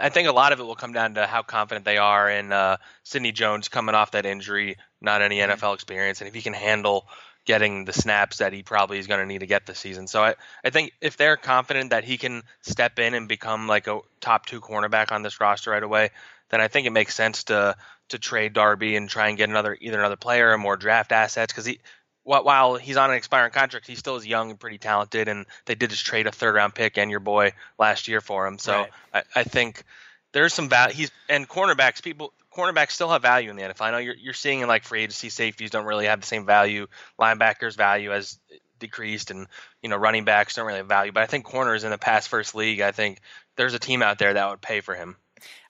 I, 0.00 0.06
I 0.06 0.08
think 0.08 0.28
a 0.28 0.32
lot 0.32 0.52
of 0.52 0.60
it 0.60 0.64
will 0.64 0.74
come 0.74 0.92
down 0.92 1.14
to 1.14 1.26
how 1.26 1.42
confident 1.42 1.84
they 1.84 1.98
are 1.98 2.28
in 2.28 2.52
uh, 2.52 2.78
Sidney 3.04 3.32
Jones 3.32 3.68
coming 3.68 3.94
off 3.94 4.10
that 4.12 4.26
injury, 4.26 4.76
not 5.00 5.22
any 5.22 5.38
Mhm. 5.38 5.50
NFL 5.50 5.74
experience, 5.74 6.20
and 6.20 6.28
if 6.28 6.34
he 6.34 6.42
can 6.42 6.52
handle 6.52 7.06
getting 7.44 7.84
the 7.84 7.92
snaps 7.92 8.38
that 8.38 8.52
he 8.52 8.64
probably 8.64 8.98
is 8.98 9.06
going 9.06 9.20
to 9.20 9.26
need 9.26 9.38
to 9.38 9.46
get 9.46 9.66
this 9.66 9.78
season. 9.78 10.08
So 10.08 10.22
I, 10.22 10.34
I 10.64 10.70
think 10.70 10.92
if 11.00 11.16
they're 11.16 11.36
confident 11.36 11.90
that 11.90 12.02
he 12.02 12.18
can 12.18 12.42
step 12.62 12.98
in 12.98 13.14
and 13.14 13.28
become 13.28 13.68
like 13.68 13.86
a 13.86 14.00
top 14.20 14.46
two 14.46 14.60
cornerback 14.60 15.12
on 15.12 15.22
this 15.22 15.40
roster 15.40 15.70
right 15.70 15.82
away, 15.82 16.10
then 16.50 16.60
I 16.60 16.66
think 16.68 16.86
it 16.88 16.90
makes 16.90 17.14
sense 17.14 17.44
to 17.44 17.76
to 18.08 18.18
trade 18.18 18.52
Darby 18.52 18.94
and 18.96 19.08
try 19.08 19.28
and 19.28 19.38
get 19.38 19.48
another 19.48 19.76
either 19.80 19.98
another 19.98 20.16
player 20.16 20.50
or 20.50 20.58
more 20.58 20.76
draft 20.76 21.12
assets 21.12 21.52
because 21.52 21.66
he 21.66 21.80
while 22.26 22.74
he's 22.74 22.96
on 22.96 23.10
an 23.10 23.16
expiring 23.16 23.52
contract, 23.52 23.86
he 23.86 23.94
still 23.94 24.16
is 24.16 24.26
young 24.26 24.50
and 24.50 24.58
pretty 24.58 24.78
talented, 24.78 25.28
and 25.28 25.46
they 25.64 25.76
did 25.76 25.90
just 25.90 26.04
trade 26.04 26.26
a 26.26 26.32
third 26.32 26.56
round 26.56 26.74
pick 26.74 26.98
and 26.98 27.10
your 27.10 27.20
boy 27.20 27.52
last 27.78 28.08
year 28.08 28.20
for 28.20 28.46
him. 28.46 28.58
So 28.58 28.72
Right. 28.72 28.90
I, 29.14 29.40
I 29.40 29.44
think 29.44 29.84
there's 30.32 30.52
some 30.52 30.68
value. 30.68 30.94
He's 30.94 31.12
and 31.28 31.48
cornerbacks 31.48 32.02
people 32.02 32.32
cornerbacks 32.52 32.90
still 32.90 33.10
have 33.10 33.22
value 33.22 33.50
in 33.50 33.56
the 33.56 33.62
NFL. 33.62 33.82
I 33.82 33.90
know 33.92 33.98
you're 33.98 34.16
you're 34.16 34.34
seeing 34.34 34.60
in 34.60 34.68
like 34.68 34.82
free 34.82 35.02
agency 35.02 35.28
safeties 35.28 35.70
don't 35.70 35.86
really 35.86 36.06
have 36.06 36.20
the 36.20 36.26
same 36.26 36.46
value. 36.46 36.88
Linebackers 37.18 37.76
value 37.76 38.10
has 38.10 38.38
decreased, 38.78 39.30
and 39.30 39.46
you 39.80 39.88
know 39.88 39.96
running 39.96 40.24
backs 40.24 40.56
don't 40.56 40.66
really 40.66 40.78
have 40.78 40.88
value. 40.88 41.12
But 41.12 41.22
I 41.22 41.26
think 41.26 41.44
corners 41.44 41.84
in 41.84 41.90
the 41.90 41.98
pass 41.98 42.26
first 42.26 42.54
league, 42.54 42.80
I 42.80 42.90
think 42.90 43.20
there's 43.56 43.74
a 43.74 43.78
team 43.78 44.02
out 44.02 44.18
there 44.18 44.34
that 44.34 44.50
would 44.50 44.60
pay 44.60 44.80
for 44.80 44.94
him. 44.94 45.16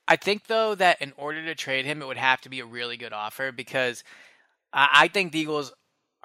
I 0.09 0.16
think 0.16 0.47
though 0.47 0.75
that 0.77 1.03
in 1.03 1.12
order 1.16 1.45
to 1.45 1.55
trade 1.55 1.85
him, 1.85 2.01
it 2.01 2.07
would 2.07 2.16
have 2.16 2.40
to 2.42 2.49
be 2.49 2.61
a 2.61 2.66
really 2.66 2.97
good 2.97 3.12
offer 3.12 3.53
because 3.53 4.05
I, 4.73 4.88
I 4.92 5.09
think 5.09 5.33
the 5.33 5.40
Eagles 5.40 5.73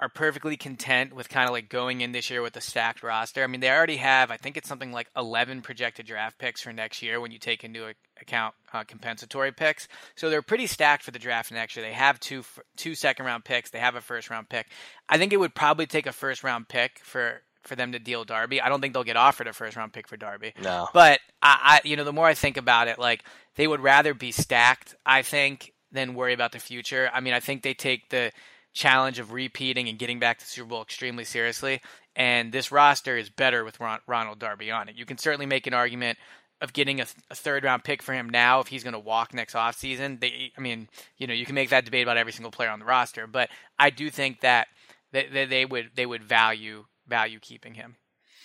are 0.02 0.08
perfectly 0.08 0.56
content 0.56 1.14
with 1.14 1.28
kind 1.28 1.48
of 1.48 1.52
like 1.52 1.68
going 1.68 2.00
in 2.00 2.10
this 2.10 2.28
year 2.28 2.42
with 2.42 2.56
a 2.56 2.60
stacked 2.60 3.04
roster. 3.04 3.44
I 3.44 3.46
mean, 3.46 3.60
they 3.60 3.70
already 3.70 3.98
have, 3.98 4.32
I 4.32 4.36
think 4.36 4.56
it's 4.56 4.68
something 4.68 4.90
like 4.90 5.08
11 5.16 5.62
projected 5.62 6.06
draft 6.06 6.38
picks 6.38 6.60
for 6.60 6.72
next 6.72 7.02
year 7.02 7.20
when 7.20 7.30
you 7.30 7.38
take 7.38 7.62
into 7.62 7.94
account 8.20 8.56
uh, 8.72 8.82
compensatory 8.82 9.52
picks. 9.52 9.86
So 10.16 10.28
they're 10.28 10.42
pretty 10.42 10.66
stacked 10.66 11.04
for 11.04 11.12
the 11.12 11.20
draft 11.20 11.52
next 11.52 11.76
year. 11.76 11.86
They 11.86 11.92
have 11.92 12.18
two 12.18 12.42
two 12.76 12.96
second 12.96 13.26
round 13.26 13.44
picks. 13.44 13.70
They 13.70 13.78
have 13.78 13.94
a 13.94 14.00
first 14.00 14.28
round 14.28 14.48
pick. 14.48 14.66
I 15.08 15.18
think 15.18 15.32
it 15.32 15.38
would 15.38 15.54
probably 15.54 15.86
take 15.86 16.06
a 16.06 16.12
first 16.12 16.42
round 16.42 16.68
pick 16.68 16.98
for 16.98 17.42
for 17.62 17.76
them 17.76 17.92
to 17.92 18.00
deal 18.00 18.24
Darby. 18.24 18.60
I 18.60 18.68
don't 18.68 18.80
think 18.80 18.94
they'll 18.94 19.04
get 19.04 19.16
offered 19.16 19.46
a 19.46 19.52
first 19.52 19.76
round 19.76 19.92
pick 19.92 20.08
for 20.08 20.16
Darby. 20.16 20.52
No. 20.60 20.88
But 20.92 21.20
I, 21.40 21.80
I, 21.84 21.88
you 21.88 21.94
know, 21.94 22.02
the 22.02 22.12
more 22.12 22.26
I 22.26 22.34
think 22.34 22.56
about 22.56 22.88
it, 22.88 22.98
like 22.98 23.22
they 23.54 23.68
would 23.68 23.80
rather 23.80 24.14
be 24.14 24.32
stacked, 24.32 24.96
I 25.06 25.22
think, 25.22 25.72
than 25.92 26.14
worry 26.14 26.32
about 26.32 26.50
the 26.50 26.58
future. 26.58 27.08
I 27.14 27.20
mean, 27.20 27.34
I 27.34 27.40
think 27.40 27.62
they 27.62 27.74
take 27.74 28.08
the 28.08 28.32
challenge 28.72 29.18
of 29.18 29.32
repeating 29.32 29.88
and 29.88 29.98
getting 29.98 30.18
back 30.18 30.38
to 30.38 30.44
the 30.44 30.50
Super 30.50 30.68
Bowl 30.68 30.82
extremely 30.82 31.24
seriously. 31.24 31.80
And 32.16 32.52
this 32.52 32.70
roster 32.72 33.16
is 33.16 33.30
better 33.30 33.64
with 33.64 33.80
Ron, 33.80 34.00
Ronald 34.06 34.38
Darby 34.38 34.70
on 34.70 34.88
it. 34.88 34.96
You 34.96 35.04
can 35.06 35.18
certainly 35.18 35.46
make 35.46 35.66
an 35.66 35.74
argument 35.74 36.18
of 36.60 36.72
getting 36.72 37.00
a, 37.00 37.06
a 37.30 37.34
third 37.34 37.64
round 37.64 37.82
pick 37.84 38.02
for 38.02 38.12
him 38.12 38.28
now 38.30 38.60
if 38.60 38.68
he's 38.68 38.84
going 38.84 38.92
to 38.92 38.98
walk 38.98 39.34
next 39.34 39.54
offseason. 39.54 40.20
They, 40.20 40.52
I 40.56 40.60
mean, 40.60 40.88
you 41.16 41.26
know, 41.26 41.34
you 41.34 41.44
can 41.44 41.54
make 41.54 41.70
that 41.70 41.84
debate 41.84 42.04
about 42.04 42.16
every 42.16 42.32
single 42.32 42.52
player 42.52 42.70
on 42.70 42.78
the 42.78 42.84
roster, 42.84 43.26
but 43.26 43.50
I 43.78 43.90
do 43.90 44.10
think 44.10 44.40
that 44.40 44.68
they, 45.10 45.26
they, 45.26 45.44
they 45.46 45.64
would 45.64 45.90
they 45.94 46.06
would 46.06 46.22
value 46.22 46.84
value 47.08 47.38
keeping 47.40 47.74
him. 47.74 47.96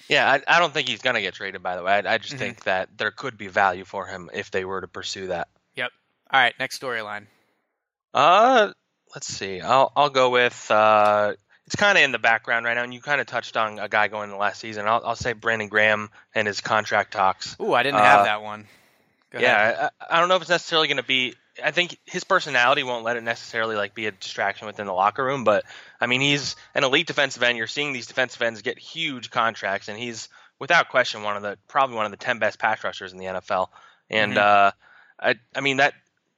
Yeah, 0.09 0.29
I, 0.31 0.55
I 0.55 0.59
don't 0.59 0.73
think 0.73 0.87
he's 0.87 1.01
gonna 1.01 1.21
get 1.21 1.33
traded. 1.35 1.61
By 1.61 1.75
the 1.75 1.83
way, 1.83 1.91
I, 1.93 2.13
I 2.13 2.17
just 2.17 2.35
Mhm. 2.35 2.39
think 2.39 2.63
that 2.63 2.97
there 2.97 3.11
could 3.11 3.37
be 3.37 3.47
value 3.47 3.85
for 3.85 4.07
him 4.07 4.29
if 4.33 4.49
they 4.51 4.65
were 4.65 4.81
to 4.81 4.87
pursue 4.87 5.27
that. 5.27 5.49
Yep. 5.75 5.91
All 6.31 6.39
right, 6.41 6.53
next 6.59 6.81
storyline. 6.81 7.27
Uh, 8.13 8.71
let's 9.13 9.27
see. 9.27 9.61
I'll 9.61 9.91
I'll 9.95 10.09
go 10.09 10.29
with 10.29 10.69
uh, 10.71 11.33
it's 11.65 11.75
kind 11.75 11.97
of 11.97 12.03
in 12.03 12.11
the 12.11 12.19
background 12.19 12.65
right 12.65 12.73
now, 12.75 12.83
and 12.83 12.93
you 12.93 13.01
kind 13.01 13.19
of 13.21 13.27
touched 13.27 13.57
on 13.57 13.79
a 13.79 13.89
guy 13.89 14.07
going 14.07 14.25
in 14.25 14.29
the 14.31 14.37
last 14.37 14.59
season. 14.61 14.87
I'll 14.87 15.01
I'll 15.05 15.15
say 15.15 15.33
Brandon 15.33 15.67
Graham 15.67 16.09
and 16.33 16.47
his 16.47 16.61
contract 16.61 17.13
talks. 17.13 17.55
Ooh, 17.61 17.73
I 17.73 17.83
didn't 17.83 17.99
have 17.99 18.21
Uh, 18.21 18.23
that 18.23 18.41
one. 18.41 18.67
Go 19.31 19.39
ahead. 19.39 19.49
Yeah, 19.79 19.89
I, 20.09 20.15
I 20.15 20.19
don't 20.19 20.29
know 20.29 20.35
if 20.35 20.41
it's 20.41 20.49
necessarily 20.49 20.87
going 20.87 20.97
to 20.97 21.03
be. 21.03 21.35
I 21.63 21.71
think 21.71 21.97
his 22.05 22.23
personality 22.23 22.83
won't 22.83 23.03
let 23.03 23.17
it 23.17 23.23
necessarily 23.23 23.75
like 23.75 23.95
be 23.95 24.05
a 24.05 24.11
distraction 24.11 24.67
within 24.67 24.85
the 24.85 24.93
locker 24.93 25.23
room. 25.25 25.43
But 25.43 25.65
I 25.99 26.05
mean, 26.05 26.21
he's 26.21 26.55
an 26.75 26.83
elite 26.83 27.07
defensive 27.07 27.41
end. 27.43 27.57
You're 27.57 27.67
seeing 27.67 27.93
these 27.93 28.05
defensive 28.07 28.41
ends 28.41 28.61
get 28.61 28.77
huge 28.77 29.31
contracts, 29.31 29.87
and 29.89 29.97
he's 29.97 30.29
without 30.59 30.89
question 30.89 31.23
one 31.23 31.35
of 31.35 31.41
the 31.43 31.57
probably 31.67 31.95
one 31.95 32.05
of 32.05 32.11
the 32.11 32.17
ten 32.17 32.39
best 32.39 32.59
pass 32.59 32.83
rushers 32.83 33.11
in 33.11 33.17
the 33.17 33.25
NFL. 33.25 33.69
And 34.09 34.33
Mhm. 34.33 34.37
uh, 34.37 34.71
I 35.19 35.35
I 35.55 35.61
mean 35.61 35.77
that 35.77 35.95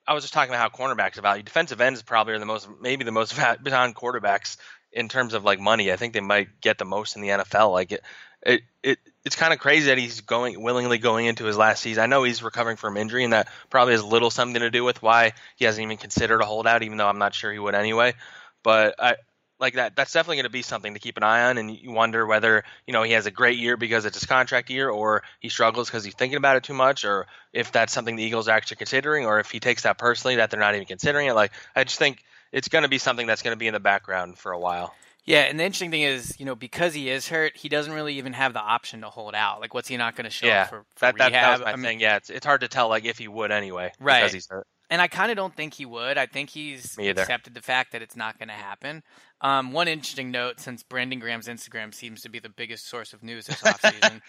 I 0.10 0.14
was 0.14 0.24
just 0.24 0.34
talking 0.34 0.52
about 0.52 0.60
how 0.60 0.76
cornerbacks 0.76 1.20
are 1.20 1.22
valued. 1.22 1.46
Defensive 1.46 1.80
ends 1.80 2.02
probably 2.02 2.34
are 2.34 2.40
the 2.40 2.46
most, 2.46 2.68
maybe 2.82 3.04
the 3.04 3.12
most 3.12 3.36
beyond 3.64 3.96
quarterbacks 3.96 4.58
in 4.92 5.08
terms 5.08 5.36
of 5.36 5.44
like 5.44 5.60
money. 5.60 5.92
I 5.92 5.98
think 5.98 6.14
they 6.14 6.20
might 6.20 6.62
get 6.62 6.80
the 6.80 6.86
most 6.86 7.16
in 7.16 7.22
the 7.22 7.28
NFL. 7.28 7.72
Like 7.72 7.92
it, 7.92 8.02
it, 8.42 8.64
it 8.82 9.00
it's 9.24 9.36
kind 9.36 9.54
of 9.54 9.60
crazy 9.60 9.86
that 9.88 10.00
he's 10.00 10.22
going 10.22 10.60
willingly 10.60 10.98
going 10.98 11.28
into 11.28 11.46
his 11.46 11.58
last 11.58 11.84
season. 11.84 12.02
I 12.02 12.08
know 12.08 12.24
he's 12.24 12.42
recovering 12.42 12.76
from 12.76 12.98
injury, 12.98 13.24
and 13.24 13.34
that 13.34 13.50
probably 13.70 13.94
has 13.94 14.04
little 14.04 14.32
something 14.32 14.60
to 14.60 14.72
do 14.72 14.84
with 14.84 15.04
why 15.04 15.34
he 15.58 15.66
hasn't 15.66 15.84
even 15.86 15.98
considered 15.98 16.42
a 16.42 16.46
holdout, 16.46 16.82
even 16.82 16.98
though 16.98 17.08
I'm 17.08 17.20
not 17.20 17.36
sure 17.36 17.54
he 17.54 17.60
would 17.60 17.76
anyway. 17.76 18.16
But 18.64 18.96
I, 18.98 19.16
like 19.60 19.76
that 19.76 19.96
that's 19.96 20.14
definitely 20.14 20.38
going 20.38 20.46
to 20.46 20.50
be 20.50 20.62
something 20.62 20.94
to 20.94 21.00
keep 21.00 21.18
an 21.18 21.24
eye 21.24 21.50
on 21.50 21.58
and 21.58 21.76
you 21.76 21.92
wonder 21.92 22.26
whether 22.26 22.64
you 22.88 22.94
know 22.94 23.04
he 23.04 23.14
has 23.14 23.26
a 23.26 23.32
great 23.32 23.58
year 23.58 23.78
because 23.78 24.06
it's 24.06 24.18
his 24.18 24.26
contract 24.26 24.70
year 24.70 24.90
or 24.90 25.24
he 25.40 25.50
struggles 25.50 25.90
because 25.90 26.04
he's 26.04 26.14
thinking 26.14 26.38
about 26.38 26.56
it 26.56 26.64
too 26.64 26.74
much 26.74 27.06
or 27.06 27.28
if 27.54 27.72
that's 27.72 27.94
something 27.94 28.16
the 28.16 28.24
eagles 28.24 28.48
are 28.48 28.56
actually 28.56 28.78
considering 28.78 29.26
or 29.26 29.40
if 29.40 29.52
he 29.52 29.60
takes 29.60 29.84
that 29.84 29.98
personally 29.98 30.38
that 30.38 30.50
they're 30.50 30.60
not 30.60 30.76
even 30.76 30.86
considering 30.86 31.28
it 31.28 31.34
like 31.34 31.52
i 31.76 31.84
just 31.84 32.00
think 32.00 32.24
it's 32.52 32.68
going 32.68 32.84
to 32.84 32.90
be 32.90 32.98
something 32.98 33.28
that's 33.28 33.42
going 33.42 33.56
to 33.56 33.60
be 33.60 33.68
in 33.68 33.74
the 33.74 33.80
background 33.80 34.38
for 34.38 34.52
a 34.52 34.60
while 34.60 34.94
yeah, 35.26 35.42
and 35.42 35.60
the 35.60 35.64
interesting 35.64 35.92
thing 35.92 36.02
is, 36.02 36.40
you 36.40 36.46
know, 36.48 36.56
because 36.56 36.96
he 36.96 37.08
is 37.08 37.28
hurt, 37.28 37.56
he 37.56 37.70
doesn't 37.70 37.94
really 37.94 38.16
even 38.16 38.34
have 38.34 38.54
the 38.54 38.62
option 38.62 39.02
to 39.02 39.10
hold 39.10 39.36
out. 39.36 39.62
Like, 39.62 39.76
what's 39.76 39.88
he 39.88 39.96
not 39.96 40.16
going 40.16 40.24
to 40.24 40.32
show 40.32 40.48
yeah, 40.48 40.64
for, 40.66 40.86
for 40.96 41.06
that, 41.06 41.14
rehab? 41.14 41.32
That, 41.32 41.42
that 41.42 41.52
was 41.52 41.66
my 41.66 41.72
I 41.74 41.76
mean, 41.76 41.84
thing. 41.84 42.00
Yeah, 42.00 42.16
it's, 42.16 42.32
it's 42.32 42.46
hard 42.48 42.62
to 42.62 42.68
tell, 42.68 42.90
like, 42.90 43.06
if 43.06 43.20
he 43.20 43.28
would 43.28 43.52
anyway. 43.52 43.92
Right. 44.00 44.22
Because 44.22 44.34
he's 44.34 44.48
hurt. 44.48 44.66
And 44.90 45.02
I 45.02 45.08
kind 45.08 45.30
of 45.32 45.38
don't 45.38 45.56
think 45.56 45.76
he 45.76 45.86
would. 45.86 46.18
I 46.18 46.26
think 46.26 46.50
he's 46.50 46.98
accepted 47.22 47.54
the 47.54 47.62
fact 47.62 47.92
that 47.92 48.02
it's 48.02 48.16
not 48.16 48.40
going 48.40 48.48
to 48.50 48.56
happen. 48.56 49.04
Um, 49.42 49.72
one 49.72 49.88
interesting 49.88 50.32
note, 50.32 50.60
since 50.60 50.82
Brandon 50.84 51.20
Graham's 51.20 51.48
Instagram 51.48 51.94
seems 51.94 52.22
to 52.24 52.30
be 52.30 52.40
the 52.40 52.50
biggest 52.50 52.88
source 52.88 53.14
of 53.14 53.22
news 53.22 53.46
this 53.46 53.62
offseason, 53.62 54.22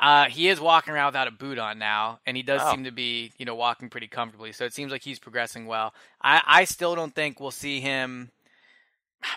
uh, 0.00 0.26
he 0.26 0.48
is 0.48 0.60
walking 0.60 0.92
around 0.92 1.06
without 1.06 1.28
a 1.28 1.32
boot 1.32 1.58
on 1.58 1.78
now, 1.78 2.20
and 2.26 2.36
he 2.36 2.42
does 2.42 2.60
Oh. 2.62 2.70
seem 2.72 2.84
to 2.84 2.90
be, 2.92 3.32
you 3.38 3.46
know, 3.46 3.54
walking 3.54 3.88
pretty 3.88 4.06
comfortably. 4.08 4.52
So 4.52 4.64
it 4.64 4.74
seems 4.74 4.92
like 4.92 5.02
he's 5.02 5.18
progressing 5.18 5.66
well. 5.66 5.94
I, 6.20 6.42
I 6.46 6.64
still 6.64 6.94
don't 6.94 7.14
think 7.14 7.40
we'll 7.40 7.50
see 7.50 7.80
him. 7.80 8.30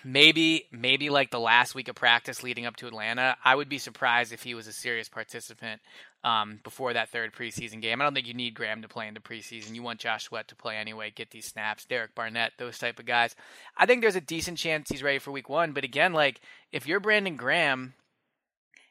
Maybe, 0.04 0.66
maybe 0.72 1.10
like 1.10 1.32
the 1.32 1.40
last 1.40 1.76
week 1.76 1.88
of 1.88 1.96
practice 1.96 2.44
leading 2.44 2.66
up 2.66 2.76
to 2.78 2.88
Atlanta, 2.88 3.38
I 3.44 3.56
would 3.56 3.70
be 3.70 3.78
surprised 3.78 4.34
if 4.34 4.44
he 4.44 4.54
was 4.54 4.68
a 4.68 4.74
serious 4.74 5.10
participant 5.10 5.82
um, 6.24 6.60
before 6.64 6.94
that 6.94 7.10
third 7.10 7.34
preseason 7.34 7.82
game. 7.82 8.02
I 8.02 8.04
don't 8.04 8.14
think 8.14 8.28
you 8.28 8.34
need 8.34 8.56
Graham 8.56 8.82
to 8.82 8.88
play 8.88 9.08
in 9.08 9.14
the 9.14 9.20
preseason. 9.20 9.76
You 9.76 9.84
want 9.84 10.00
Josh 10.00 10.26
Sweat 10.26 10.48
to 10.48 10.56
play 10.56 10.78
anyway, 10.78 11.12
get 11.16 11.30
these 11.32 11.46
snaps. 11.46 11.86
Derek 11.86 12.16
Barnett, 12.16 12.54
those 12.58 12.80
type 12.80 13.00
of 13.00 13.06
guys. 13.06 13.36
I 13.78 13.86
think 13.86 14.02
there's 14.02 14.16
a 14.16 14.22
decent 14.22 14.58
chance 14.58 14.90
he's 14.90 15.04
ready 15.04 15.20
for 15.20 15.32
week 15.32 15.50
one. 15.50 15.72
But 15.72 15.84
again, 15.84 16.14
like 16.14 16.42
if 16.72 16.88
you're 16.88 17.00
Brandon 17.00 17.36
Graham, 17.36 17.94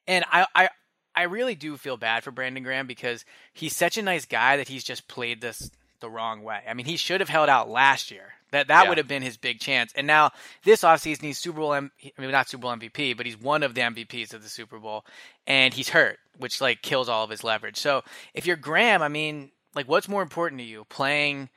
and 0.07 0.25
I, 0.31 0.47
I, 0.55 0.69
I 1.17 1.23
really 1.25 1.55
do 1.55 1.77
feel 1.77 1.97
bad 1.97 2.25
for 2.25 2.31
Brandon 2.31 2.63
Graham 2.63 2.87
because 2.87 3.25
he's 3.53 3.75
such 3.75 3.99
a 3.99 4.03
nice 4.03 4.27
guy 4.27 4.57
that 4.57 4.69
he's 4.69 4.85
just 4.85 5.09
played 5.09 5.41
this 5.41 5.71
the 6.01 6.11
wrong 6.11 6.43
way. 6.43 6.61
I 6.69 6.75
mean, 6.75 6.87
he 6.87 6.97
should 6.97 7.21
have 7.21 7.29
held 7.29 7.49
out 7.49 7.69
last 7.69 8.11
year. 8.11 8.35
That 8.55 8.69
that 8.69 8.85
Yeah. 8.85 8.89
would 8.89 8.99
have 8.99 9.09
been 9.09 9.23
his 9.23 9.37
big 9.37 9.61
chance. 9.61 9.93
And 9.95 10.07
now 10.07 10.31
this 10.65 10.83
offseason 10.83 11.23
he's 11.23 11.39
Super 11.39 11.59
Bowl 11.61 11.75
M- 11.75 11.93
I 12.03 12.21
mean 12.21 12.31
not 12.31 12.49
Super 12.49 12.63
Bowl 12.63 12.73
MVP, 12.73 13.17
but 13.17 13.27
he's 13.27 13.37
one 13.37 13.63
of 13.63 13.75
the 13.75 13.83
MVPs 13.83 14.33
of 14.33 14.43
the 14.43 14.49
Super 14.49 14.79
Bowl 14.79 15.05
and 15.47 15.75
he's 15.75 15.91
hurt, 15.91 16.19
which 16.39 16.61
like 16.61 16.83
kills 16.83 17.09
all 17.09 17.25
of 17.25 17.31
his 17.31 17.45
leverage. 17.45 17.77
So, 17.77 18.03
if 18.33 18.47
you're 18.47 18.57
Graham, 18.57 19.03
I 19.03 19.09
mean, 19.09 19.51
like 19.75 19.89
what's 19.89 20.09
more 20.09 20.23
important 20.23 20.61
to 20.61 20.65
you? 20.67 20.85
Playing 20.85 21.51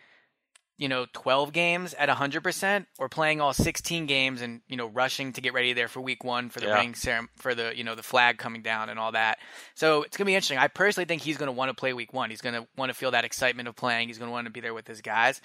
you 0.79 0.87
know 0.87 1.07
12 1.13 1.53
games 1.53 1.95
at 1.95 2.07
100% 2.07 2.85
or 2.99 3.09
playing 3.09 3.41
all 3.41 3.51
16 3.51 4.05
games 4.05 4.43
and 4.43 4.61
you 4.67 4.77
know 4.77 4.85
rushing 4.85 5.33
to 5.33 5.41
get 5.41 5.53
ready 5.53 5.73
there 5.73 5.87
for 5.87 6.01
week 6.01 6.23
1 6.23 6.49
for 6.51 6.59
the 6.59 6.67
Yeah. 6.67 6.75
ring 6.77 6.93
ceremony 6.93 7.29
for 7.37 7.55
the 7.55 7.75
you 7.75 7.83
know 7.83 7.95
the 7.95 8.03
flag 8.03 8.37
coming 8.37 8.61
down 8.61 8.89
and 8.89 8.99
all 8.99 9.11
that. 9.13 9.39
So 9.73 10.03
it's 10.03 10.15
going 10.17 10.25
to 10.25 10.29
be 10.29 10.35
interesting. 10.35 10.59
I 10.59 10.67
personally 10.67 11.05
think 11.05 11.23
he's 11.23 11.37
going 11.37 11.47
to 11.47 11.51
want 11.51 11.69
to 11.69 11.73
play 11.73 11.93
week 11.93 12.13
1. 12.13 12.29
He's 12.29 12.41
going 12.41 12.53
to 12.53 12.67
want 12.77 12.89
to 12.91 12.93
feel 12.93 13.09
that 13.11 13.25
excitement 13.25 13.67
of 13.67 13.75
playing. 13.75 14.07
He's 14.09 14.19
going 14.19 14.29
to 14.29 14.31
want 14.31 14.45
to 14.45 14.51
be 14.51 14.59
there 14.59 14.75
with 14.75 14.87
his 14.87 15.01
guys. 15.01 15.41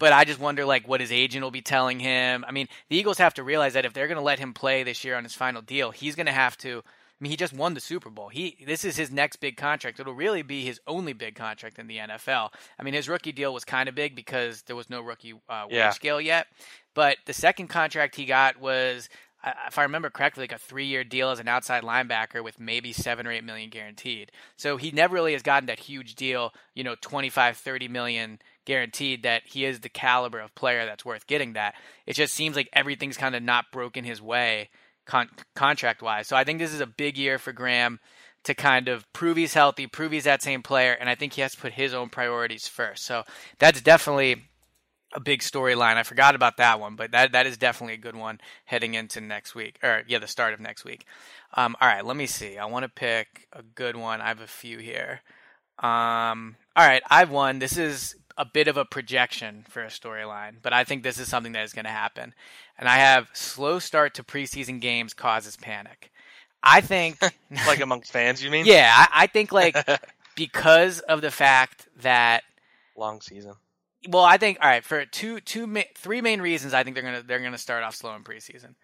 But 0.00 0.12
I 0.12 0.24
just 0.24 0.40
wonder 0.40 0.64
like 0.64 0.88
what 0.88 1.00
his 1.00 1.12
agent 1.12 1.44
will 1.44 1.52
be 1.52 1.62
telling 1.62 2.00
him. 2.00 2.44
I 2.48 2.50
mean, 2.50 2.66
the 2.88 2.96
Eagles 2.96 3.18
have 3.18 3.34
to 3.34 3.44
realize 3.44 3.74
that 3.74 3.84
if 3.84 3.92
they're 3.92 4.08
going 4.08 4.16
to 4.18 4.22
let 4.24 4.40
him 4.40 4.52
play 4.52 4.82
this 4.82 5.04
year 5.04 5.16
on 5.16 5.22
his 5.22 5.34
final 5.34 5.62
deal, 5.62 5.92
he's 5.92 6.16
going 6.16 6.26
to 6.26 6.32
have 6.32 6.56
to 6.58 6.82
I 7.20 7.22
mean, 7.24 7.30
he 7.32 7.36
just 7.36 7.52
won 7.52 7.74
the 7.74 7.80
Super 7.80 8.08
Bowl. 8.08 8.30
He 8.30 8.56
this 8.66 8.82
is 8.82 8.96
his 8.96 9.10
next 9.10 9.36
big 9.36 9.58
contract. 9.58 10.00
It'll 10.00 10.14
really 10.14 10.40
be 10.40 10.64
his 10.64 10.80
only 10.86 11.12
big 11.12 11.34
contract 11.34 11.78
in 11.78 11.86
the 11.86 11.98
NFL. 11.98 12.48
I 12.78 12.82
mean, 12.82 12.94
his 12.94 13.10
rookie 13.10 13.32
deal 13.32 13.52
was 13.52 13.64
kind 13.64 13.90
of 13.90 13.94
big 13.94 14.16
because 14.16 14.62
there 14.62 14.74
was 14.76 14.88
no 14.88 15.02
rookie 15.02 15.34
uh, 15.48 15.64
wage 15.66 15.74
Yeah. 15.76 15.90
scale 15.90 16.20
yet. 16.20 16.46
But 16.94 17.18
the 17.26 17.34
second 17.34 17.68
contract 17.68 18.16
he 18.16 18.24
got 18.24 18.58
was, 18.58 19.10
if 19.66 19.78
I 19.78 19.82
remember 19.82 20.08
correctly, 20.08 20.44
like 20.44 20.52
a 20.52 20.58
three-year 20.58 21.04
deal 21.04 21.30
as 21.30 21.40
an 21.40 21.46
outside 21.48 21.82
linebacker 21.82 22.42
with 22.42 22.58
maybe 22.58 22.92
seven 22.94 23.26
or 23.26 23.32
eight 23.32 23.44
million 23.44 23.68
guaranteed. 23.68 24.32
So 24.56 24.78
he 24.78 24.90
never 24.90 25.14
really 25.14 25.34
has 25.34 25.42
gotten 25.42 25.66
that 25.66 25.80
huge 25.80 26.14
deal, 26.14 26.54
you 26.74 26.84
know, 26.84 26.94
25, 27.02 27.58
30 27.58 27.88
million 27.88 28.38
guaranteed 28.70 29.24
that 29.24 29.42
he 29.46 29.64
is 29.64 29.80
the 29.80 29.88
caliber 29.88 30.38
of 30.38 30.54
player 30.54 30.86
that's 30.86 31.04
worth 31.04 31.26
getting 31.26 31.54
that. 31.54 31.74
It 32.06 32.12
just 32.12 32.32
seems 32.32 32.54
like 32.54 32.68
everything's 32.72 33.16
kind 33.16 33.34
of 33.34 33.42
not 33.42 33.72
broken 33.72 34.04
his 34.04 34.22
way 34.22 34.70
con- 35.06 35.28
contract 35.56 36.02
wise. 36.02 36.28
So 36.28 36.36
I 36.36 36.44
think 36.44 36.60
this 36.60 36.72
is 36.72 36.80
a 36.80 36.86
big 36.86 37.18
year 37.18 37.40
for 37.40 37.52
Graham 37.52 37.98
to 38.44 38.54
kind 38.54 38.86
of 38.86 39.12
prove 39.12 39.36
he's 39.36 39.54
healthy, 39.54 39.88
prove 39.88 40.12
he's 40.12 40.22
that 40.22 40.40
same 40.40 40.62
player, 40.62 40.92
and 40.92 41.10
I 41.10 41.16
think 41.16 41.32
he 41.32 41.40
has 41.40 41.50
to 41.56 41.60
put 41.60 41.72
his 41.72 41.92
own 41.92 42.10
priorities 42.10 42.68
first. 42.68 43.04
So 43.04 43.24
that's 43.58 43.80
definitely 43.80 44.44
a 45.12 45.18
big 45.18 45.40
storyline. 45.40 45.96
I 45.96 46.04
forgot 46.04 46.36
about 46.36 46.58
that 46.58 46.78
one, 46.78 46.94
but 46.94 47.10
that 47.10 47.32
that 47.32 47.48
is 47.48 47.58
definitely 47.58 47.94
a 47.94 47.98
good 48.06 48.14
one 48.14 48.38
heading 48.66 48.94
into 48.94 49.20
next 49.20 49.56
week, 49.56 49.80
or 49.82 50.04
yeah, 50.06 50.20
the 50.20 50.28
start 50.28 50.54
of 50.54 50.60
next 50.60 50.84
week. 50.84 51.06
Um, 51.54 51.74
all 51.80 51.88
right, 51.88 52.06
let 52.06 52.16
me 52.16 52.26
see. 52.26 52.56
I 52.56 52.66
want 52.66 52.84
to 52.84 52.88
pick 52.88 53.48
a 53.52 53.64
good 53.64 53.96
one. 53.96 54.20
I 54.20 54.28
have 54.28 54.40
a 54.40 54.46
few 54.46 54.78
here. 54.78 55.22
Um, 55.80 56.54
all 56.76 56.86
right, 56.86 57.02
I've 57.10 57.30
won. 57.30 57.58
This 57.58 57.76
is 57.76 58.14
a 58.40 58.46
bit 58.46 58.68
of 58.68 58.78
a 58.78 58.86
projection 58.86 59.66
for 59.68 59.82
a 59.82 59.88
storyline, 59.88 60.54
but 60.62 60.72
I 60.72 60.82
think 60.82 61.02
this 61.02 61.18
is 61.18 61.28
something 61.28 61.52
that 61.52 61.62
is 61.62 61.74
going 61.74 61.84
to 61.84 61.90
happen. 61.90 62.32
And 62.78 62.88
I 62.88 62.96
have 62.96 63.28
slow 63.34 63.78
start 63.78 64.14
to 64.14 64.24
preseason 64.24 64.80
games 64.80 65.12
causes 65.12 65.58
panic. 65.58 66.10
I 66.62 66.80
think 66.80 67.18
like 67.66 67.80
amongst 67.80 68.10
fans, 68.10 68.42
you 68.42 68.50
mean? 68.50 68.64
yeah, 68.64 68.90
I, 68.96 69.24
I 69.24 69.26
think 69.26 69.52
like 69.52 69.76
because 70.36 71.00
of 71.00 71.20
the 71.20 71.30
fact 71.30 71.86
that 71.98 72.42
Long 72.96 73.20
season. 73.20 73.52
well, 74.08 74.24
I 74.24 74.38
think 74.38 74.56
all 74.62 74.70
right 74.70 74.82
for 74.84 75.04
two 75.04 75.40
two 75.40 75.66
three 75.96 76.22
main 76.22 76.40
reasons. 76.40 76.72
I 76.72 76.82
think 76.82 76.94
they're 76.96 77.04
gonna 77.04 77.22
they're 77.22 77.40
gonna 77.40 77.58
start 77.58 77.84
off 77.84 77.94
slow 77.94 78.14
in 78.14 78.24
preseason. 78.24 78.74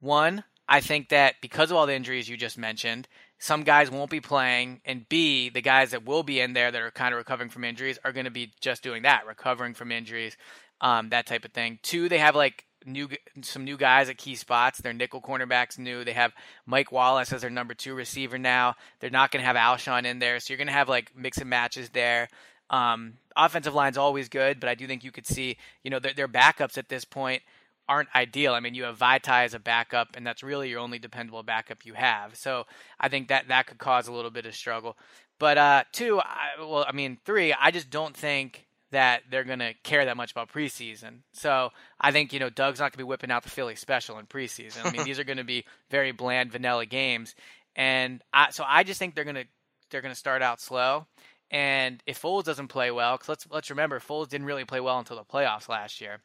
One, 0.00 0.42
I 0.68 0.80
think 0.80 1.10
that 1.10 1.36
because 1.40 1.70
of 1.70 1.76
all 1.76 1.86
the 1.86 1.94
injuries 1.94 2.28
you 2.28 2.36
just 2.36 2.58
mentioned, 2.58 3.06
some 3.38 3.62
guys 3.62 3.90
won't 3.90 4.10
be 4.10 4.20
playing, 4.20 4.80
and 4.84 5.08
B, 5.08 5.48
the 5.48 5.60
guys 5.60 5.90
that 5.90 6.04
will 6.04 6.22
be 6.22 6.40
in 6.40 6.52
there 6.52 6.70
that 6.70 6.80
are 6.80 6.90
kind 6.90 7.12
of 7.12 7.18
recovering 7.18 7.50
from 7.50 7.64
injuries 7.64 7.98
are 8.04 8.12
going 8.12 8.24
to 8.24 8.30
be 8.30 8.52
just 8.60 8.82
doing 8.82 9.02
that, 9.02 9.26
recovering 9.26 9.74
from 9.74 9.92
injuries, 9.92 10.36
um, 10.80 11.10
that 11.10 11.26
type 11.26 11.44
of 11.44 11.52
thing. 11.52 11.78
Two, 11.82 12.08
they 12.08 12.18
have 12.18 12.36
like 12.36 12.64
new 12.86 13.08
some 13.42 13.64
new 13.64 13.76
guys 13.76 14.08
at 14.08 14.18
key 14.18 14.34
spots. 14.34 14.80
Their 14.80 14.92
nickel 14.92 15.20
cornerbacks 15.20 15.78
new. 15.78 16.04
They 16.04 16.12
have 16.12 16.32
Mike 16.66 16.92
Wallace 16.92 17.32
as 17.32 17.40
their 17.40 17.50
number 17.50 17.74
two 17.74 17.94
receiver 17.94 18.38
now. 18.38 18.74
They're 19.00 19.10
not 19.10 19.30
going 19.30 19.42
to 19.42 19.46
have 19.46 19.56
Alshon 19.56 20.04
in 20.04 20.18
there, 20.18 20.38
so 20.40 20.52
you're 20.52 20.58
going 20.58 20.68
to 20.68 20.72
have 20.72 20.88
like 20.88 21.16
mix 21.16 21.38
and 21.38 21.50
matches 21.50 21.90
there. 21.90 22.28
Um, 22.70 23.14
offensive 23.36 23.74
line's 23.74 23.98
always 23.98 24.28
good, 24.28 24.58
but 24.58 24.68
I 24.68 24.74
do 24.74 24.86
think 24.86 25.04
you 25.04 25.12
could 25.12 25.26
see, 25.26 25.58
you 25.82 25.90
know, 25.90 25.98
their, 25.98 26.14
their 26.14 26.28
backups 26.28 26.78
at 26.78 26.88
this 26.88 27.04
point 27.04 27.42
aren't 27.88 28.08
ideal. 28.14 28.54
I 28.54 28.60
mean, 28.60 28.74
you 28.74 28.84
have 28.84 28.98
Vaitai 28.98 29.44
as 29.44 29.54
a 29.54 29.58
backup, 29.58 30.16
and 30.16 30.26
that's 30.26 30.42
really 30.42 30.70
your 30.70 30.80
only 30.80 30.98
dependable 30.98 31.42
backup 31.42 31.84
you 31.84 31.94
have. 31.94 32.36
So 32.36 32.64
I 32.98 33.08
think 33.08 33.28
that 33.28 33.48
that 33.48 33.66
could 33.66 33.78
cause 33.78 34.08
a 34.08 34.12
little 34.12 34.30
bit 34.30 34.46
of 34.46 34.54
struggle. 34.54 34.96
But 35.38 35.58
uh, 35.58 35.84
two, 35.92 36.20
I, 36.20 36.60
well, 36.60 36.86
I 36.88 36.92
mean, 36.92 37.18
three, 37.24 37.52
I 37.52 37.70
just 37.70 37.90
don't 37.90 38.16
think 38.16 38.66
that 38.90 39.22
they're 39.28 39.44
going 39.44 39.58
to 39.58 39.74
care 39.82 40.04
that 40.04 40.16
much 40.16 40.30
about 40.30 40.52
preseason. 40.52 41.18
So 41.32 41.70
I 42.00 42.12
think, 42.12 42.32
you 42.32 42.38
know, 42.38 42.48
Doug's 42.48 42.78
not 42.78 42.84
going 42.84 42.92
to 42.92 42.98
be 42.98 43.04
whipping 43.04 43.30
out 43.30 43.42
the 43.42 43.50
Philly 43.50 43.74
special 43.74 44.18
in 44.18 44.26
preseason. 44.26 44.86
I 44.86 44.90
mean, 44.92 45.04
these 45.04 45.18
are 45.18 45.24
going 45.24 45.38
to 45.38 45.44
be 45.44 45.64
very 45.90 46.12
bland, 46.12 46.52
vanilla 46.52 46.86
games. 46.86 47.34
And 47.74 48.22
I, 48.32 48.50
so 48.50 48.64
I 48.66 48.84
just 48.84 49.00
think 49.00 49.14
they're 49.14 49.24
going 49.24 49.34
to 49.34 49.46
they're 49.90 50.00
going 50.00 50.14
to 50.14 50.18
start 50.18 50.42
out 50.42 50.60
slow. 50.60 51.06
And 51.50 52.02
if 52.06 52.20
Foles 52.20 52.44
doesn't 52.44 52.68
play 52.68 52.90
well, 52.90 53.16
because 53.16 53.28
let's 53.28 53.46
let's 53.50 53.70
remember 53.70 54.00
Foles 54.00 54.28
didn't 54.28 54.46
really 54.46 54.64
play 54.64 54.80
well 54.80 54.98
until 54.98 55.16
the 55.16 55.24
playoffs 55.24 55.68
last 55.68 56.00
year. 56.00 56.20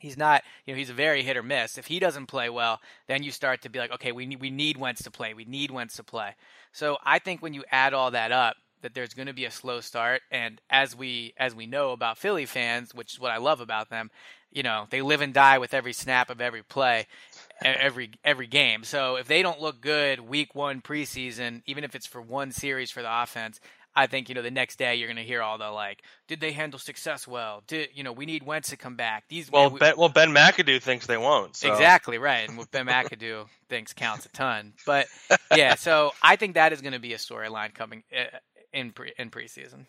He's 0.00 0.16
not, 0.16 0.42
you 0.64 0.72
know, 0.72 0.78
he's 0.78 0.90
a 0.90 0.94
very 0.94 1.22
hit 1.22 1.36
or 1.36 1.42
miss. 1.42 1.76
If 1.76 1.86
he 1.86 1.98
doesn't 1.98 2.26
play 2.26 2.48
well, 2.48 2.80
then 3.06 3.22
you 3.22 3.30
start 3.30 3.60
to 3.62 3.68
be 3.68 3.78
like, 3.78 3.92
okay, 3.92 4.12
we 4.12 4.26
need 4.26 4.40
we 4.40 4.50
need 4.50 4.78
Wentz 4.78 5.02
to 5.02 5.10
play. 5.10 5.34
We 5.34 5.44
need 5.44 5.70
Wentz 5.70 5.96
to 5.96 6.02
play. 6.02 6.34
So 6.72 6.96
I 7.04 7.18
think 7.18 7.42
when 7.42 7.52
you 7.52 7.64
add 7.70 7.92
all 7.92 8.10
that 8.10 8.32
up, 8.32 8.56
that 8.82 8.94
there's 8.94 9.14
going 9.14 9.26
to 9.26 9.34
be 9.34 9.44
a 9.44 9.50
slow 9.50 9.80
start. 9.80 10.22
And 10.30 10.60
as 10.70 10.96
we 10.96 11.34
as 11.36 11.54
we 11.54 11.66
know 11.66 11.92
about 11.92 12.18
Philly 12.18 12.46
fans, 12.46 12.94
which 12.94 13.12
is 13.12 13.20
what 13.20 13.30
I 13.30 13.36
love 13.36 13.60
about 13.60 13.90
them, 13.90 14.10
you 14.50 14.62
know, 14.62 14.86
they 14.90 15.02
live 15.02 15.20
and 15.20 15.34
die 15.34 15.58
with 15.58 15.74
every 15.74 15.92
snap 15.92 16.30
of 16.30 16.40
every 16.40 16.62
play, 16.62 17.06
every 17.62 18.12
every 18.24 18.46
game. 18.46 18.84
So 18.84 19.16
if 19.16 19.28
they 19.28 19.42
don't 19.42 19.60
look 19.60 19.80
good 19.80 20.20
week 20.20 20.54
one 20.54 20.80
preseason, 20.80 21.62
even 21.66 21.84
if 21.84 21.94
it's 21.94 22.06
for 22.06 22.22
one 22.22 22.52
series 22.52 22.90
for 22.90 23.02
the 23.02 23.22
offense, 23.22 23.60
I 23.94 24.06
think 24.06 24.28
you 24.28 24.34
know 24.34 24.42
the 24.42 24.50
next 24.50 24.78
day 24.78 24.94
you're 24.96 25.08
going 25.08 25.16
to 25.16 25.22
hear 25.24 25.42
all 25.42 25.58
the 25.58 25.70
like, 25.70 26.02
did 26.28 26.40
they 26.40 26.52
handle 26.52 26.78
success 26.78 27.26
well? 27.26 27.62
Did 27.66 27.88
you 27.94 28.04
know 28.04 28.12
we 28.12 28.26
need 28.26 28.44
Wentz 28.44 28.70
to 28.70 28.76
come 28.76 28.96
back? 28.96 29.24
These 29.28 29.50
Well, 29.50 29.70
we- 29.70 29.80
Ben, 29.80 29.94
well, 29.96 30.08
Ben 30.08 30.30
McAdoo 30.30 30.80
thinks 30.80 31.06
they 31.06 31.16
won't. 31.16 31.56
So. 31.56 31.72
Exactly 31.72 32.18
right, 32.18 32.48
and 32.48 32.56
what 32.56 32.70
Ben 32.70 32.86
McAdoo 32.86 33.46
thinks 33.68 33.92
counts 33.92 34.26
a 34.26 34.28
ton. 34.30 34.74
But 34.86 35.06
yeah, 35.54 35.74
so 35.74 36.12
I 36.22 36.36
think 36.36 36.54
that 36.54 36.72
is 36.72 36.80
going 36.80 36.92
to 36.92 37.00
be 37.00 37.14
a 37.14 37.18
storyline 37.18 37.74
coming 37.74 38.04
uh, 38.16 38.36
in 38.72 38.92
pre- 38.92 39.12
in 39.18 39.30
preseason. 39.30 39.86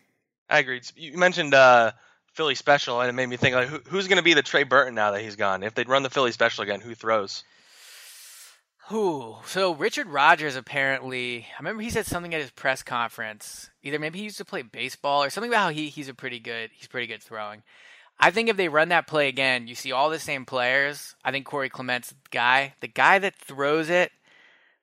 I 0.49 0.59
agree. 0.59 0.81
You 0.95 1.17
mentioned 1.17 1.53
uh, 1.53 1.91
Philly 2.33 2.55
special, 2.55 3.01
and 3.01 3.09
it 3.09 3.13
made 3.13 3.27
me 3.27 3.37
think 3.37 3.55
like, 3.55 3.67
who, 3.67 3.79
who's 3.87 4.07
going 4.07 4.17
to 4.17 4.23
be 4.23 4.33
the 4.33 4.41
Trey 4.41 4.63
Burton 4.63 4.95
now 4.95 5.11
that 5.11 5.21
he's 5.21 5.35
gone? 5.35 5.63
If 5.63 5.75
they'd 5.75 5.87
run 5.87 6.03
the 6.03 6.09
Philly 6.09 6.31
special 6.31 6.63
again, 6.63 6.81
who 6.81 6.95
throws? 6.95 7.43
Who? 8.87 9.37
So 9.45 9.73
Richard 9.73 10.07
Rodgers 10.07 10.55
apparently, 10.55 11.45
I 11.53 11.59
remember 11.59 11.81
he 11.83 11.89
said 11.89 12.05
something 12.05 12.33
at 12.33 12.41
his 12.41 12.51
press 12.51 12.83
conference. 12.83 13.69
Either 13.83 13.99
maybe 13.99 14.17
he 14.19 14.25
used 14.25 14.37
to 14.37 14.45
play 14.45 14.63
baseball 14.63 15.23
or 15.23 15.29
something 15.29 15.49
about 15.51 15.63
how 15.63 15.69
he, 15.69 15.89
he's 15.89 16.09
a 16.09 16.13
pretty 16.13 16.39
good 16.39 16.71
he's 16.73 16.87
pretty 16.87 17.07
good 17.07 17.23
throwing. 17.23 17.63
I 18.19 18.31
think 18.31 18.49
if 18.49 18.57
they 18.57 18.69
run 18.69 18.89
that 18.89 19.07
play 19.07 19.27
again, 19.29 19.67
you 19.67 19.75
see 19.75 19.91
all 19.91 20.09
the 20.09 20.19
same 20.19 20.45
players. 20.45 21.15
I 21.23 21.31
think 21.31 21.45
Corey 21.45 21.69
Clement's 21.69 22.09
the 22.09 22.15
guy. 22.31 22.73
The 22.81 22.87
guy 22.87 23.17
that 23.19 23.35
throws 23.35 23.89
it, 23.89 24.11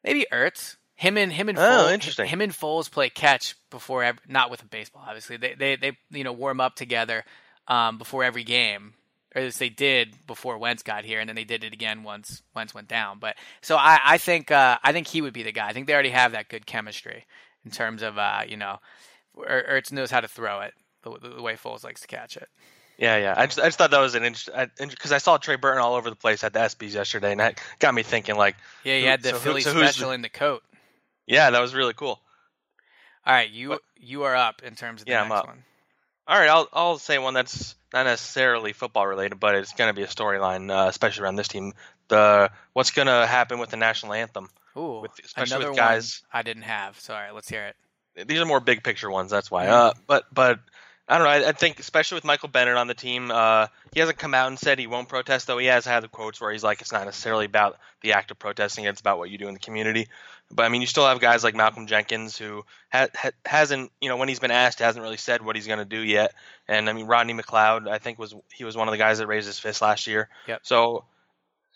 maybe 0.02 0.26
Ertz. 0.32 0.76
Him 0.96 1.16
and 1.16 1.32
him 1.32 1.48
and 1.48 1.56
Oh, 1.56 1.62
Foles, 1.62 1.92
interesting. 1.92 2.26
him 2.26 2.40
and 2.40 2.52
Foles 2.52 2.90
play 2.90 3.08
catch 3.08 3.54
before 3.70 4.10
not 4.26 4.50
with 4.50 4.62
a 4.62 4.66
baseball 4.66 5.04
obviously. 5.06 5.36
They 5.36 5.54
they 5.54 5.76
they 5.76 5.98
you 6.10 6.24
know 6.24 6.32
warm 6.32 6.60
up 6.60 6.74
together 6.76 7.24
um, 7.68 7.98
before 7.98 8.24
every 8.24 8.42
game. 8.44 8.94
Or 9.38 9.46
as 9.46 9.58
they 9.58 9.68
did 9.68 10.14
before 10.26 10.58
Wentz 10.58 10.82
got 10.82 11.04
here, 11.04 11.20
and 11.20 11.28
then 11.28 11.36
they 11.36 11.44
did 11.44 11.64
it 11.64 11.72
again 11.72 12.02
once 12.02 12.42
Wentz 12.54 12.74
went 12.74 12.88
down. 12.88 13.18
But 13.18 13.36
so 13.60 13.76
I, 13.76 13.98
I 14.04 14.18
think 14.18 14.50
uh, 14.50 14.78
I 14.82 14.92
think 14.92 15.06
he 15.06 15.20
would 15.22 15.32
be 15.32 15.42
the 15.42 15.52
guy. 15.52 15.68
I 15.68 15.72
think 15.72 15.86
they 15.86 15.94
already 15.94 16.10
have 16.10 16.32
that 16.32 16.48
good 16.48 16.66
chemistry 16.66 17.24
in 17.64 17.70
terms 17.70 18.02
of 18.02 18.18
uh, 18.18 18.42
you 18.48 18.56
know, 18.56 18.78
Er- 19.38 19.66
Ertz 19.70 19.92
knows 19.92 20.10
how 20.10 20.20
to 20.20 20.28
throw 20.28 20.60
it 20.60 20.74
the, 21.02 21.16
the 21.36 21.42
way 21.42 21.54
Foles 21.54 21.84
likes 21.84 22.00
to 22.02 22.06
catch 22.06 22.36
it. 22.36 22.48
Yeah, 22.98 23.16
yeah. 23.16 23.34
I 23.36 23.46
just, 23.46 23.60
I 23.60 23.64
just 23.66 23.78
thought 23.78 23.92
that 23.92 24.00
was 24.00 24.16
an 24.16 24.24
interesting 24.24 24.54
because 24.88 25.12
I 25.12 25.18
saw 25.18 25.36
Trey 25.38 25.54
Burton 25.54 25.80
all 25.80 25.94
over 25.94 26.10
the 26.10 26.16
place 26.16 26.42
at 26.42 26.52
the 26.52 26.58
ESPYS 26.58 26.94
yesterday, 26.94 27.30
and 27.30 27.38
that 27.38 27.60
got 27.78 27.94
me 27.94 28.02
thinking. 28.02 28.34
Like, 28.36 28.56
Yeah, 28.82 28.96
he 28.96 29.02
Who- 29.02 29.06
had 29.08 29.22
the 29.22 29.28
so 29.28 29.34
who- 29.36 29.40
Philly 29.40 29.60
so 29.60 29.70
special 29.70 30.10
in 30.10 30.22
the 30.22 30.28
coat. 30.28 30.64
yeah, 31.26 31.50
that 31.50 31.60
was 31.60 31.74
really 31.74 31.94
cool. 31.94 32.20
All 33.24 33.34
right, 33.34 33.48
you 33.50 33.78
you 33.96 34.22
are 34.24 34.34
up 34.34 34.62
in 34.64 34.74
terms 34.74 35.02
of 35.02 35.06
the 35.06 35.12
Yeah, 35.12 35.28
next 35.28 35.46
one. 35.46 35.64
All 36.28 36.38
right, 36.38 36.48
I'll 36.50 36.68
I'll 36.74 36.98
say 36.98 37.18
one 37.18 37.32
that's 37.34 37.74
not 37.92 38.04
necessarily 38.04 38.74
football 38.74 39.06
related, 39.06 39.40
but 39.40 39.54
it's 39.54 39.72
going 39.72 39.88
to 39.88 39.94
be 39.94 40.02
a 40.02 40.06
storyline, 40.06 40.70
uh, 40.70 40.88
especially 40.88 41.24
around 41.24 41.36
this 41.36 41.48
team. 41.48 41.72
The 42.08 42.50
what's 42.74 42.90
going 42.90 43.06
to 43.08 43.26
happen 43.26 43.58
with 43.58 43.70
the 43.70 43.78
national 43.78 44.12
anthem? 44.12 44.50
Ooh, 44.76 45.00
With- 45.00 45.18
especially 45.24 45.56
another 45.56 45.70
with 45.70 45.78
guys- 45.78 46.22
I 46.32 46.42
didn't 46.42 46.62
have. 46.64 47.00
So 47.00 47.14
all 47.14 47.20
right, 47.20 47.34
let's 47.34 47.48
hear 47.48 47.64
it. 48.16 48.28
These 48.28 48.40
are 48.40 48.44
more 48.46 48.60
big 48.60 48.82
picture 48.84 49.10
ones, 49.10 49.30
that's 49.30 49.50
why. 49.50 49.66
Mhm. 49.66 49.70
Uh, 49.70 49.92
but 50.06 50.26
but 50.30 50.60
I 51.08 51.16
don't 51.16 51.24
know. 51.26 51.46
I, 51.46 51.48
I 51.48 51.52
think 51.52 51.80
especially 51.80 52.16
with 52.16 52.24
Michael 52.24 52.50
Bennett 52.50 52.76
on 52.76 52.88
the 52.88 52.94
team, 52.94 53.30
uh, 53.30 53.68
he 53.94 54.00
hasn't 54.00 54.18
come 54.18 54.34
out 54.34 54.48
and 54.48 54.58
said 54.58 54.78
he 54.78 54.86
won't 54.86 55.08
protest, 55.08 55.46
though 55.46 55.56
he 55.56 55.66
has 55.68 55.86
had 55.86 56.02
the 56.02 56.08
quotes 56.08 56.38
where 56.40 56.52
he's 56.52 56.62
like, 56.62 56.82
it's 56.82 56.92
not 56.92 57.06
necessarily 57.06 57.46
about 57.46 57.78
the 58.02 58.12
act 58.12 58.30
of 58.30 58.38
protesting; 58.38 58.84
it's 58.84 59.00
about 59.00 59.16
what 59.16 59.30
you 59.30 59.38
do 59.38 59.48
in 59.48 59.54
the 59.54 59.60
community. 59.60 60.08
But 60.50 60.64
I 60.64 60.68
mean, 60.70 60.80
you 60.80 60.86
still 60.86 61.06
have 61.06 61.20
guys 61.20 61.44
like 61.44 61.54
Malcolm 61.54 61.86
Jenkins 61.86 62.38
who 62.38 62.64
ha- 62.90 63.08
ha- 63.14 63.30
hasn't, 63.44 63.92
you 64.00 64.08
know, 64.08 64.16
when 64.16 64.28
he's 64.28 64.40
been 64.40 64.50
asked, 64.50 64.78
hasn't 64.78 65.02
really 65.02 65.18
said 65.18 65.42
what 65.42 65.56
he's 65.56 65.66
going 65.66 65.78
to 65.78 65.84
do 65.84 66.00
yet. 66.00 66.32
And 66.66 66.88
I 66.88 66.92
mean, 66.92 67.06
Rodney 67.06 67.34
McLeod, 67.34 67.88
I 67.88 67.98
think 67.98 68.18
was 68.18 68.34
he 68.52 68.64
was 68.64 68.76
one 68.76 68.88
of 68.88 68.92
the 68.92 68.98
guys 68.98 69.18
that 69.18 69.26
raised 69.26 69.46
his 69.46 69.58
fist 69.58 69.82
last 69.82 70.06
year. 70.06 70.28
Yep. 70.46 70.60
So. 70.62 71.04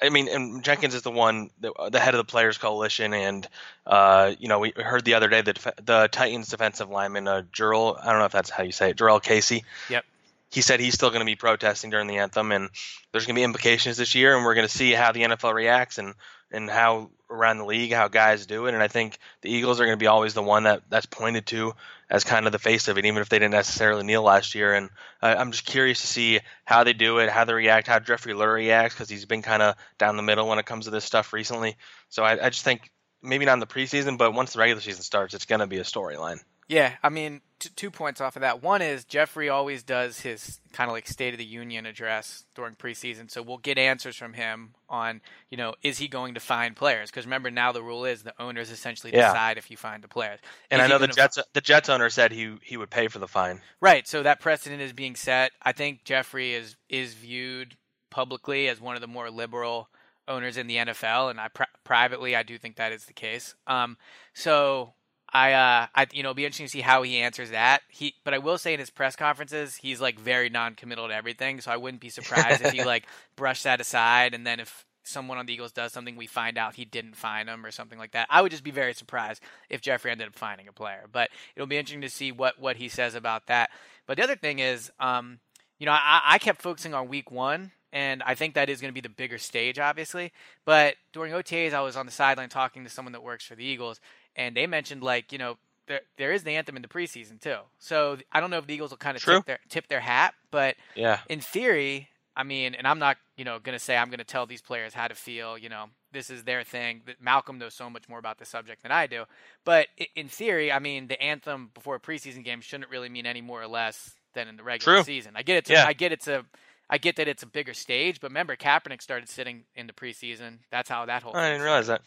I 0.01 0.09
mean, 0.09 0.27
and 0.29 0.65
Jenkins 0.65 0.97
is 0.97 1.03
the 1.03 1.13
one, 1.13 1.51
the, 1.61 1.73
the 1.93 2.01
head 2.01 2.15
of 2.15 2.19
the 2.19 2.25
Players 2.25 2.59
Coalition, 2.59 3.15
and 3.15 3.47
uh, 3.87 4.35
you 4.37 4.49
know, 4.49 4.59
we 4.59 4.73
heard 4.75 5.05
the 5.05 5.15
other 5.15 5.29
day 5.29 5.43
that 5.43 5.55
def- 5.55 5.77
the 5.85 6.09
Titans 6.11 6.49
defensive 6.49 6.91
lineman, 6.91 7.29
uh, 7.29 7.35
I 7.35 7.41
don't 7.41 8.19
know 8.19 8.25
if 8.25 8.33
that's 8.33 8.51
how 8.51 8.65
you 8.65 8.73
say 8.73 8.91
it, 8.91 8.97
Jurrell 8.97 9.23
Casey. 9.23 9.65
Yep. 9.91 10.05
He 10.51 10.61
said 10.61 10.81
he's 10.81 10.95
still 10.95 11.11
going 11.11 11.21
to 11.21 11.27
be 11.27 11.37
protesting 11.37 11.91
during 11.91 12.09
the 12.09 12.19
anthem, 12.19 12.51
and 12.51 12.71
there's 13.13 13.27
going 13.27 13.37
to 13.37 13.39
be 13.39 13.45
implications 13.45 13.97
this 13.97 14.17
year, 14.17 14.35
and 14.35 14.45
we're 14.45 14.55
going 14.55 14.67
to 14.67 14.77
see 14.77 14.91
how 14.91 15.13
the 15.13 15.21
NFL 15.21 15.55
reacts 15.55 15.99
and 15.99 16.15
and 16.51 16.69
how 16.69 17.11
around 17.33 17.59
the 17.59 17.65
league 17.65 17.93
how 17.93 18.09
guys 18.09 18.47
do 18.47 18.67
it. 18.67 18.75
And 18.75 18.83
I 18.83 18.89
think 18.89 19.19
the 19.41 19.51
Eagles 19.51 19.81
are 19.81 19.85
going 19.85 19.97
to 19.97 20.03
be 20.03 20.07
always 20.07 20.35
the 20.35 20.43
one 20.43 20.65
that 20.65 20.83
that's 20.89 21.07
pointed 21.07 21.47
to 21.47 21.75
as 22.11 22.25
kind 22.25 22.47
of 22.47 22.53
the 22.53 22.59
face 22.59 22.89
of 22.89 22.99
it, 22.99 23.07
even 23.07 23.23
if 23.23 23.29
they 23.29 23.39
didn't 23.39 23.53
necessarily 23.53 24.05
kneel 24.05 24.23
last 24.23 24.55
year. 24.55 24.75
And 24.75 24.91
I 25.21 25.35
I'm 25.35 25.51
just 25.51 25.65
curious 25.65 26.01
to 26.03 26.07
see 26.07 26.41
how 26.65 26.85
they 26.85 26.93
do 26.93 27.19
it, 27.19 27.31
how 27.31 27.45
they 27.45 27.55
react, 27.55 27.87
how 27.87 27.99
Jeffrey 27.99 28.35
Lurie 28.35 28.55
reacts, 28.55 28.95
because 28.95 29.09
he's 29.09 29.25
been 29.25 29.43
kind 29.43 29.63
of 29.63 29.77
down 29.99 30.17
the 30.17 30.23
middle 30.23 30.49
when 30.49 30.59
it 30.59 30.67
comes 30.67 30.85
to 30.85 30.91
this 30.91 31.05
stuff 31.05 31.33
recently. 31.33 31.77
So 32.11 32.23
I, 32.23 32.47
I 32.47 32.51
just 32.51 32.65
think 32.65 32.91
maybe 33.23 33.45
not 33.45 33.55
in 33.55 33.61
the 33.61 33.67
preseason, 33.67 34.19
but 34.19 34.35
once 34.35 34.53
the 34.53 34.59
regular 34.59 34.81
season 34.81 35.03
starts, 35.03 35.35
it's 35.35 35.47
going 35.47 35.61
to 35.61 35.67
be 35.67 35.79
a 35.79 35.85
storyline. 35.85 36.41
Yeah, 36.73 36.95
I 37.03 37.11
mean, 37.11 37.43
t- 37.59 37.69
two 37.77 37.91
points 37.91 38.21
off 38.21 38.35
of 38.37 38.41
that. 38.41 38.63
One 38.63 38.81
is 38.81 39.05
Jeffrey 39.05 39.51
always 39.51 39.83
does 39.83 40.21
his 40.21 40.59
kind 40.73 40.89
of 40.89 40.95
like 40.95 41.07
State 41.07 41.35
of 41.35 41.39
the 41.39 41.45
Union 41.45 41.85
address 41.85 42.45
during 42.55 42.75
preseason, 42.75 43.31
so 43.31 43.43
we'll 43.43 43.59
get 43.59 43.77
answers 43.77 44.17
from 44.17 44.33
him 44.33 44.71
on, 44.89 45.21
you 45.51 45.59
know, 45.59 45.75
is 45.83 45.99
he 45.99 46.09
going 46.09 46.33
to 46.33 46.41
find 46.41 46.75
players? 46.75 47.11
Because 47.11 47.27
remember, 47.27 47.51
now 47.51 47.73
the 47.73 47.83
rule 47.83 48.07
is 48.07 48.23
the 48.23 48.33
owners 48.41 48.71
essentially 48.71 49.13
Yeah. 49.13 49.29
decide 49.29 49.59
if 49.59 49.71
you 49.71 49.77
find 49.77 50.03
the 50.03 50.09
players. 50.09 50.41
And 50.71 50.81
Is 50.81 50.87
I 50.87 50.89
know 50.89 50.99
the 50.99 51.09
Jets 51.09 51.39
the 51.53 51.61
Jets 51.61 51.91
owner 51.91 52.09
said 52.09 52.33
he 52.33 52.57
he 52.63 52.79
would 52.79 52.91
pay 52.91 53.09
for 53.09 53.19
the 53.19 53.29
fine. 53.29 53.61
Right. 53.81 54.09
So 54.09 54.23
that 54.23 54.41
precedent 54.41 54.81
is 54.81 54.95
being 54.95 55.15
set. 55.15 55.53
I 55.63 55.73
think 55.73 56.05
Jeffrey 56.05 56.55
is 56.55 56.77
is 56.89 57.13
viewed 57.15 57.77
publicly 58.11 58.69
as 58.69 58.81
one 58.81 58.95
of 58.95 59.01
the 59.03 59.07
more 59.09 59.31
liberal 59.31 59.89
owners 60.29 60.57
in 60.57 60.69
the 60.69 60.77
NFL, 60.77 61.31
and 61.31 61.39
I 61.41 61.49
pri- 61.49 61.67
privately 61.85 62.35
I 62.35 62.43
do 62.45 62.57
think 62.57 62.77
that 62.77 62.93
is 62.93 63.05
the 63.05 63.13
case. 63.13 63.55
Um, 63.67 63.99
so 64.33 64.95
I, 65.33 65.53
uh, 65.55 65.87
I, 65.95 66.07
you 66.13 66.23
know, 66.23 66.31
it'll 66.31 66.35
be 66.35 66.45
interesting 66.45 66.67
to 66.67 66.71
see 66.71 66.81
how 66.83 67.03
he 67.03 67.19
answers 67.19 67.51
that. 67.51 67.83
He, 67.89 68.15
but 68.23 68.35
I 68.35 68.39
will 68.39 68.59
say 68.59 68.75
in 68.75 68.81
his 68.81 68.91
press 68.91 69.17
conferences, 69.17 69.77
he's 69.77 70.01
like 70.01 70.19
very 70.19 70.51
non-committal 70.51 71.09
to 71.09 71.15
everything. 71.15 71.61
So 71.61 71.71
I 71.71 71.79
wouldn't 71.79 72.03
be 72.03 72.11
surprised 72.11 72.61
if 72.63 72.73
he 72.73 72.85
like 72.85 73.07
brushed 73.35 73.65
that 73.65 73.81
aside, 73.81 74.35
and 74.35 74.47
then 74.47 74.61
if 74.61 74.85
someone 75.05 75.39
on 75.39 75.47
the 75.47 75.53
Eagles 75.53 75.73
does 75.73 75.93
something, 75.93 76.17
we 76.17 76.27
find 76.27 76.59
out 76.59 76.75
he 76.75 76.85
didn't 76.85 77.17
find 77.17 77.49
him 77.49 77.65
or 77.65 77.71
something 77.71 77.99
like 77.99 78.13
that. 78.13 78.27
I 78.31 78.43
would 78.43 78.51
just 78.51 78.65
be 78.65 78.71
very 78.71 78.95
surprised 78.95 79.43
if 79.69 79.81
Jeffrey 79.81 80.11
ended 80.11 80.29
up 80.29 80.35
finding 80.35 80.69
a 80.69 80.73
player. 80.73 81.05
But 81.11 81.31
it'll 81.57 81.67
be 81.67 81.79
interesting 81.79 82.03
to 82.03 82.11
see 82.11 82.31
what 82.31 82.61
what 82.61 82.77
he 82.77 82.89
says 82.89 83.15
about 83.15 83.47
that. 83.47 83.71
But 84.07 84.19
the 84.19 84.25
other 84.25 84.37
thing 84.37 84.59
is, 84.59 84.91
um, 85.01 85.41
you 85.79 85.87
know, 85.87 85.93
I, 85.93 86.23
I 86.27 86.39
kept 86.39 86.61
focusing 86.63 86.95
on 86.95 87.09
week 87.09 87.31
one, 87.31 87.73
and 87.93 88.23
I 88.23 88.35
think 88.35 88.55
that 88.55 88.71
is 88.71 88.81
going 88.81 88.91
to 88.91 88.95
be 88.95 89.07
the 89.07 89.09
bigger 89.09 89.39
stage, 89.39 89.79
obviously. 89.79 90.33
But 90.65 90.97
during 91.13 91.33
OTAs, 91.33 91.73
I 91.73 91.81
was 91.81 91.97
on 91.97 92.07
the 92.07 92.13
sideline 92.13 92.49
talking 92.49 92.85
to 92.85 92.91
someone 92.91 93.13
that 93.13 93.23
works 93.23 93.45
for 93.45 93.55
the 93.55 93.65
Eagles, 93.65 94.01
and 94.37 94.57
they 94.57 94.67
mentioned 94.67 95.03
like, 95.03 95.33
you 95.33 95.39
know, 95.39 95.57
there 95.89 96.01
there 96.17 96.33
is 96.33 96.45
the 96.45 96.53
anthem 96.57 96.77
in 96.77 96.83
the 96.83 96.89
preseason 96.89 97.41
too. 97.41 97.57
So 97.79 98.19
I 98.31 98.41
don't 98.41 98.51
know 98.51 98.59
if 98.59 98.67
the 98.67 98.75
Eagles 98.75 98.91
will 98.91 98.99
kind 98.99 99.17
of 99.17 99.23
True. 99.23 99.37
tip 99.39 99.47
their 99.47 99.59
tip 99.69 99.89
their 99.89 100.01
hat, 100.01 100.35
but 100.51 100.77
Yeah. 100.95 101.21
in 101.29 101.41
theory, 101.41 102.09
I 102.37 102.45
mean, 102.45 102.75
and 102.75 102.87
I'm 102.87 102.99
not, 102.99 103.19
you 103.37 103.45
know, 103.45 103.59
going 103.59 103.75
to 103.77 103.85
say 103.85 103.97
I'm 103.97 104.09
going 104.09 104.19
to 104.19 104.25
tell 104.25 104.47
these 104.47 104.63
players 104.63 104.95
how 104.95 105.07
to 105.09 105.15
feel. 105.15 105.59
You 105.59 105.69
know, 105.69 105.87
this 106.13 106.31
is 106.31 106.45
their 106.45 106.63
thing. 106.65 107.03
That 107.07 107.21
Malcolm 107.21 107.59
knows 107.59 107.75
so 107.75 107.91
much 107.91 108.09
more 108.09 108.19
about 108.19 108.39
the 108.39 108.47
subject 108.47 108.83
than 108.85 108.91
I 108.93 109.07
do. 109.07 109.25
But 109.65 109.89
in 110.17 110.29
theory, 110.29 110.73
I 110.73 110.79
mean, 110.79 111.09
the 111.09 111.21
anthem 111.21 111.71
before 111.75 111.97
a 111.97 112.01
preseason 112.01 112.43
game 112.43 112.61
shouldn't 112.63 112.91
really 112.91 113.11
mean 113.11 113.27
any 113.27 113.43
more 113.43 113.61
or 113.61 113.67
less 113.67 114.15
than 114.35 114.49
in 114.49 114.57
the 114.57 114.63
regular 114.63 114.99
True. 114.99 115.05
season. 115.05 115.33
I 115.37 115.43
get 115.43 115.59
it's, 115.59 115.69
Yeah. 115.69 115.85
a, 115.85 115.89
I 115.89 115.93
get 115.93 116.11
it's 116.13 116.27
a, 116.27 116.47
I 116.89 116.97
get 116.97 117.17
that 117.17 117.29
it's 117.29 117.43
a 117.43 117.47
bigger 117.47 117.75
stage. 117.75 118.19
But 118.21 118.31
remember, 118.31 118.57
Kaepernick 118.57 119.03
started 119.03 119.29
sitting 119.29 119.65
in 119.75 119.87
the 119.87 119.93
preseason. 119.93 120.61
That's 120.71 120.89
how 120.89 121.05
that 121.07 121.23
whole. 121.23 121.37
I 121.37 121.51
didn't 121.51 121.63
realize 121.65 121.89
that. 121.89 122.01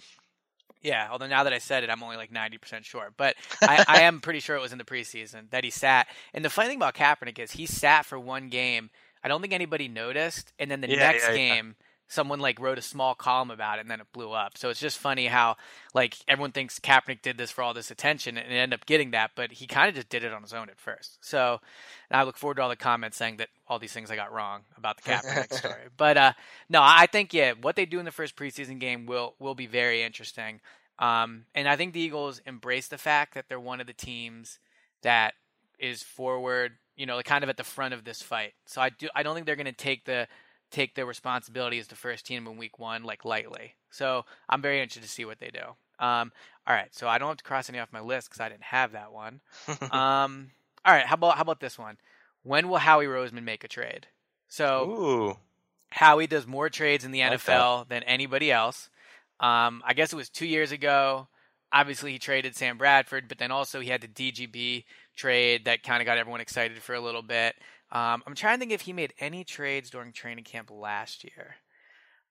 Yeah, 0.85 1.09
although 1.11 1.27
now 1.27 1.43
that 1.43 1.53
I 1.53 1.59
said 1.59 1.83
it, 1.83 1.89
I'm 1.89 2.03
only 2.03 2.17
like 2.17 2.31
90% 2.31 2.85
sure. 2.85 3.13
But 3.17 3.35
I, 3.65 3.81
I 3.87 4.01
am 4.01 4.21
pretty 4.21 4.39
sure 4.39 4.55
it 4.55 4.61
was 4.61 4.71
in 4.73 4.77
the 4.79 4.85
preseason 4.85 5.49
that 5.51 5.63
he 5.63 5.71
sat. 5.71 6.07
And 6.33 6.45
the 6.45 6.49
funny 6.49 6.69
thing 6.69 6.77
about 6.77 6.95
Kaepernick 6.95 7.39
is 7.39 7.51
he 7.51 7.65
sat 7.65 8.05
for 8.05 8.19
one 8.19 8.49
game. 8.49 8.89
I 9.23 9.27
don't 9.29 9.41
think 9.41 9.53
anybody 9.53 9.87
noticed. 9.87 10.53
And 10.59 10.71
then 10.71 10.81
the 10.81 10.87
Yeah, 10.87 10.97
next 10.99 11.29
yeah, 11.31 11.33
game, 11.33 11.75
someone 12.07 12.39
like 12.39 12.59
wrote 12.59 12.77
a 12.77 12.83
small 12.83 13.15
column 13.15 13.49
about 13.49 13.79
it 13.79 13.81
and 13.81 13.91
then 13.91 13.99
it 13.99 14.11
blew 14.13 14.31
up. 14.31 14.57
So 14.57 14.69
it's 14.69 14.79
just 14.79 14.97
funny 14.97 15.27
how 15.27 15.55
like 15.93 16.17
everyone 16.27 16.51
thinks 16.51 16.79
Kaepernick 16.79 17.21
did 17.21 17.37
this 17.37 17.51
for 17.51 17.63
all 17.63 17.73
this 17.73 17.89
attention 17.91 18.37
and 18.37 18.51
ended 18.51 18.79
up 18.79 18.85
getting 18.85 19.11
that, 19.11 19.31
but 19.35 19.53
he 19.53 19.67
kind 19.67 19.89
of 19.89 19.95
just 19.95 20.09
did 20.09 20.23
it 20.23 20.33
on 20.33 20.43
his 20.43 20.53
own 20.53 20.69
at 20.69 20.79
first. 20.79 21.17
So 21.25 21.59
and 22.09 22.19
I 22.19 22.23
look 22.23 22.37
forward 22.37 22.55
to 22.55 22.61
all 22.61 22.69
the 22.69 22.75
comments 22.75 23.17
saying 23.17 23.37
that 23.37 23.49
all 23.67 23.79
these 23.79 23.93
things 23.93 24.11
I 24.11 24.15
got 24.15 24.31
wrong 24.31 24.61
about 24.77 24.97
the 24.97 25.09
Kaepernick 25.09 25.53
story. 25.57 25.89
But 25.97 26.17
uh, 26.17 26.33
no, 26.69 26.81
I 26.83 27.07
think 27.07 27.33
yeah, 27.33 27.53
what 27.59 27.75
they 27.75 27.85
do 27.85 27.99
in 27.99 28.05
the 28.05 28.11
first 28.11 28.35
preseason 28.35 28.79
game 28.79 29.05
will 29.05 29.35
will 29.39 29.55
be 29.55 29.67
very 29.67 30.03
interesting. 30.03 30.61
Um, 30.99 31.45
and 31.53 31.67
I 31.67 31.75
think 31.75 31.93
the 31.93 31.99
Eagles 31.99 32.41
embrace 32.45 32.87
the 32.87 32.97
fact 32.97 33.33
that 33.33 33.45
they're 33.49 33.59
one 33.59 33.81
of 33.81 33.87
the 33.87 33.93
teams 33.93 34.59
that 35.01 35.33
is 35.77 36.03
forward, 36.03 36.73
you 36.95 37.05
know, 37.05 37.21
kind 37.21 37.43
of 37.43 37.49
at 37.49 37.57
the 37.57 37.63
front 37.63 37.93
of 37.93 38.05
this 38.05 38.21
fight. 38.21 38.53
So 38.65 38.81
I 38.81 38.89
do 38.89 39.09
I 39.15 39.23
don't 39.23 39.33
think 39.33 39.45
they're 39.45 39.55
going 39.55 39.65
to 39.65 39.71
take 39.71 40.05
the 40.05 40.27
take 40.71 40.95
their 40.95 41.05
responsibility 41.05 41.79
as 41.79 41.87
the 41.87 41.95
first 41.95 42.25
team 42.25 42.47
in 42.47 42.57
week 42.57 42.79
1 42.79 43.03
like 43.03 43.25
lightly. 43.25 43.75
So 43.89 44.25
I'm 44.49 44.61
very 44.61 44.79
interested 44.79 45.03
to 45.03 45.09
see 45.09 45.25
what 45.25 45.39
they 45.39 45.49
do. 45.49 45.63
Um, 46.03 46.31
all 46.67 46.75
right, 46.75 46.93
so 46.93 47.07
I 47.07 47.17
don't 47.17 47.29
have 47.29 47.37
to 47.37 47.43
cross 47.43 47.69
any 47.69 47.79
off 47.79 47.93
my 47.93 48.01
list 48.01 48.29
cuz 48.29 48.39
I 48.39 48.49
didn't 48.49 48.63
have 48.63 48.91
that 48.93 49.11
one. 49.11 49.41
um, 49.91 50.51
all 50.83 50.93
right, 50.93 51.05
how 51.05 51.15
about 51.15 51.35
how 51.35 51.41
about 51.41 51.59
this 51.59 51.77
one? 51.77 51.97
When 52.43 52.69
will 52.69 52.77
Howie 52.77 53.05
Roseman 53.05 53.43
make 53.43 53.63
a 53.63 53.67
trade? 53.67 54.07
So 54.47 54.89
Ooh. 54.89 55.37
Howie 55.89 56.27
does 56.27 56.45
more 56.45 56.69
trades 56.69 57.05
in 57.05 57.11
the 57.11 57.21
NFL 57.21 57.87
than 57.87 58.03
anybody 58.03 58.51
else. 58.51 58.89
Um, 59.39 59.81
I 59.85 59.93
guess 59.93 60.13
it 60.13 60.15
was 60.15 60.29
two 60.29 60.45
years 60.45 60.71
ago. 60.71 61.27
Obviously, 61.71 62.11
he 62.11 62.19
traded 62.19 62.55
Sam 62.55 62.77
Bradford, 62.77 63.27
but 63.27 63.37
then 63.37 63.51
also 63.51 63.79
he 63.79 63.89
had 63.89 64.01
the 64.01 64.07
DGB 64.07 64.85
trade 65.15 65.65
that 65.65 65.83
kind 65.83 66.01
of 66.01 66.05
got 66.05 66.17
everyone 66.17 66.41
excited 66.41 66.81
for 66.81 66.95
a 66.95 67.01
little 67.01 67.21
bit. 67.21 67.55
Um, 67.91 68.23
I'm 68.25 68.35
trying 68.35 68.55
to 68.57 68.59
think 68.59 68.71
if 68.71 68.81
he 68.81 68.93
made 68.93 69.13
any 69.19 69.43
trades 69.43 69.89
during 69.89 70.11
training 70.11 70.43
camp 70.43 70.69
last 70.71 71.23
year. 71.23 71.55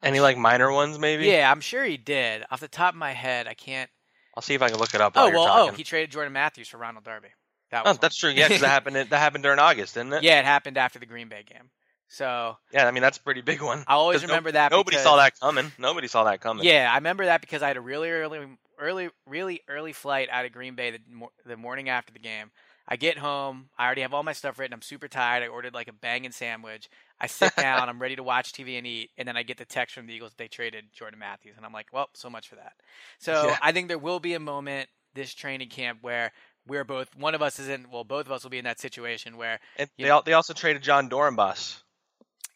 Any 0.03 0.21
like 0.21 0.37
minor 0.37 0.71
ones 0.71 0.99
maybe? 0.99 1.27
Yeah, 1.27 1.51
I'm 1.51 1.61
sure 1.61 1.85
he 1.85 1.97
did. 1.97 2.45
Off 2.51 2.61
the 2.61 2.69
top 2.69 2.93
of 2.95 2.99
my 2.99 3.13
head, 3.13 3.47
I 3.47 3.55
can't. 3.55 3.89
I'll 4.37 4.43
see 4.43 4.55
if 4.55 4.63
I 4.63 4.69
can 4.69 4.79
look 4.79 4.95
it 4.95 5.01
up. 5.01 5.13
Oh 5.17 5.31
well, 5.31 5.47
oh, 5.49 5.71
he 5.73 5.85
traded 5.85 6.11
Jordan 6.11 6.33
Matthews 6.33 6.69
for 6.69 6.77
Ronald 6.79 7.05
Darby. 7.05 7.29
That 7.71 7.85
Oh, 7.87 7.93
that's 7.95 8.17
true. 8.17 8.31
Yeah, 8.31 8.49
'cause 8.49 8.61
that 8.61 8.69
happened. 8.79 8.97
That 8.97 9.11
happened 9.11 9.45
during 9.45 9.59
August, 9.61 9.95
didn't 9.95 10.13
it? 10.13 10.23
yeah, 10.23 10.39
it 10.41 10.45
happened 10.45 10.77
after 10.77 10.99
the 10.99 11.07
Green 11.07 11.29
Bay 11.29 11.45
game. 11.51 11.71
So 12.09 12.59
Yeah, 12.73 12.87
I 12.87 12.91
mean 12.91 13.03
that's 13.03 13.17
a 13.19 13.23
pretty 13.23 13.41
big 13.41 13.63
one. 13.63 13.83
I 13.87 13.95
always 13.95 14.23
remember 14.23 14.53
that 14.53 14.73
Nobody 14.73 14.97
because- 14.97 15.05
saw 15.05 15.17
that 15.17 15.39
coming. 15.41 15.73
Nobody 15.79 16.09
saw 16.09 16.25
that 16.25 16.41
coming. 16.41 16.65
Yeah, 16.67 16.91
I 16.93 16.97
remember 16.97 17.25
that 17.27 17.41
because 17.41 17.63
I 17.63 17.69
had 17.69 17.77
a 17.77 17.81
really 17.81 18.11
early, 18.11 18.41
early, 18.79 19.09
really 19.27 19.63
early 19.69 19.93
flight 19.95 20.29
out 20.31 20.45
of 20.45 20.53
Green 20.53 20.75
Bay 20.75 20.91
the, 20.91 21.01
the 21.47 21.57
morning 21.57 21.89
after 21.89 22.13
the 22.13 22.19
game. 22.19 22.51
I 22.87 22.97
get 22.97 23.19
home, 23.19 23.71
I 23.79 23.87
already 23.87 24.03
have 24.03 24.13
all 24.13 24.23
my 24.23 24.35
stuff 24.35 24.59
written. 24.59 24.75
I'm 24.75 24.83
super 24.83 25.09
tired. 25.09 25.43
I 25.43 25.47
ordered 25.49 25.73
like 25.75 25.89
a 25.89 25.93
banging 25.93 26.33
sandwich. 26.33 26.89
I 27.21 27.27
sit 27.27 27.57
down, 27.57 27.89
I'm 27.89 28.01
ready 28.01 28.17
to 28.17 28.23
watch 28.23 28.53
TV 28.53 28.77
and 28.77 28.87
eat, 28.87 29.11
and 29.17 29.27
then 29.27 29.37
I 29.37 29.43
get 29.43 29.57
the 29.57 29.65
text 29.65 29.95
from 29.95 30.07
the 30.07 30.13
Eagles 30.15 30.33
that 30.33 30.39
they 30.39 30.49
traded 30.49 30.87
Jordan 30.93 31.19
Matthews, 31.19 31.55
and 31.57 31.65
I'm 31.65 31.73
like, 31.73 31.87
well, 31.93 32.11
so 32.15 32.29
much 32.29 32.49
for 32.49 32.57
that. 32.57 32.75
So 33.19 33.49
Yeah. 33.49 33.59
I 33.63 33.73
think 33.73 33.89
there 33.89 33.99
will 33.99 34.21
be 34.21 34.35
a 34.35 34.41
moment 34.41 34.89
this 35.15 35.33
training 35.33 35.69
camp 35.69 36.01
where 36.03 36.33
we're 36.67 36.85
both, 36.85 37.15
one 37.17 37.35
of 37.35 37.43
us 37.43 37.59
is 37.59 37.69
in, 37.69 37.87
well, 37.91 38.05
both 38.05 38.27
of 38.27 38.33
us 38.33 38.43
will 38.43 38.51
be 38.51 38.59
in 38.59 38.65
that 38.65 38.81
situation 38.81 39.37
where 39.37 39.61
And 39.77 39.89
they 39.99 40.11
al- 40.11 40.23
they 40.23 40.33
also 40.33 40.53
traded 40.55 40.83
Jon 40.83 41.09
Dorenbos. 41.09 41.81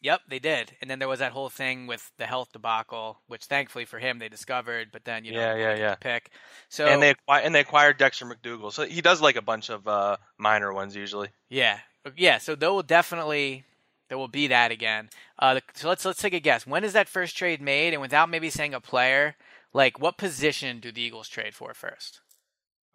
Yep, 0.01 0.21
they 0.29 0.39
did. 0.39 0.75
And 0.81 0.89
then 0.89 0.99
there 0.99 1.07
was 1.07 1.19
that 1.19 1.33
whole 1.33 1.49
thing 1.49 1.85
with 1.87 2.11
the 2.17 2.25
health 2.25 2.51
debacle, 2.53 3.19
which 3.27 3.45
thankfully 3.45 3.85
for 3.85 3.99
him 3.99 4.19
they 4.19 4.29
discovered, 4.29 4.89
but 4.91 5.03
then 5.05 5.25
you 5.25 5.33
know 5.33 5.39
Yeah, 5.39 5.55
yeah, 5.55 5.75
yeah. 5.75 5.95
pick. 5.99 6.31
So 6.69 6.85
and 6.85 7.01
they 7.01 7.09
acquired 7.11 7.45
and 7.45 7.53
they 7.55 7.59
acquired 7.59 7.97
Dexter 7.97 8.25
McDougle. 8.25 8.71
So 8.71 8.85
he 8.85 9.01
does 9.01 9.21
like 9.21 9.35
a 9.35 9.41
bunch 9.41 9.69
of 9.69 9.87
uh, 9.87 10.17
minor 10.37 10.73
ones 10.73 10.95
usually. 10.95 11.29
yeah, 11.49 11.79
yeah. 12.15 12.37
So 12.37 12.55
there 12.55 12.71
will 12.71 12.83
definitely 12.83 13.65
there 14.07 14.17
will 14.17 14.27
be 14.27 14.47
that 14.47 14.71
again. 14.71 15.09
Uh, 15.37 15.59
so 15.73 15.87
let's 15.89 16.05
let's 16.05 16.21
take 16.21 16.33
a 16.33 16.39
guess. 16.39 16.65
When 16.65 16.83
is 16.83 16.93
that 16.93 17.09
first 17.09 17.35
trade 17.37 17.61
made? 17.61 17.93
And 17.93 18.01
without 18.01 18.29
maybe 18.29 18.49
saying 18.49 18.73
a 18.73 18.81
player, 18.81 19.35
like 19.73 19.99
what 19.99 20.17
position 20.17 20.79
do 20.79 20.91
the 20.91 21.01
Eagles 21.01 21.27
trade 21.29 21.53
for 21.53 21.73
first? 21.73 22.21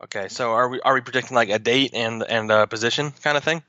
Okay, 0.03 0.29
so 0.29 0.53
are 0.53 0.69
we 0.69 0.81
are 0.83 0.95
we 0.95 1.01
predicting 1.01 1.35
like 1.35 1.49
a 1.51 1.59
date 1.59 1.93
and 1.95 2.23
and 2.23 2.51
a 2.51 2.67
position 2.67 3.13
kind 3.23 3.37
of 3.37 3.45
thing? 3.45 3.63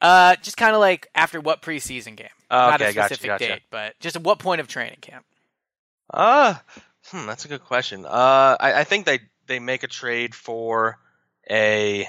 Uh, 0.00 0.36
just 0.36 0.56
kind 0.56 0.74
of 0.74 0.80
like 0.80 1.08
after 1.14 1.40
what 1.40 1.62
preseason 1.62 2.16
game? 2.16 2.28
Oh, 2.50 2.70
Not 2.70 2.80
a 2.80 2.84
okay, 2.84 2.94
gotcha, 2.94 3.14
specific 3.14 3.28
gotcha. 3.28 3.46
date, 3.46 3.62
but 3.70 3.98
just 4.00 4.16
at 4.16 4.22
what 4.22 4.38
point 4.38 4.60
of 4.60 4.68
training 4.68 4.98
camp? 5.00 5.24
Uh 6.12 6.54
hmm, 7.10 7.26
that's 7.26 7.44
a 7.44 7.48
good 7.48 7.62
question. 7.64 8.04
Uh, 8.06 8.56
I, 8.58 8.80
I 8.80 8.84
think 8.84 9.06
they 9.06 9.20
they 9.46 9.58
make 9.58 9.82
a 9.82 9.88
trade 9.88 10.34
for 10.34 10.98
a 11.50 12.06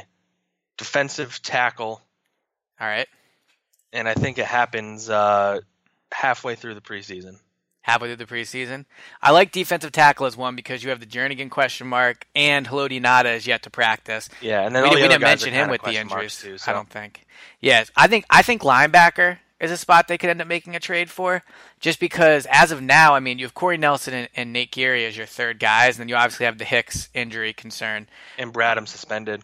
defensive 0.77 1.41
tackle, 1.41 2.01
All 2.80 2.88
right, 2.88 3.08
and 3.93 4.08
I 4.08 4.13
think 4.13 4.38
it 4.39 4.45
happens 4.45 5.10
uh, 5.10 5.60
halfway 6.12 6.56
through 6.56 6.75
the 6.75 6.82
preseason. 6.82 7.38
Halfway 7.84 8.10
through 8.10 8.24
the 8.24 8.32
preseason. 8.32 8.86
I 9.24 9.32
like 9.32 9.52
defensive 9.52 9.91
tackle 9.91 10.28
as 10.28 10.38
one 10.38 10.56
because 10.56 10.84
you 10.84 10.91
have 10.91 11.00
the 11.00 11.06
Jernigan 11.08 11.50
question 11.50 11.88
mark 11.88 12.28
and 12.36 12.67
Haloti 12.67 13.02
Ngata 13.02 13.36
is 13.36 13.48
yet 13.48 13.63
to 13.63 13.70
practice. 13.72 14.30
Yeah, 14.39 14.62
and 14.65 14.76
then 14.76 14.84
we, 14.84 14.89
all 14.89 14.96
didn't- 14.96 15.02
the 15.02 15.08
we 15.08 15.13
didn't 15.13 15.22
mention 15.24 15.54
him 15.54 15.70
with 15.70 15.82
the 15.82 15.96
injuries. 15.96 16.39
too, 16.39 16.58
I 16.67 16.74
don't 16.74 16.89
think. 16.89 17.26
Yes, 17.60 17.89
I 17.96 18.08
think 18.08 18.26
I 18.30 18.44
think 18.44 18.62
linebacker 18.62 19.39
is 19.60 19.72
a 19.72 19.78
spot 19.78 20.08
they 20.08 20.17
could 20.17 20.30
end 20.30 20.41
up 20.41 20.48
making 20.48 20.76
a 20.76 20.80
trade 20.80 21.10
for, 21.10 21.44
just 21.80 22.00
because 22.00 22.48
as 22.52 22.72
of 22.72 22.82
now, 22.82 23.13
I 23.15 23.20
mean, 23.20 23.38
you 23.39 23.46
have 23.46 23.54
Corey 23.54 23.78
Nelson 23.78 24.13
and, 24.13 24.30
and 24.36 24.54
Nate 24.54 24.72
Gerry 24.72 25.06
as 25.06 25.15
your 25.15 25.28
third 25.28 25.60
guys, 25.60 25.96
and 25.96 26.02
then 26.02 26.08
you 26.10 26.15
obviously 26.15 26.46
have 26.48 26.58
the 26.58 26.65
Hicks 26.65 27.10
injury 27.13 27.54
concern. 27.54 28.08
And 28.39 28.52
Bradham 28.54 28.88
suspended, 28.88 29.44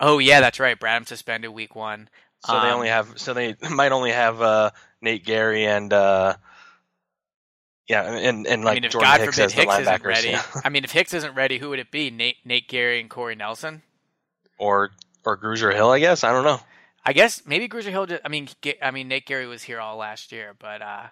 Oh 0.00 0.18
yeah, 0.18 0.40
that's 0.40 0.60
right. 0.60 0.78
Bradham 0.78 1.06
suspended 1.06 1.50
week 1.50 1.74
one. 1.74 2.08
so 2.44 2.52
they 2.60 2.68
Um, 2.68 2.74
only 2.74 2.88
have 2.88 3.14
so 3.16 3.34
they 3.34 3.54
might 3.70 3.90
only 3.92 4.12
have 4.12 4.40
uh, 4.40 4.70
Nate 5.00 5.24
Gerry 5.24 5.64
and 5.66 5.92
uh, 5.92 6.34
yeah, 7.88 8.02
and 8.02 8.46
and 8.46 8.64
like 8.64 8.72
I 8.72 8.74
mean, 8.74 8.84
if 8.84 8.92
Jordan 8.92 9.10
God 9.10 9.20
Hicks 9.20 9.36
forbid 9.36 9.52
Hicks 9.52 9.78
isn't 9.78 10.04
ready, 10.04 10.28
yeah. 10.30 10.42
I 10.64 10.68
mean, 10.68 10.84
if 10.84 10.92
Hicks 10.92 11.14
isn't 11.14 11.34
ready, 11.34 11.58
who 11.58 11.68
would 11.70 11.78
it 11.78 11.90
be? 11.90 12.10
Nate 12.10 12.36
Nate 12.44 12.68
Gerry 12.68 13.00
and 13.00 13.08
Corey 13.10 13.34
Nelson. 13.36 13.82
or 14.58 14.90
or 15.24 15.36
Grugier 15.36 15.74
Hill, 15.74 15.90
I 15.90 15.98
guess. 15.98 16.24
I 16.24 16.32
don't 16.32 16.44
know. 16.44 16.60
I 17.04 17.12
guess 17.12 17.42
maybe 17.46 17.68
Grugier 17.68 17.90
Hill. 17.90 18.06
Just, 18.06 18.22
I 18.24 18.28
mean, 18.28 18.48
I 18.82 18.90
mean 18.90 19.08
Nate 19.08 19.26
Gerry 19.26 19.46
was 19.46 19.62
here 19.62 19.80
all 19.80 19.96
last 19.96 20.32
year, 20.32 20.54
but 20.58 20.82
uh, 20.82 21.04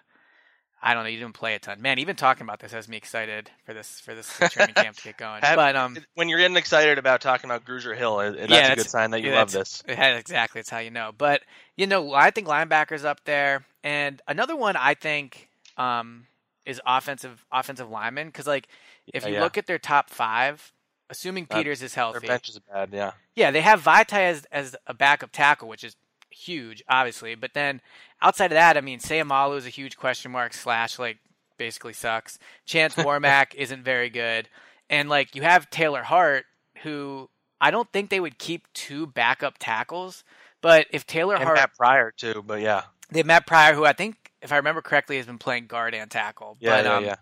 I 0.83 0.93
don't 0.93 1.03
know. 1.03 1.09
You 1.09 1.19
didn't 1.19 1.33
play 1.35 1.55
a 1.55 1.59
ton. 1.59 1.81
Man, 1.81 1.99
even 1.99 2.15
talking 2.17 2.43
about 2.43 2.59
this 2.59 2.73
has 2.73 2.87
me 2.89 2.97
excited 2.97 3.49
for 3.65 3.73
this 3.73 3.99
for 4.01 4.13
this 4.13 4.27
training 4.51 4.75
camp 4.75 4.97
to 4.97 5.03
get 5.03 5.17
going. 5.17 5.41
Have- 5.41 5.55
but 5.55 5.75
um, 5.77 5.97
When 6.15 6.27
you're 6.27 6.39
getting 6.39 6.57
excited 6.57 6.97
about 6.97 7.21
talking 7.21 7.49
about 7.49 7.63
Grugier 7.65 7.95
Hill, 7.95 8.19
it- 8.19 8.37
that's 8.37 8.51
Yeah, 8.51 8.57
a 8.57 8.61
that's- 8.63 8.75
good 8.83 8.89
sign 8.89 9.11
that 9.11 9.21
you 9.21 9.29
yeah, 9.29 9.37
love 9.39 9.51
this. 9.51 9.83
yeah, 9.87 10.17
exactly. 10.17 10.59
It's 10.59 10.69
how 10.69 10.79
you 10.79 10.91
know. 10.91 11.11
But 11.17 11.41
you 11.77 11.87
know, 11.87 12.13
I 12.13 12.31
think 12.31 12.47
linebackers 12.47 13.05
up 13.05 13.21
there, 13.23 13.65
and 13.83 14.21
another 14.27 14.55
one 14.57 14.75
I 14.75 14.93
think 14.95 15.47
um 15.77 16.27
is 16.65 16.81
offensive 16.85 17.45
offensive 17.51 17.89
lineman 17.89 18.27
because 18.27 18.47
like 18.47 18.67
if 19.13 19.23
Yeah, 19.23 19.29
you 19.29 19.33
yeah. 19.35 19.41
look 19.41 19.57
at 19.57 19.67
their 19.67 19.79
top 19.79 20.09
five, 20.09 20.71
assuming 21.09 21.47
Uh, 21.49 21.55
Peters 21.57 21.81
is 21.81 21.93
Their 21.93 22.03
healthy, 22.03 22.27
bench 22.27 22.49
is 22.49 22.59
bad, 22.59 22.89
yeah. 22.91 23.11
Yeah, 23.35 23.51
they 23.51 23.61
have 23.61 23.83
Vaitai 23.83 24.19
as 24.29 24.45
as 24.51 24.75
a 24.87 24.93
backup 24.93 25.31
tackle, 25.31 25.67
which 25.67 25.83
is 25.83 25.95
huge, 26.29 26.83
obviously. 26.89 27.35
But 27.35 27.53
then 27.53 27.81
outside 28.21 28.51
of 28.51 28.55
that, 28.55 28.77
I 28.77 28.81
mean, 28.81 28.99
Seumalo 28.99 29.57
is 29.57 29.65
a 29.65 29.69
huge 29.69 29.97
question 29.97 30.31
mark 30.31 30.53
slash 30.53 30.97
like 30.99 31.17
basically 31.57 31.93
sucks. 31.93 32.37
Chance 32.65 32.95
Warmack 32.95 33.53
isn't 33.55 33.83
very 33.83 34.09
good, 34.09 34.49
and 34.89 35.09
like 35.09 35.35
you 35.35 35.41
have 35.43 35.69
Taylor 35.69 36.03
Hart, 36.03 36.45
who 36.83 37.29
I 37.61 37.71
don't 37.71 37.91
think 37.93 38.09
they 38.09 38.19
would 38.19 38.37
keep 38.37 38.67
two 38.73 39.07
backup 39.07 39.55
tackles. 39.59 40.23
But 40.61 40.87
if 40.91 41.05
Taylor 41.05 41.35
And 41.35 41.43
Hart, 41.43 41.57
Matt 41.57 41.75
Pryor 41.77 42.11
too, 42.11 42.43
but 42.45 42.59
yeah, 42.61 42.83
they 43.11 43.19
have 43.19 43.27
Matt 43.27 43.45
Pryor, 43.45 43.75
who 43.75 43.85
I 43.85 43.93
think, 43.93 44.24
if 44.41 44.51
I 44.51 44.57
remember 44.57 44.81
correctly, 44.81 45.17
has 45.17 45.25
been 45.25 45.37
playing 45.37 45.67
guard 45.67 45.93
and 45.93 46.09
tackle. 46.09 46.57
yeah, 46.59 46.77
but, 46.77 46.85
yeah, 46.85 46.95
um, 46.95 47.05
yeah. 47.05 47.15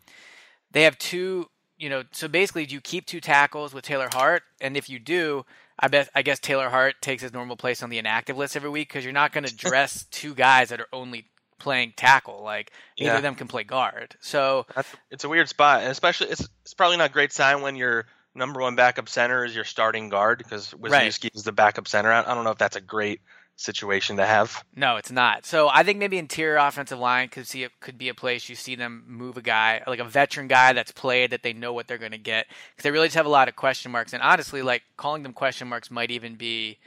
they 0.72 0.84
have 0.84 0.98
two 0.98 1.48
you 1.78 1.90
know 1.90 2.04
so 2.12 2.28
basically 2.28 2.66
do 2.68 2.76
you 2.76 2.82
keep 2.82 3.04
two 3.08 3.20
tackles 3.20 3.74
with 3.74 3.84
taylor 3.84 4.08
hart 4.14 4.44
and 4.62 4.78
if 4.78 4.90
you 4.90 5.00
do 5.00 5.44
i 5.80 5.88
bet 5.88 6.08
i 6.14 6.22
guess 6.22 6.38
taylor 6.40 6.70
hart 6.70 6.94
takes 7.02 7.24
his 7.24 7.34
normal 7.34 7.58
place 7.58 7.82
on 7.82 7.90
the 7.90 7.98
inactive 7.98 8.38
list 8.38 8.56
every 8.56 8.70
week 8.70 8.88
because 8.88 9.04
you're 9.04 9.12
not 9.12 9.32
going 9.34 9.44
to 9.44 9.56
dress 9.56 10.06
two 10.12 10.36
guys 10.36 10.70
that 10.70 10.80
are 10.80 10.88
only 10.94 11.26
playing 11.58 11.92
tackle 11.98 12.44
like 12.44 12.72
neither 13.00 13.12
Yeah. 13.14 13.18
of 13.18 13.24
them 13.24 13.34
can 13.34 13.48
play 13.48 13.64
guard 13.64 14.16
so 14.20 14.68
That's, 14.76 14.90
it's 15.10 15.24
a 15.24 15.30
weird 15.30 15.50
spot, 15.50 15.82
and 15.82 15.90
especially 15.92 16.28
it's 16.30 16.48
it's 16.62 16.76
probably 16.76 16.98
not 16.98 17.10
a 17.10 17.14
great 17.14 17.34
sign 17.34 17.62
when 17.64 17.76
your 17.76 18.06
number 18.36 18.62
one 18.62 18.76
backup 18.76 19.10
center 19.10 19.44
is 19.44 19.56
your 19.56 19.66
starting 19.66 20.10
guard 20.10 20.38
because 20.38 20.74
Right. 20.76 20.92
Wisniewski 21.12 21.36
is 21.36 21.44
the 21.44 21.52
backup 21.52 21.88
center. 21.88 22.12
I, 22.12 22.22
I 22.22 22.34
don't 22.36 22.44
know 22.44 22.52
if 22.52 22.58
that's 22.60 22.76
a 22.76 22.82
great 22.82 23.20
situation 23.56 24.18
to 24.18 24.26
have. 24.26 24.64
no 24.76 24.96
it's 24.98 25.12
not. 25.12 25.46
So 25.46 25.70
i 25.70 25.84
think 25.84 26.00
maybe 26.00 26.18
interior 26.18 26.58
offensive 26.58 27.00
line 27.00 27.30
could 27.30 27.48
see 27.48 27.64
it 27.64 27.72
could 27.80 27.98
be 27.98 28.10
a 28.10 28.14
place 28.14 28.50
you 28.50 28.56
see 28.56 28.76
them 28.76 29.04
move 29.08 29.38
a 29.38 29.42
guy 29.42 29.82
like 29.88 30.00
a 30.00 30.04
veteran 30.04 30.48
guy 30.48 30.74
that's 30.74 30.92
played 30.92 31.32
that 31.32 31.44
they 31.44 31.54
know 31.54 31.72
what 31.74 31.88
they're 31.88 31.98
going 31.98 32.12
to 32.12 32.18
get. 32.18 32.48
Because 32.72 32.84
they 32.84 32.92
really 32.92 33.08
just 33.08 33.16
have 33.16 33.26
a 33.26 33.30
lot 33.30 33.48
of 33.48 33.56
question 33.56 33.92
marks. 33.92 34.14
And 34.14 34.24
honestly 34.24 34.62
like 34.62 34.84
calling 34.98 35.24
them 35.24 35.34
question 35.34 35.68
marks 35.68 35.92
might 35.92 36.12
even 36.12 36.36
be 36.36 36.78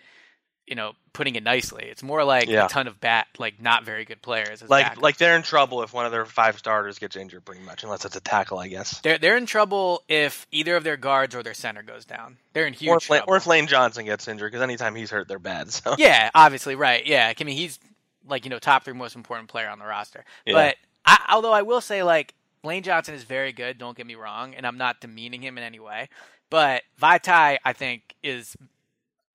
you 0.66 0.74
know 0.74 0.92
putting 1.12 1.36
it 1.36 1.42
nicely 1.42 1.84
it's 1.84 2.02
more 2.02 2.24
like 2.24 2.48
Yeah. 2.48 2.66
a 2.66 2.68
ton 2.68 2.86
of 2.86 3.00
bat 3.00 3.26
like 3.38 3.60
not 3.62 3.84
very 3.84 4.04
good 4.04 4.20
players 4.20 4.62
Like 4.68 5.00
like 5.00 5.16
they're 5.16 5.36
in 5.36 5.42
trouble 5.42 5.82
if 5.82 5.92
one 5.94 6.04
of 6.06 6.12
their 6.12 6.26
five 6.26 6.58
starters 6.58 6.98
gets 6.98 7.16
injured, 7.16 7.44
pretty 7.44 7.62
much, 7.62 7.84
unless 7.84 8.04
it's 8.04 8.16
a 8.16 8.20
tackle, 8.20 8.58
I 8.58 8.68
guess. 8.68 9.00
They're 9.00 9.16
they're 9.18 9.36
in 9.36 9.46
trouble 9.46 10.02
if 10.08 10.46
either 10.50 10.76
of 10.76 10.84
their 10.84 10.96
guards 10.96 11.34
or 11.34 11.42
their 11.42 11.54
center 11.54 11.82
goes 11.82 12.04
down. 12.04 12.36
They're 12.52 12.66
in 12.66 12.72
huge 12.74 12.90
Or 12.90 12.96
if, 12.98 13.08
Lane, 13.08 13.18
trouble. 13.20 13.32
or 13.32 13.36
if 13.36 13.46
Lane 13.46 13.66
Johnson 13.66 14.04
gets 14.04 14.26
injured, 14.28 14.50
because 14.52 14.62
anytime 14.62 14.94
he's 14.94 15.10
hurt, 15.10 15.28
they're 15.28 15.38
bad. 15.38 15.68
So 15.72 15.94
yeah, 15.98 16.30
obviously, 16.34 16.74
right. 16.74 17.06
Yeah, 17.06 17.32
I 17.38 17.44
mean 17.44 17.56
he's 17.56 17.78
like 18.28 18.44
you 18.44 18.50
know 18.50 18.58
top 18.58 18.84
three 18.84 18.92
most 18.94 19.14
important 19.16 19.48
player 19.48 19.68
on 19.68 19.78
the 19.78 19.86
roster. 19.86 20.24
Yeah. 20.44 20.52
But 20.54 20.76
I, 21.06 21.18
although 21.30 21.52
I 21.52 21.62
will 21.62 21.80
say 21.80 22.02
like 22.02 22.34
Lane 22.64 22.82
Johnson 22.82 23.14
is 23.14 23.22
very 23.22 23.52
good. 23.52 23.78
Don't 23.78 23.96
get 23.96 24.06
me 24.06 24.16
wrong, 24.16 24.54
and 24.54 24.66
I'm 24.66 24.76
not 24.78 25.00
demeaning 25.00 25.40
him 25.42 25.56
in 25.56 25.64
any 25.64 25.78
way. 25.78 26.08
But 26.50 26.82
Vaitai, 27.00 27.58
I 27.64 27.72
think, 27.72 28.02
is 28.22 28.56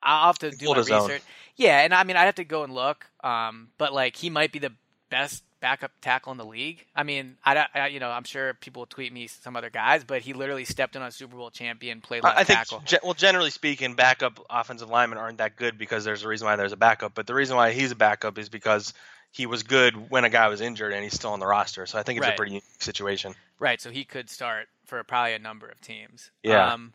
I'll 0.04 0.28
have 0.28 0.40
to 0.40 0.52
do 0.52 0.66
Hold 0.68 0.90
my 0.90 0.96
own. 0.98 1.08
research. 1.08 1.24
Yeah, 1.56 1.80
and 1.82 1.94
I 1.94 2.04
mean 2.04 2.16
I'd 2.18 2.26
have 2.26 2.36
to 2.36 2.44
go 2.46 2.64
and 2.64 2.74
look. 2.74 3.06
Um, 3.24 3.70
but 3.78 3.94
like 3.94 4.16
he 4.16 4.30
might 4.30 4.52
be 4.52 4.60
the 4.60 4.72
best 5.10 5.44
backup 5.60 5.92
tackle 6.02 6.32
in 6.32 6.40
the 6.40 6.46
league. 6.46 6.84
I 6.96 7.04
mean, 7.04 7.38
I, 7.44 7.54
don't- 7.54 7.68
I 7.76 7.88
you 7.88 8.00
know 8.00 8.10
I'm 8.10 8.24
sure 8.24 8.54
people 8.56 8.82
will 8.82 8.88
tweet 8.88 9.14
me 9.14 9.28
some 9.28 9.56
other 9.56 9.70
guys, 9.70 10.04
but 10.04 10.22
he 10.22 10.34
literally 10.34 10.66
stepped 10.66 10.96
in 10.96 11.02
on 11.04 11.10
a 11.10 11.12
Super 11.12 11.36
Bowl 11.36 11.52
champion, 11.52 12.02
played 12.02 12.24
left 12.24 12.38
I 12.38 12.42
I 12.42 12.44
think, 12.46 12.60
tackle. 12.60 12.84
well, 13.04 13.14
generally 13.14 13.52
speaking, 13.52 13.94
backup 13.94 14.40
offensive 14.50 14.90
linemen 14.90 15.20
aren't 15.20 15.38
that 15.38 15.56
good 15.58 15.78
because 15.78 16.04
there's 16.04 16.24
a 16.24 16.28
reason 16.28 16.46
why 16.48 16.56
there's 16.56 16.72
a 16.72 16.78
backup. 16.78 17.14
But 17.14 17.28
the 17.28 17.36
reason 17.36 17.56
why 17.58 17.74
he's 17.74 17.92
a 17.92 17.96
backup 17.96 18.40
is 18.40 18.50
because 18.50 18.94
he 19.34 19.46
was 19.46 19.62
good 19.64 20.10
when 20.10 20.24
a 20.26 20.30
guy 20.30 20.48
was 20.48 20.62
injured 20.62 20.94
and 20.94 21.04
he's 21.04 21.14
still 21.14 21.32
on 21.32 21.40
the 21.40 21.48
roster. 21.48 21.86
So 21.86 22.00
I 22.00 22.04
think 22.04 22.18
it's 22.18 22.26
Right. 22.26 22.34
a 22.34 22.38
pretty 22.38 22.52
unique 22.54 22.64
situation. 22.80 23.36
Right, 23.60 23.80
so 23.80 23.92
he 23.92 24.04
could 24.04 24.30
start 24.32 24.68
for 24.88 25.02
probably 25.04 25.34
a 25.34 25.40
number 25.40 25.68
of 25.68 25.80
teams. 25.80 26.32
Yeah. 26.44 26.74
Um, 26.74 26.92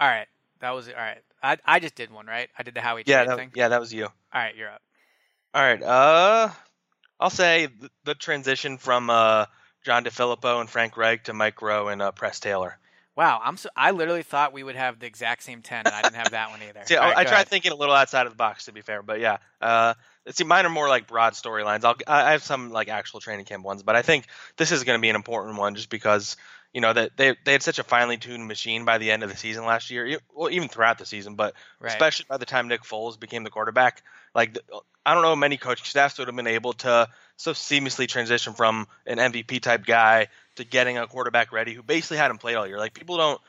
all 0.00 0.08
right, 0.08 0.26
that 0.58 0.70
was 0.72 0.88
all 0.88 0.94
right. 0.94 1.22
I 1.42 1.56
I 1.64 1.80
just 1.80 1.94
did 1.94 2.10
one 2.10 2.26
right. 2.26 2.48
I 2.58 2.62
did 2.62 2.74
the 2.74 2.80
Howie 2.80 3.02
Yeah, 3.06 3.24
that, 3.24 3.36
thing. 3.36 3.50
yeah, 3.54 3.68
that 3.68 3.80
was 3.80 3.92
you. 3.92 4.04
All 4.04 4.12
right, 4.34 4.54
you're 4.56 4.70
up. 4.70 4.82
All 5.54 5.62
right. 5.62 5.82
Uh, 5.82 6.50
I'll 7.18 7.30
say 7.30 7.66
the, 7.66 7.90
the 8.04 8.14
transition 8.14 8.78
from 8.78 9.10
uh, 9.10 9.46
John 9.84 10.04
DeFilippo 10.04 10.60
and 10.60 10.70
Frank 10.70 10.96
Reich 10.96 11.24
to 11.24 11.32
Mike 11.32 11.56
Groh 11.56 11.92
and 11.92 12.00
uh, 12.00 12.12
Press 12.12 12.40
Taylor. 12.40 12.78
Wow, 13.16 13.40
I'm 13.44 13.56
so 13.56 13.68
I 13.76 13.90
literally 13.90 14.22
thought 14.22 14.52
we 14.52 14.62
would 14.62 14.76
have 14.76 14.98
the 15.00 15.06
exact 15.06 15.42
same 15.42 15.60
ten, 15.60 15.84
and 15.84 15.94
I 15.94 16.00
didn't 16.02 16.14
have 16.14 16.30
that 16.30 16.50
one 16.50 16.60
either. 16.62 16.80
See, 16.86 16.96
All 16.96 17.02
I, 17.04 17.08
right, 17.08 17.16
I 17.18 17.24
tried 17.24 17.32
ahead. 17.34 17.48
thinking 17.48 17.72
a 17.72 17.74
little 17.74 17.94
outside 17.94 18.26
of 18.26 18.32
the 18.32 18.36
box 18.36 18.66
to 18.66 18.72
be 18.72 18.80
fair, 18.80 19.02
but 19.02 19.20
yeah. 19.20 19.38
Uh, 19.60 19.94
see, 20.30 20.44
mine 20.44 20.64
are 20.64 20.70
more 20.70 20.88
like 20.88 21.06
broad 21.06 21.34
storylines. 21.34 21.84
I'll 21.84 21.96
I 22.06 22.28
I 22.28 22.30
have 22.32 22.42
some 22.44 22.70
like 22.70 22.88
actual 22.88 23.20
training 23.20 23.44
camp 23.44 23.64
ones, 23.64 23.82
but 23.82 23.96
I 23.96 24.02
think 24.02 24.26
this 24.56 24.72
is 24.72 24.84
going 24.84 24.98
to 24.98 25.02
be 25.02 25.10
an 25.10 25.16
important 25.16 25.58
one 25.58 25.74
just 25.74 25.90
because 25.90 26.36
you 26.72 26.80
know 26.80 26.92
that 26.92 27.16
they 27.16 27.36
they 27.44 27.52
had 27.52 27.62
such 27.62 27.78
a 27.78 27.84
finely 27.84 28.16
tuned 28.16 28.46
machine 28.46 28.84
by 28.84 28.98
the 28.98 29.10
end 29.10 29.22
of 29.22 29.30
the 29.30 29.36
season 29.36 29.64
last 29.64 29.90
year, 29.90 30.18
well 30.34 30.50
even 30.50 30.68
throughout 30.68 30.98
the 30.98 31.06
season, 31.06 31.34
but 31.34 31.54
right. 31.80 31.90
especially 31.90 32.26
by 32.28 32.36
the 32.36 32.46
time 32.46 32.68
Nick 32.68 32.82
Foles 32.82 33.18
became 33.18 33.44
the 33.44 33.50
quarterback, 33.50 34.02
like 34.34 34.56
I 35.04 35.14
don't 35.14 35.22
know 35.22 35.34
many 35.36 35.56
coaching 35.56 35.84
staffs 35.84 36.18
would 36.18 36.28
have 36.28 36.36
been 36.36 36.46
able 36.46 36.74
to 36.74 37.08
so 37.36 37.52
seamlessly 37.52 38.06
transition 38.06 38.52
from 38.52 38.86
an 39.06 39.18
MVP 39.18 39.60
type 39.62 39.84
guy 39.84 40.28
to 40.56 40.64
getting 40.64 40.98
a 40.98 41.06
quarterback 41.06 41.52
ready 41.52 41.74
who 41.74 41.82
basically 41.82 42.18
hadn't 42.18 42.38
played 42.38 42.56
all 42.56 42.66
year. 42.66 42.78
Like 42.78 42.94
people 42.94 43.16
don't 43.16 43.40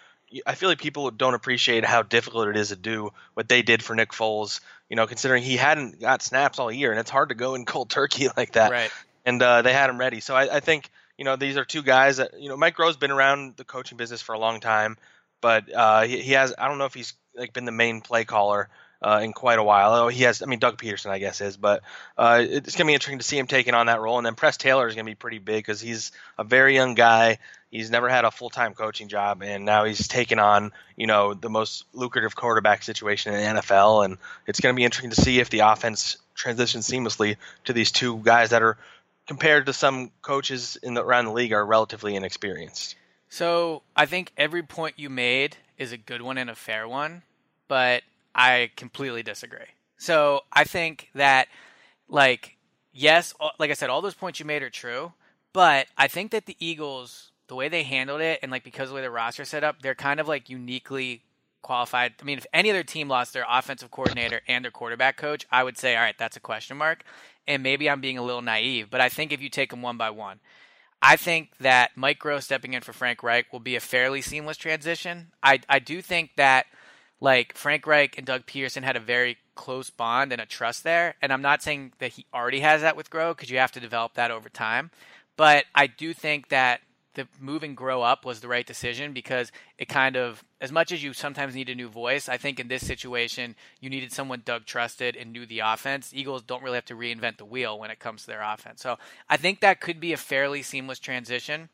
I 0.46 0.56
feel 0.56 0.70
like 0.70 0.80
people 0.80 1.12
don't 1.12 1.34
appreciate 1.34 1.86
how 1.86 2.04
difficult 2.04 2.48
it 2.48 2.58
is 2.58 2.70
to 2.70 2.76
do 2.76 3.12
what 3.34 3.50
they 3.50 3.62
did 3.62 3.84
for 3.84 3.96
Nick 3.96 4.12
Foles. 4.12 4.62
You 4.90 4.96
know, 4.96 5.08
considering 5.08 5.44
he 5.44 5.58
hadn't 5.58 6.00
got 6.00 6.22
snaps 6.22 6.60
all 6.60 6.72
year, 6.72 6.92
and 6.92 7.00
it's 7.00 7.10
hard 7.10 7.30
to 7.30 7.36
go 7.36 7.56
in 7.56 7.66
cold 7.66 7.90
turkey 7.90 8.28
like 8.38 8.54
that. 8.54 8.72
Right. 8.72 8.92
And 9.26 9.42
uh, 9.42 9.62
they 9.62 9.74
had 9.74 9.90
him 9.90 10.00
ready. 10.00 10.20
So 10.20 10.36
I, 10.36 10.56
I, 10.56 10.60
think 10.62 10.90
you 11.22 11.26
know 11.26 11.36
these 11.36 11.56
are 11.56 11.64
two 11.64 11.84
guys 11.84 12.18
that 12.18 12.42
you 12.42 12.50
know 12.50 12.58
Mike 12.58 12.76
Groh's 12.76 12.98
been 12.98 13.12
around 13.12 13.56
the 13.56 13.64
coaching 13.64 13.96
business 13.96 14.24
for 14.24 14.34
a 14.34 14.40
long 14.40 14.60
time, 14.60 14.98
but 15.40 15.72
uh, 15.72 16.02
he, 16.02 16.20
he, 16.20 16.32
has 16.32 16.52
I 16.58 16.68
don't 16.68 16.80
know 16.80 16.86
if 16.86 16.96
he's 16.96 17.14
like 17.36 17.54
been 17.54 17.66
the 17.66 17.72
main 17.72 18.02
play 18.02 18.26
caller 18.26 18.70
uh, 19.04 19.20
in 19.22 19.32
quite 19.32 19.60
a 19.60 19.64
while. 19.64 19.94
Oh, 19.94 20.08
he 20.08 20.24
has. 20.24 20.42
I 20.42 20.48
mean, 20.48 20.58
Doug 20.58 20.82
Pederson, 20.82 21.12
I 21.12 21.20
guess, 21.20 21.40
is, 21.40 21.58
but 21.58 21.84
uh, 22.18 22.44
it's 22.44 22.76
gonna 22.76 22.88
be 22.88 22.96
interesting 22.96 23.20
to 23.20 23.24
see 23.24 23.38
him 23.38 23.46
taking 23.46 23.76
on 23.76 23.86
that 23.86 24.02
role. 24.02 24.18
And 24.18 24.26
then 24.26 24.34
Press 24.34 24.58
Taylor 24.58 24.88
is 24.88 24.96
gonna 24.96 25.06
be 25.06 25.14
pretty 25.14 25.38
big 25.38 25.64
because 25.64 25.80
he's 25.80 26.12
a 26.40 26.44
very 26.44 26.74
young 26.74 26.96
guy. 26.96 27.38
He's 27.70 27.92
never 27.92 28.10
had 28.10 28.26
a 28.26 28.32
full 28.32 28.50
time 28.50 28.74
coaching 28.74 29.08
job, 29.08 29.44
and 29.44 29.64
now 29.64 29.84
he's 29.84 30.08
taken 30.08 30.40
on 30.40 30.72
you 30.96 31.06
know 31.06 31.36
the 31.36 31.52
most 31.52 31.86
lucrative 31.94 32.36
quarterback 32.36 32.82
situation 32.82 33.36
in 33.36 33.42
the 33.42 33.62
NFL. 33.62 34.06
And 34.06 34.18
it's 34.48 34.60
gonna 34.60 34.74
be 34.74 34.86
interesting 34.86 35.12
to 35.12 35.22
see 35.22 35.40
if 35.40 35.52
the 35.52 35.60
offense 35.60 36.18
transitions 36.34 36.90
seamlessly 36.90 37.38
to 37.66 37.74
these 37.74 37.92
two 37.92 38.18
guys 38.24 38.50
that 38.50 38.64
are 38.64 38.80
compared 39.28 39.66
to 39.68 39.74
some 39.74 40.12
coaches 40.22 40.78
in 40.82 40.94
the 40.94 41.04
around 41.04 41.26
the 41.26 41.32
league 41.32 41.54
are 41.54 41.66
relatively 41.66 42.16
inexperienced. 42.16 42.96
So 43.30 43.84
I 43.96 44.06
think 44.06 44.32
every 44.38 44.64
point 44.64 45.00
you 45.00 45.10
made 45.10 45.58
is 45.78 45.92
a 45.92 45.98
good 45.98 46.22
one 46.22 46.38
and 46.38 46.50
a 46.50 46.56
fair 46.56 46.88
one, 46.88 47.24
but 47.68 48.04
I 48.36 48.72
completely 48.76 49.24
disagree. 49.24 49.72
So 49.98 50.42
I 50.52 50.64
think 50.64 51.10
that, 51.16 51.48
like, 52.10 52.58
yes, 52.92 53.34
like 53.58 53.72
I 53.72 53.76
said, 53.76 53.90
all 53.90 54.02
those 54.02 54.16
points 54.16 54.40
you 54.40 54.46
made 54.46 54.64
are 54.64 54.70
true, 54.70 55.14
but 55.54 55.88
I 55.98 56.08
think 56.08 56.32
that 56.32 56.46
the 56.46 56.58
Eagles, 56.60 57.32
the 57.48 57.56
way 57.56 57.70
they 57.70 57.84
handled 57.84 58.22
it, 58.22 58.40
and 58.42 58.52
like 58.52 58.64
because 58.64 58.84
of 58.84 58.90
the 58.90 58.96
way 58.96 59.02
the 59.02 59.12
roster 59.12 59.46
set 59.46 59.64
up, 59.64 59.82
they're 59.82 59.96
kind 59.96 60.20
of 60.20 60.28
like 60.28 60.50
uniquely 60.50 61.24
qualified. 61.62 62.14
I 62.20 62.24
mean, 62.24 62.38
if 62.38 62.46
any 62.54 62.70
other 62.70 62.84
team 62.84 63.08
lost 63.08 63.34
their 63.34 63.46
offensive 63.50 63.92
coordinator 63.92 64.42
and 64.48 64.66
their 64.66 64.72
quarterback 64.72 65.18
coach, 65.18 65.46
I 65.52 65.64
would 65.64 65.78
say, 65.78 65.96
all 65.96 66.02
right, 66.02 66.18
that's 66.18 66.36
a 66.36 66.42
question 66.42 66.78
mark. 66.78 67.04
And 67.48 67.64
maybe 67.64 67.90
I'm 67.90 68.02
being 68.02 68.18
a 68.18 68.24
little 68.24 68.42
naive, 68.42 68.90
but 68.90 69.02
I 69.02 69.10
think 69.10 69.32
if 69.32 69.42
you 69.42 69.50
take 69.50 69.72
them 69.72 69.82
one 69.82 69.98
by 69.98 70.10
one, 70.10 70.40
I 71.02 71.16
think 71.16 71.58
that 71.60 71.92
Mike 71.96 72.20
Groh 72.20 72.42
stepping 72.42 72.74
in 72.74 72.82
for 72.82 72.94
Frank 72.94 73.24
Reich 73.24 73.52
will 73.52 73.60
be 73.60 73.76
a 73.76 73.80
fairly 73.80 74.22
seamless 74.22 74.58
transition. 74.58 75.32
I 75.42 75.60
I 75.68 75.80
do 75.80 76.02
think 76.02 76.32
that 76.38 76.68
like 77.20 77.56
Frank 77.56 77.88
Reich 77.88 78.18
and 78.18 78.28
Doug 78.28 78.46
Pederson 78.46 78.84
had 78.84 78.96
a 78.96 79.00
very 79.00 79.38
close 79.56 79.90
bond 79.90 80.32
and 80.32 80.42
a 80.42 80.46
trust 80.46 80.84
there. 80.84 81.16
And 81.22 81.32
I'm 81.32 81.42
not 81.42 81.62
saying 81.62 81.94
that 82.00 82.14
he 82.14 82.26
already 82.34 82.60
has 82.62 82.82
that 82.82 82.96
with 82.96 83.10
Groh 83.10 83.36
because 83.36 83.50
you 83.50 83.60
have 83.60 83.72
to 83.74 83.80
develop 83.80 84.16
that 84.16 84.32
over 84.32 84.50
time. 84.50 84.92
But 85.38 85.66
I 85.74 85.88
do 85.88 86.14
think 86.14 86.50
that 86.50 86.82
the 87.14 87.28
move 87.40 87.64
and 87.64 87.76
grow 87.76 88.02
up 88.02 88.26
was 88.26 88.40
the 88.40 88.48
right 88.48 88.66
decision 88.66 89.14
because 89.14 89.52
it 89.78 89.90
kind 89.90 90.16
of 90.16 90.44
as 90.62 90.72
much 90.72 90.92
as 90.92 91.04
you 91.04 91.14
sometimes 91.14 91.56
need 91.56 91.70
a 91.70 91.76
new 91.76 91.90
voice, 91.90 92.30
I 92.30 92.38
think 92.38 92.60
in 92.60 92.68
this 92.68 92.86
situation 92.86 93.56
you 93.80 93.90
needed 93.90 94.12
someone 94.12 94.44
Doug 94.46 94.66
trusted 94.66 95.16
and 95.16 95.32
knew 95.32 95.46
the 95.46 95.60
offense. 95.60 96.12
Eagles 96.14 96.42
don't 96.42 96.64
really 96.64 96.76
have 96.76 96.86
to 96.86 96.96
reinvent 96.96 97.38
the 97.38 97.46
wheel 97.46 97.78
when 97.78 97.92
it 97.92 98.00
comes 98.00 98.22
to 98.22 98.28
their 98.28 98.42
offense. 98.42 98.82
So 98.82 98.98
I 99.30 99.38
think 99.38 99.60
that 99.60 99.82
could 99.82 100.00
be 100.00 100.14
a 100.14 100.18
fairly 100.18 100.62
seamless 100.62 101.00
transition. 101.00 101.70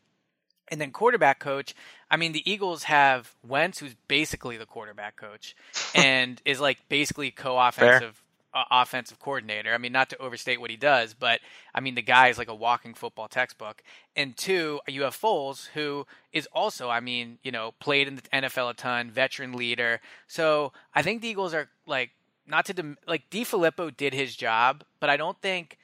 And 0.70 0.80
then 0.80 0.90
quarterback 0.90 1.38
coach, 1.38 1.74
I 2.10 2.16
mean, 2.16 2.32
the 2.32 2.50
Eagles 2.50 2.82
have 2.84 3.34
Wentz, 3.46 3.78
who's 3.78 3.94
basically 4.06 4.58
the 4.58 4.66
quarterback 4.66 5.16
coach, 5.16 5.56
and 5.94 6.40
is 6.44 6.60
like 6.60 6.78
basically 6.88 7.30
co-offensive 7.30 8.22
uh, 8.22 8.27
offensive 8.70 9.18
coordinator. 9.18 9.72
I 9.74 9.78
mean, 9.78 9.92
not 9.92 10.10
to 10.10 10.18
overstate 10.18 10.60
what 10.60 10.70
he 10.70 10.76
does, 10.76 11.14
but 11.14 11.40
I 11.74 11.80
mean, 11.80 11.94
the 11.94 12.02
guy 12.02 12.28
is 12.28 12.38
like 12.38 12.48
a 12.48 12.54
walking 12.54 12.94
football 12.94 13.28
textbook. 13.28 13.82
And 14.16 14.36
two, 14.36 14.80
you 14.86 15.02
have 15.02 15.16
Foles, 15.16 15.68
who 15.68 16.06
is 16.32 16.46
also, 16.52 16.88
I 16.88 17.00
mean, 17.00 17.38
you 17.42 17.52
know, 17.52 17.72
played 17.80 18.08
in 18.08 18.16
the 18.16 18.22
NFL 18.22 18.70
a 18.70 18.74
ton, 18.74 19.10
veteran 19.10 19.52
leader. 19.52 20.00
So 20.26 20.72
I 20.94 21.02
think 21.02 21.22
the 21.22 21.28
Eagles 21.28 21.54
are 21.54 21.68
like 21.86 22.10
not 22.46 22.64
to 22.66 22.96
like 23.06 23.30
DeFilippo 23.30 23.96
did 23.96 24.14
his 24.14 24.34
job, 24.34 24.84
but 25.00 25.10
I 25.10 25.16
don't 25.16 25.40
think 25.40 25.78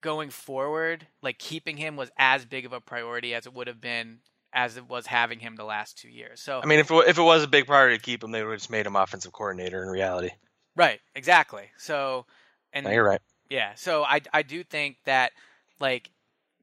going 0.00 0.30
forward, 0.30 1.06
like 1.22 1.38
keeping 1.38 1.76
him 1.76 1.96
was 1.96 2.10
as 2.18 2.44
big 2.44 2.66
of 2.66 2.72
a 2.72 2.80
priority 2.80 3.34
as 3.34 3.46
it 3.46 3.54
would 3.54 3.66
have 3.66 3.80
been 3.80 4.18
as 4.52 4.76
it 4.76 4.88
was 4.88 5.06
having 5.06 5.40
him 5.40 5.56
the 5.56 5.64
last 5.64 5.98
two 5.98 6.08
years. 6.08 6.40
So 6.40 6.60
I 6.62 6.66
mean, 6.66 6.78
if 6.78 6.90
it, 6.90 7.08
if 7.08 7.18
it 7.18 7.22
was 7.22 7.42
a 7.42 7.48
big 7.48 7.66
priority 7.66 7.96
to 7.96 8.02
keep 8.02 8.22
him, 8.22 8.30
they 8.30 8.42
would 8.42 8.52
have 8.52 8.60
just 8.60 8.70
made 8.70 8.86
him 8.86 8.96
offensive 8.96 9.32
coordinator 9.32 9.82
in 9.82 9.88
reality. 9.88 10.30
Right. 10.76 11.00
Exactly. 11.14 11.70
So, 11.76 12.26
and 12.72 12.84
no, 12.84 12.92
you're 12.92 13.04
right. 13.04 13.20
Yeah. 13.50 13.74
So 13.74 14.04
I 14.04 14.20
I 14.32 14.42
do 14.42 14.64
think 14.64 14.96
that 15.04 15.32
like 15.80 16.10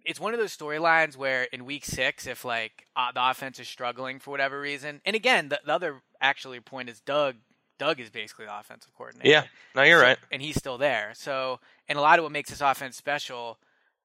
it's 0.05 0.19
one 0.19 0.33
of 0.33 0.39
those 0.39 0.55
storylines 0.55 1.15
where 1.15 1.43
in 1.43 1.65
week 1.65 1.85
six, 1.85 2.25
if 2.25 2.43
like 2.43 2.87
uh, 2.95 3.11
the 3.13 3.29
offense 3.29 3.59
is 3.59 3.67
struggling 3.67 4.19
for 4.19 4.31
whatever 4.31 4.59
reason, 4.59 5.01
and 5.05 5.15
again, 5.15 5.49
the, 5.49 5.59
the 5.65 5.73
other 5.73 6.01
actually 6.21 6.59
point 6.59 6.89
is 6.89 6.99
Doug 6.99 7.35
Doug 7.79 7.99
is 7.99 8.09
basically 8.09 8.45
the 8.45 8.59
offensive 8.59 8.93
coordinator. 8.93 9.29
Yeah, 9.29 9.43
no, 9.75 9.83
you're 9.83 9.99
so, 9.99 10.05
right. 10.05 10.17
And 10.31 10.41
he's 10.41 10.55
still 10.55 10.77
there. 10.77 11.11
So, 11.15 11.59
and 11.87 11.97
a 11.97 12.01
lot 12.01 12.19
of 12.19 12.23
what 12.23 12.31
makes 12.31 12.49
this 12.49 12.61
offense 12.61 12.97
special, 12.97 13.57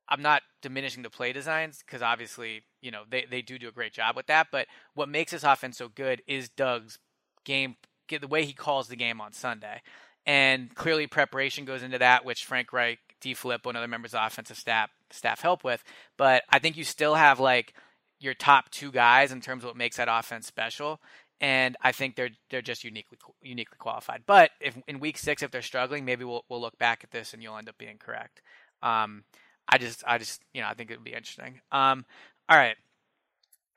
I'm 0.08 0.22
not 0.22 0.42
diminishing 0.62 1.02
the 1.02 1.10
play 1.10 1.32
designs 1.32 1.82
because 1.84 2.00
obviously, 2.00 2.62
you 2.80 2.90
know, 2.90 3.02
they, 3.10 3.26
they 3.28 3.42
do 3.42 3.58
do 3.58 3.68
a 3.68 3.72
great 3.72 3.92
job 3.92 4.16
with 4.16 4.26
that. 4.26 4.46
But 4.52 4.68
what 4.94 5.08
makes 5.08 5.32
this 5.32 5.42
offense 5.42 5.76
so 5.76 5.88
good 5.88 6.22
is 6.26 6.48
Doug's 6.48 6.98
game, 7.44 7.76
the 8.08 8.28
way 8.28 8.44
he 8.44 8.52
calls 8.52 8.88
the 8.88 8.96
game 8.96 9.20
on 9.20 9.32
Sunday. 9.32 9.82
And 10.26 10.74
clearly, 10.74 11.06
preparation 11.06 11.64
goes 11.64 11.82
into 11.82 11.98
that, 11.98 12.24
which 12.24 12.46
Frank 12.46 12.72
Reich, 12.72 12.98
DeFilippo, 13.20 13.66
and 13.66 13.76
other 13.76 13.88
members 13.88 14.14
of 14.14 14.26
offensive 14.26 14.56
staff 14.56 14.90
staff 15.10 15.40
help 15.40 15.64
with. 15.64 15.84
But 16.16 16.44
I 16.50 16.58
think 16.58 16.76
you 16.76 16.84
still 16.84 17.14
have 17.14 17.40
like 17.40 17.74
your 18.20 18.34
top 18.34 18.70
two 18.70 18.90
guys 18.90 19.32
in 19.32 19.40
terms 19.40 19.64
of 19.64 19.68
what 19.68 19.76
makes 19.76 19.96
that 19.96 20.08
offense 20.10 20.46
special 20.46 21.00
and 21.40 21.76
I 21.82 21.92
think 21.92 22.16
they're 22.16 22.30
they're 22.50 22.62
just 22.62 22.84
uniquely 22.84 23.18
uniquely 23.42 23.76
qualified. 23.78 24.22
But 24.26 24.50
if 24.60 24.76
in 24.86 25.00
week 25.00 25.18
six, 25.18 25.42
if 25.42 25.50
they're 25.50 25.62
struggling, 25.62 26.04
maybe 26.04 26.24
we'll 26.24 26.44
we'll 26.48 26.60
look 26.60 26.78
back 26.78 27.04
at 27.04 27.10
this 27.10 27.34
and 27.34 27.42
you'll 27.42 27.56
end 27.56 27.68
up 27.68 27.78
being 27.78 27.98
correct. 27.98 28.40
Um, 28.82 29.24
I 29.68 29.78
just 29.78 30.04
I 30.06 30.18
just 30.18 30.42
you 30.52 30.62
know 30.62 30.68
I 30.68 30.74
think 30.74 30.90
it 30.90 30.96
would 30.96 31.04
be 31.04 31.12
interesting. 31.12 31.60
Um, 31.72 32.04
all 32.48 32.56
right, 32.56 32.76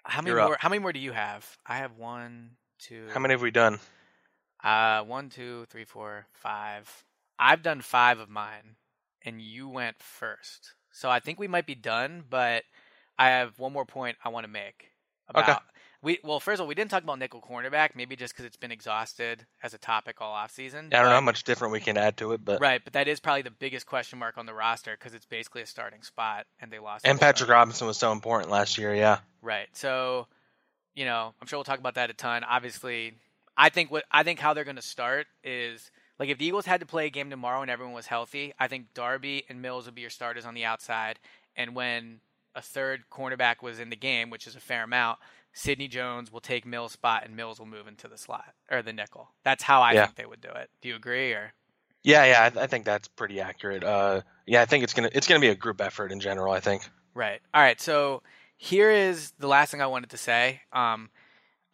how 0.03 0.21
many 0.21 0.31
You're 0.31 0.43
more? 0.43 0.53
Up. 0.53 0.61
How 0.61 0.69
many 0.69 0.79
more 0.79 0.93
do 0.93 0.99
you 0.99 1.11
have? 1.11 1.45
I 1.65 1.77
have 1.77 1.97
one, 1.97 2.51
two. 2.79 3.07
How 3.13 3.19
many 3.19 3.33
have 3.33 3.41
we 3.41 3.51
done? 3.51 3.79
Uh, 4.63 5.03
one, 5.03 5.29
two, 5.29 5.65
three, 5.69 5.85
four, 5.85 6.25
five. 6.33 7.03
I've 7.39 7.61
done 7.61 7.81
five 7.81 8.19
of 8.19 8.29
mine, 8.29 8.75
and 9.23 9.41
you 9.41 9.69
went 9.69 10.01
first. 10.01 10.73
So 10.91 11.09
I 11.09 11.19
think 11.19 11.39
we 11.39 11.47
might 11.47 11.67
be 11.67 11.75
done, 11.75 12.23
but 12.29 12.63
I 13.19 13.29
have 13.29 13.59
one 13.59 13.73
more 13.73 13.85
point 13.85 14.17
I 14.23 14.29
want 14.29 14.45
to 14.45 14.51
make 14.51 14.91
about 15.29 15.49
okay. 15.49 15.59
We 16.03 16.19
well, 16.23 16.39
first 16.39 16.59
of 16.59 16.61
all, 16.61 16.67
we 16.67 16.75
didn't 16.75 16.91
talk 16.91 17.01
about 17.01 17.17
nickel 17.17 17.41
cornerback, 17.41 17.95
maybe 17.95 18.15
just 18.15 18.33
because 18.33 18.45
it's 18.45 18.55
been 18.55 18.71
exhausted 18.71 19.45
as 19.63 19.73
a 19.73 19.79
topic 19.79 20.21
all 20.21 20.31
off 20.31 20.51
season. 20.51 20.89
Yeah, 20.91 20.99
I 20.99 21.01
don't 21.01 21.09
know 21.09 21.15
how 21.15 21.21
much 21.21 21.43
different 21.43 21.73
we 21.73 21.79
can 21.79 21.97
add 21.97 22.17
to 22.17 22.33
it, 22.33 22.45
but 22.45 22.61
right, 22.61 22.81
but 22.83 22.93
that 22.93 23.07
is 23.07 23.19
probably 23.19 23.41
the 23.41 23.51
biggest 23.51 23.87
question 23.87 24.19
mark 24.19 24.37
on 24.37 24.45
the 24.45 24.53
roster 24.53 24.91
because 24.91 25.15
it's 25.15 25.25
basically 25.25 25.63
a 25.63 25.65
starting 25.65 26.03
spot, 26.03 26.45
and 26.59 26.71
they 26.71 26.77
lost. 26.77 27.05
And 27.05 27.19
Patrick 27.19 27.49
Robinson 27.49 27.87
was 27.87 27.97
so 27.97 28.11
important 28.11 28.51
last 28.51 28.77
year, 28.77 28.93
yeah. 28.93 29.19
Right. 29.41 29.67
So, 29.73 30.27
you 30.95 31.05
know, 31.05 31.33
I'm 31.41 31.47
sure 31.47 31.57
we'll 31.57 31.63
talk 31.63 31.79
about 31.79 31.95
that 31.95 32.11
a 32.11 32.13
ton. 32.13 32.43
Obviously, 32.43 33.15
I 33.57 33.69
think 33.69 33.91
what 33.91 34.03
I 34.11 34.23
think 34.23 34.39
how 34.39 34.53
they're 34.53 34.63
going 34.63 34.75
to 34.75 34.81
start 34.81 35.27
is 35.43 35.91
like 36.19 36.29
if 36.29 36.37
the 36.37 36.45
Eagles 36.45 36.65
had 36.65 36.79
to 36.79 36.85
play 36.85 37.07
a 37.07 37.09
game 37.09 37.29
tomorrow 37.29 37.61
and 37.61 37.71
everyone 37.71 37.95
was 37.95 38.07
healthy, 38.07 38.53
I 38.59 38.67
think 38.67 38.93
Darby 38.93 39.43
and 39.49 39.61
Mills 39.61 39.85
would 39.85 39.95
be 39.95 40.01
your 40.01 40.09
starters 40.09 40.45
on 40.45 40.53
the 40.53 40.65
outside, 40.65 41.19
and 41.55 41.75
when 41.75 42.21
a 42.55 42.61
third 42.61 43.03
cornerback 43.11 43.61
was 43.61 43.79
in 43.79 43.89
the 43.89 43.95
game, 43.95 44.29
which 44.29 44.47
is 44.47 44.55
a 44.55 44.59
fair 44.59 44.83
amount 44.83 45.19
Sidney 45.57 45.87
Jones 45.87 46.31
will 46.31 46.39
take 46.39 46.67
Mills' 46.67 46.91
spot 46.91 47.23
and 47.25 47.35
Mills 47.35 47.57
will 47.57 47.65
move 47.65 47.87
into 47.87 48.07
the 48.07 48.17
slot 48.17 48.53
or 48.69 48.83
the 48.83 48.93
nickel. 48.93 49.31
That's 49.43 49.63
how 49.63 49.81
I 49.81 49.93
yeah. 49.93 50.05
think 50.05 50.17
they 50.17 50.25
would 50.27 50.39
do 50.39 50.49
it. 50.49 50.69
Do 50.81 50.89
you 50.89 50.95
agree 50.95 51.33
or? 51.33 51.51
Yeah, 52.03 52.25
yeah, 52.25 52.45
I, 52.45 52.49
th- 52.49 52.63
I 52.63 52.67
think 52.67 52.85
that's 52.85 53.07
pretty 53.07 53.41
accurate. 53.41 53.83
Uh, 53.83 54.21
yeah, 54.45 54.61
I 54.61 54.65
think 54.65 54.83
it's 54.83 54.93
gonna 54.93 55.09
it's 55.13 55.27
gonna 55.27 55.39
be 55.39 55.49
a 55.49 55.55
group 55.55 55.81
effort 55.81 56.11
in 56.11 56.19
general. 56.19 56.53
I 56.53 56.59
think. 56.59 56.87
Right. 57.15 57.41
All 57.55 57.61
right. 57.61 57.81
So 57.81 58.21
here 58.55 58.91
is 58.91 59.33
the 59.39 59.47
last 59.47 59.71
thing 59.71 59.81
I 59.81 59.87
wanted 59.87 60.11
to 60.11 60.17
say. 60.17 60.61
Um, 60.71 61.09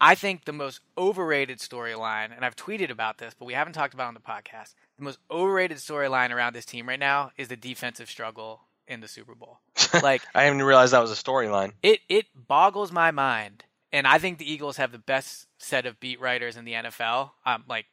I 0.04 0.16
think 0.16 0.44
the 0.44 0.52
most 0.52 0.82
overrated 0.98 1.60
storyline, 1.60 2.36
and 2.36 2.44
I've 2.44 2.58
tweeted 2.58 2.90
about 2.90 3.20
this, 3.20 3.34
but 3.34 3.46
we 3.46 3.54
haven't 3.54 3.72
talked 3.72 3.94
about 3.94 4.10
on 4.10 4.14
the 4.14 4.20
podcast. 4.20 4.76
The 4.98 5.06
most 5.06 5.18
overrated 5.32 5.78
storyline 5.78 6.32
around 6.32 6.54
this 6.54 6.66
team 6.66 6.90
right 6.90 7.00
now 7.00 7.32
is 7.38 7.48
the 7.48 7.56
defensive 7.56 8.10
struggle 8.10 8.64
in 8.86 9.00
the 9.00 9.08
Super 9.08 9.34
Bowl. 9.34 9.60
Like 10.04 10.24
I 10.36 10.46
didn't 10.46 10.64
realize 10.64 10.92
that 10.92 11.00
was 11.00 11.12
a 11.12 11.24
storyline. 11.24 11.74
It 11.84 12.00
it 12.10 12.26
boggles 12.36 12.92
my 12.92 13.12
mind 13.12 13.64
and 13.94 14.06
I 14.06 14.18
think 14.18 14.40
the 14.40 14.52
Eagles 14.52 14.78
have 14.78 14.92
the 14.92 14.98
best 14.98 15.48
set 15.60 15.86
of 15.86 16.00
beat 16.00 16.20
writers 16.20 16.58
in 16.58 16.66
the 16.66 16.74
NFL. 16.74 17.30
Um, 17.46 17.64
like 17.70 17.86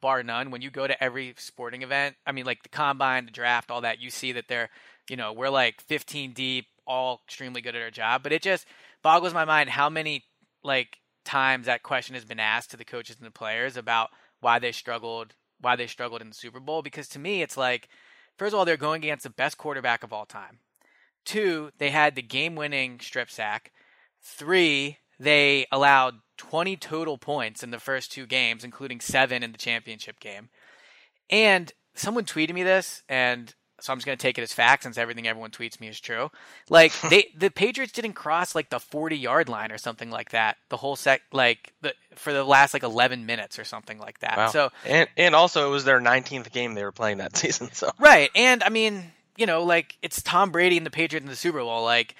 bar 0.00 0.22
none. 0.22 0.50
When 0.50 0.60
you 0.60 0.70
go 0.70 0.86
to 0.86 1.02
every 1.02 1.32
sporting 1.38 1.82
event, 1.82 2.16
I 2.26 2.32
mean, 2.32 2.44
like 2.44 2.64
the 2.64 2.68
combine, 2.68 3.24
the 3.24 3.30
draft, 3.30 3.70
all 3.70 3.82
that, 3.82 4.00
you 4.00 4.10
see 4.10 4.32
that 4.32 4.48
they're, 4.48 4.68
you 5.08 5.16
know, 5.16 5.32
we're 5.32 5.48
like 5.48 5.80
15 5.82 6.32
deep, 6.32 6.66
all 6.86 7.22
extremely 7.26 7.60
good 7.60 7.76
at 7.76 7.82
our 7.82 7.90
job. 7.90 8.22
But 8.24 8.32
it 8.32 8.42
just 8.42 8.66
boggles 9.02 9.32
my 9.32 9.44
mind 9.44 9.70
how 9.70 9.88
many 9.88 10.24
like 10.64 10.98
times 11.24 11.66
that 11.66 11.82
question 11.82 12.14
has 12.14 12.24
been 12.24 12.40
asked 12.40 12.70
to 12.70 12.76
the 12.76 12.84
coaches 12.84 13.16
and 13.18 13.26
the 13.26 13.30
players 13.30 13.76
about 13.76 14.10
why 14.40 14.58
they 14.58 14.72
struggled, 14.72 15.34
why 15.60 15.76
they 15.76 15.86
struggled 15.86 16.20
in 16.20 16.28
the 16.28 16.34
Super 16.34 16.60
Bowl. 16.60 16.82
Because 16.82 17.08
to 17.08 17.18
me, 17.18 17.42
it's 17.42 17.56
like, 17.56 17.88
first 18.36 18.52
of 18.52 18.58
all, 18.58 18.64
they're 18.64 18.76
going 18.76 19.02
against 19.02 19.24
the 19.24 19.30
best 19.30 19.58
quarterback 19.58 20.02
of 20.02 20.12
all 20.12 20.26
time. 20.26 20.58
Two, 21.24 21.70
they 21.78 21.90
had 21.90 22.14
the 22.14 22.22
game-winning 22.22 23.00
strip 23.00 23.30
sack. 23.30 23.72
Three, 24.22 24.98
they 25.18 25.66
allowed 25.72 26.14
20 26.36 26.76
total 26.76 27.18
points 27.18 27.62
in 27.62 27.70
the 27.70 27.78
first 27.78 28.12
two 28.12 28.26
games, 28.26 28.64
including 28.64 29.00
seven 29.00 29.42
in 29.42 29.52
the 29.52 29.58
championship 29.58 30.20
game. 30.20 30.50
And 31.30 31.72
someone 31.94 32.24
tweeted 32.24 32.54
me 32.54 32.62
this, 32.62 33.02
and 33.08 33.54
so 33.80 33.92
I'm 33.92 33.98
just 33.98 34.06
gonna 34.06 34.16
take 34.16 34.38
it 34.38 34.42
as 34.42 34.52
fact 34.52 34.84
since 34.84 34.96
everything 34.96 35.26
everyone 35.26 35.50
tweets 35.50 35.80
me 35.80 35.88
is 35.88 36.00
true. 36.00 36.30
Like 36.70 36.92
they, 37.10 37.30
the 37.36 37.50
Patriots 37.50 37.92
didn't 37.92 38.14
cross 38.14 38.54
like 38.54 38.70
the 38.70 38.80
40 38.80 39.16
yard 39.16 39.48
line 39.48 39.72
or 39.72 39.78
something 39.78 40.10
like 40.10 40.30
that. 40.30 40.56
The 40.68 40.76
whole 40.76 40.96
sec, 40.96 41.22
like 41.32 41.72
the 41.82 41.94
for 42.14 42.32
the 42.32 42.44
last 42.44 42.74
like 42.74 42.82
11 42.82 43.26
minutes 43.26 43.58
or 43.58 43.64
something 43.64 43.98
like 43.98 44.20
that. 44.20 44.36
Wow. 44.36 44.48
So 44.48 44.70
and 44.86 45.08
and 45.16 45.34
also 45.34 45.66
it 45.66 45.70
was 45.70 45.84
their 45.84 46.00
19th 46.00 46.50
game 46.52 46.74
they 46.74 46.84
were 46.84 46.92
playing 46.92 47.18
that 47.18 47.36
season. 47.36 47.70
So 47.72 47.90
right, 47.98 48.30
and 48.34 48.62
I 48.62 48.68
mean, 48.68 49.12
you 49.36 49.46
know, 49.46 49.64
like 49.64 49.98
it's 50.02 50.22
Tom 50.22 50.50
Brady 50.50 50.76
and 50.76 50.86
the 50.86 50.90
Patriots 50.90 51.24
in 51.24 51.30
the 51.30 51.36
Super 51.36 51.60
Bowl. 51.60 51.82
Like 51.84 52.14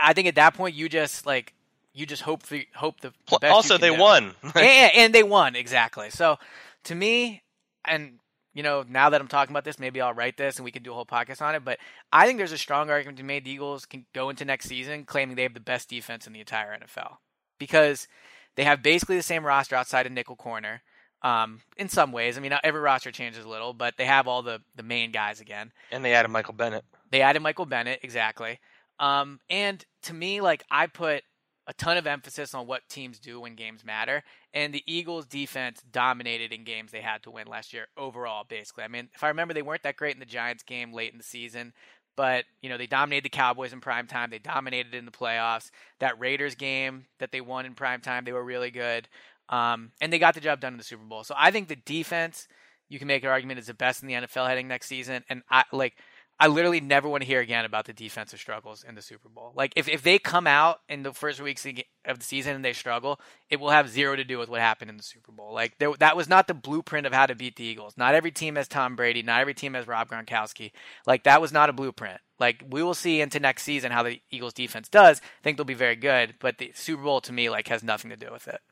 I 0.00 0.12
think 0.12 0.28
at 0.28 0.34
that 0.36 0.54
point 0.54 0.74
you 0.74 0.88
just 0.88 1.26
like 1.26 1.54
you 1.92 2.06
just 2.06 2.22
hope 2.22 2.42
for 2.42 2.58
hope 2.74 3.00
the, 3.00 3.12
the 3.30 3.38
best 3.40 3.52
also 3.52 3.78
they 3.78 3.90
do. 3.90 4.00
won. 4.00 4.34
and, 4.54 4.92
and 4.94 5.14
they 5.14 5.22
won 5.22 5.56
exactly. 5.56 6.10
So 6.10 6.38
to 6.84 6.94
me, 6.94 7.42
and 7.84 8.19
you 8.54 8.62
know, 8.62 8.84
now 8.88 9.10
that 9.10 9.20
I'm 9.20 9.28
talking 9.28 9.52
about 9.52 9.64
this, 9.64 9.78
maybe 9.78 10.00
I'll 10.00 10.12
write 10.14 10.36
this 10.36 10.56
and 10.56 10.64
we 10.64 10.72
can 10.72 10.82
do 10.82 10.90
a 10.90 10.94
whole 10.94 11.06
podcast 11.06 11.40
on 11.40 11.54
it. 11.54 11.64
But 11.64 11.78
I 12.12 12.26
think 12.26 12.38
there's 12.38 12.52
a 12.52 12.58
strong 12.58 12.90
argument 12.90 13.18
to 13.18 13.22
be 13.22 13.26
made 13.28 13.44
the 13.44 13.50
Eagles 13.52 13.86
can 13.86 14.06
go 14.12 14.28
into 14.30 14.44
next 14.44 14.66
season 14.66 15.04
claiming 15.04 15.36
they 15.36 15.44
have 15.44 15.54
the 15.54 15.60
best 15.60 15.88
defense 15.88 16.26
in 16.26 16.32
the 16.32 16.40
entire 16.40 16.76
NFL 16.76 17.16
because 17.58 18.08
they 18.56 18.64
have 18.64 18.82
basically 18.82 19.16
the 19.16 19.22
same 19.22 19.46
roster 19.46 19.76
outside 19.76 20.06
of 20.06 20.12
nickel 20.12 20.36
corner. 20.36 20.82
Um, 21.22 21.60
in 21.76 21.88
some 21.90 22.12
ways, 22.12 22.38
I 22.38 22.40
mean, 22.40 22.54
every 22.64 22.80
roster 22.80 23.12
changes 23.12 23.44
a 23.44 23.48
little, 23.48 23.74
but 23.74 23.98
they 23.98 24.06
have 24.06 24.26
all 24.26 24.42
the 24.42 24.62
the 24.74 24.82
main 24.82 25.12
guys 25.12 25.40
again. 25.40 25.70
and 25.92 26.02
they 26.04 26.14
added 26.14 26.28
Michael 26.30 26.54
Bennett. 26.54 26.84
They 27.10 27.20
added 27.20 27.42
Michael 27.42 27.66
Bennett, 27.66 28.00
exactly. 28.02 28.58
Um, 28.98 29.38
and 29.50 29.84
to 30.02 30.14
me, 30.14 30.40
like 30.40 30.64
I 30.70 30.86
put 30.86 31.22
a 31.70 31.72
ton 31.72 31.96
of 31.96 32.04
emphasis 32.04 32.52
on 32.52 32.66
what 32.66 32.88
teams 32.88 33.20
do 33.20 33.40
when 33.40 33.54
games 33.54 33.84
matter, 33.84 34.24
and 34.52 34.74
the 34.74 34.82
Eagles' 34.86 35.24
defense 35.24 35.80
dominated 35.92 36.52
in 36.52 36.64
games 36.64 36.90
they 36.90 37.00
had 37.00 37.22
to 37.22 37.30
win 37.30 37.46
last 37.46 37.72
year 37.72 37.86
overall. 37.96 38.44
Basically, 38.46 38.82
I 38.82 38.88
mean, 38.88 39.08
if 39.14 39.22
I 39.22 39.28
remember, 39.28 39.54
they 39.54 39.62
weren't 39.62 39.84
that 39.84 39.96
great 39.96 40.14
in 40.14 40.18
the 40.18 40.26
Giants 40.26 40.64
game 40.64 40.92
late 40.92 41.12
in 41.12 41.18
the 41.18 41.24
season, 41.24 41.72
but 42.16 42.44
you 42.60 42.68
know 42.68 42.76
they 42.76 42.88
dominated 42.88 43.24
the 43.24 43.36
Cowboys 43.36 43.72
in 43.72 43.80
prime 43.80 44.08
time. 44.08 44.30
They 44.30 44.40
dominated 44.40 44.96
in 44.96 45.04
the 45.04 45.12
playoffs. 45.12 45.70
That 46.00 46.18
Raiders 46.18 46.56
game 46.56 47.04
that 47.20 47.30
they 47.30 47.40
won 47.40 47.66
in 47.66 47.74
prime 47.74 48.00
time, 48.00 48.24
they 48.24 48.32
were 48.32 48.44
really 48.44 48.72
good, 48.72 49.08
um, 49.48 49.92
and 50.00 50.12
they 50.12 50.18
got 50.18 50.34
the 50.34 50.40
job 50.40 50.58
done 50.58 50.72
in 50.72 50.78
the 50.78 50.84
Super 50.84 51.04
Bowl. 51.04 51.22
So 51.22 51.36
I 51.38 51.52
think 51.52 51.68
the 51.68 51.76
defense, 51.76 52.48
you 52.88 52.98
can 52.98 53.06
make 53.06 53.22
an 53.22 53.30
argument, 53.30 53.60
is 53.60 53.68
the 53.68 53.74
best 53.74 54.02
in 54.02 54.08
the 54.08 54.14
NFL 54.14 54.48
heading 54.48 54.66
next 54.66 54.88
season, 54.88 55.22
and 55.28 55.44
I 55.48 55.62
like. 55.70 55.94
I 56.42 56.46
literally 56.46 56.80
never 56.80 57.06
want 57.06 57.22
to 57.22 57.26
hear 57.26 57.40
again 57.40 57.66
about 57.66 57.84
the 57.84 57.92
defensive 57.92 58.40
struggles 58.40 58.82
in 58.82 58.94
the 58.94 59.02
Super 59.02 59.28
Bowl. 59.28 59.52
Like 59.54 59.74
if, 59.76 59.88
if 59.90 60.02
they 60.02 60.18
come 60.18 60.46
out 60.46 60.80
in 60.88 61.02
the 61.02 61.12
first 61.12 61.38
weeks 61.38 61.66
of 62.06 62.18
the 62.18 62.24
season 62.24 62.56
and 62.56 62.64
they 62.64 62.72
struggle, 62.72 63.20
it 63.50 63.60
will 63.60 63.68
have 63.68 63.90
zero 63.90 64.16
to 64.16 64.24
do 64.24 64.38
with 64.38 64.48
what 64.48 64.62
happened 64.62 64.90
in 64.90 64.96
the 64.96 65.02
Super 65.02 65.32
Bowl. 65.32 65.52
Like 65.52 65.76
there, 65.78 65.92
that 65.98 66.16
was 66.16 66.30
not 66.30 66.46
the 66.46 66.54
blueprint 66.54 67.06
of 67.06 67.12
how 67.12 67.26
to 67.26 67.34
beat 67.34 67.56
the 67.56 67.64
Eagles. 67.64 67.98
Not 67.98 68.14
every 68.14 68.30
team 68.30 68.56
has 68.56 68.68
Tom 68.68 68.96
Brady. 68.96 69.22
Not 69.22 69.42
every 69.42 69.52
team 69.52 69.74
has 69.74 69.86
Rob 69.86 70.08
Gronkowski. 70.08 70.72
Like 71.06 71.24
that 71.24 71.42
was 71.42 71.52
not 71.52 71.68
a 71.68 71.74
blueprint. 71.74 72.22
Like 72.38 72.64
we 72.70 72.82
will 72.82 72.94
see 72.94 73.20
into 73.20 73.38
next 73.38 73.64
season 73.64 73.92
how 73.92 74.02
the 74.02 74.22
Eagles 74.30 74.54
defense 74.54 74.88
does. 74.88 75.20
I 75.20 75.42
think 75.42 75.58
they'll 75.58 75.64
be 75.66 75.74
very 75.74 75.96
good, 75.96 76.36
but 76.40 76.56
the 76.56 76.72
Super 76.74 77.02
Bowl 77.02 77.20
to 77.20 77.34
me 77.34 77.50
like 77.50 77.68
has 77.68 77.82
nothing 77.82 78.08
to 78.10 78.16
do 78.16 78.30
with 78.32 78.48
it. 78.48 78.62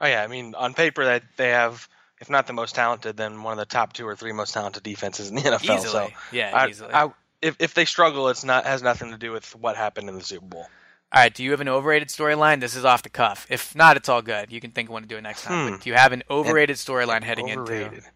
Oh 0.00 0.08
yeah, 0.08 0.24
I 0.24 0.26
mean 0.26 0.56
on 0.56 0.74
paper 0.74 1.04
that 1.04 1.22
they 1.36 1.50
have, 1.50 1.88
if 2.20 2.30
not 2.30 2.46
the 2.46 2.52
most 2.52 2.74
talented, 2.74 3.16
then 3.16 3.42
one 3.42 3.52
of 3.52 3.58
the 3.58 3.66
top 3.66 3.92
two 3.92 4.06
or 4.06 4.16
three 4.16 4.32
most 4.32 4.54
talented 4.54 4.82
defenses 4.82 5.28
in 5.28 5.36
the 5.36 5.42
NFL. 5.42 5.76
Easily, 5.76 5.88
So 5.88 6.08
yeah, 6.32 6.50
I, 6.54 6.68
easily. 6.68 6.92
I, 6.92 7.10
if 7.42 7.56
if 7.60 7.74
they 7.74 7.84
struggle, 7.84 8.28
it's 8.28 8.44
not 8.44 8.64
has 8.64 8.82
nothing 8.82 9.10
to 9.10 9.18
do 9.18 9.32
with 9.32 9.54
what 9.56 9.76
happened 9.76 10.08
in 10.08 10.14
the 10.16 10.24
Super 10.24 10.46
Bowl. 10.46 10.66
All 11.12 11.22
right, 11.22 11.32
do 11.32 11.44
you 11.44 11.52
have 11.52 11.60
an 11.60 11.68
overrated 11.68 12.08
storyline? 12.08 12.60
This 12.60 12.74
is 12.74 12.84
off 12.84 13.02
the 13.02 13.08
cuff. 13.08 13.46
If 13.48 13.76
not, 13.76 13.96
it's 13.96 14.08
all 14.08 14.22
good. 14.22 14.50
You 14.50 14.60
can 14.60 14.72
think 14.72 14.88
of 14.88 14.92
one 14.92 15.02
to 15.02 15.08
do 15.08 15.16
it 15.16 15.22
next 15.22 15.42
time. 15.42 15.66
Hmm. 15.66 15.74
But 15.74 15.82
do 15.82 15.90
you 15.90 15.96
have 15.96 16.12
an 16.12 16.24
overrated 16.28 16.76
storyline 16.76 17.22
heading 17.22 17.50
Overrated. 17.50 17.92
into? 17.92 18.10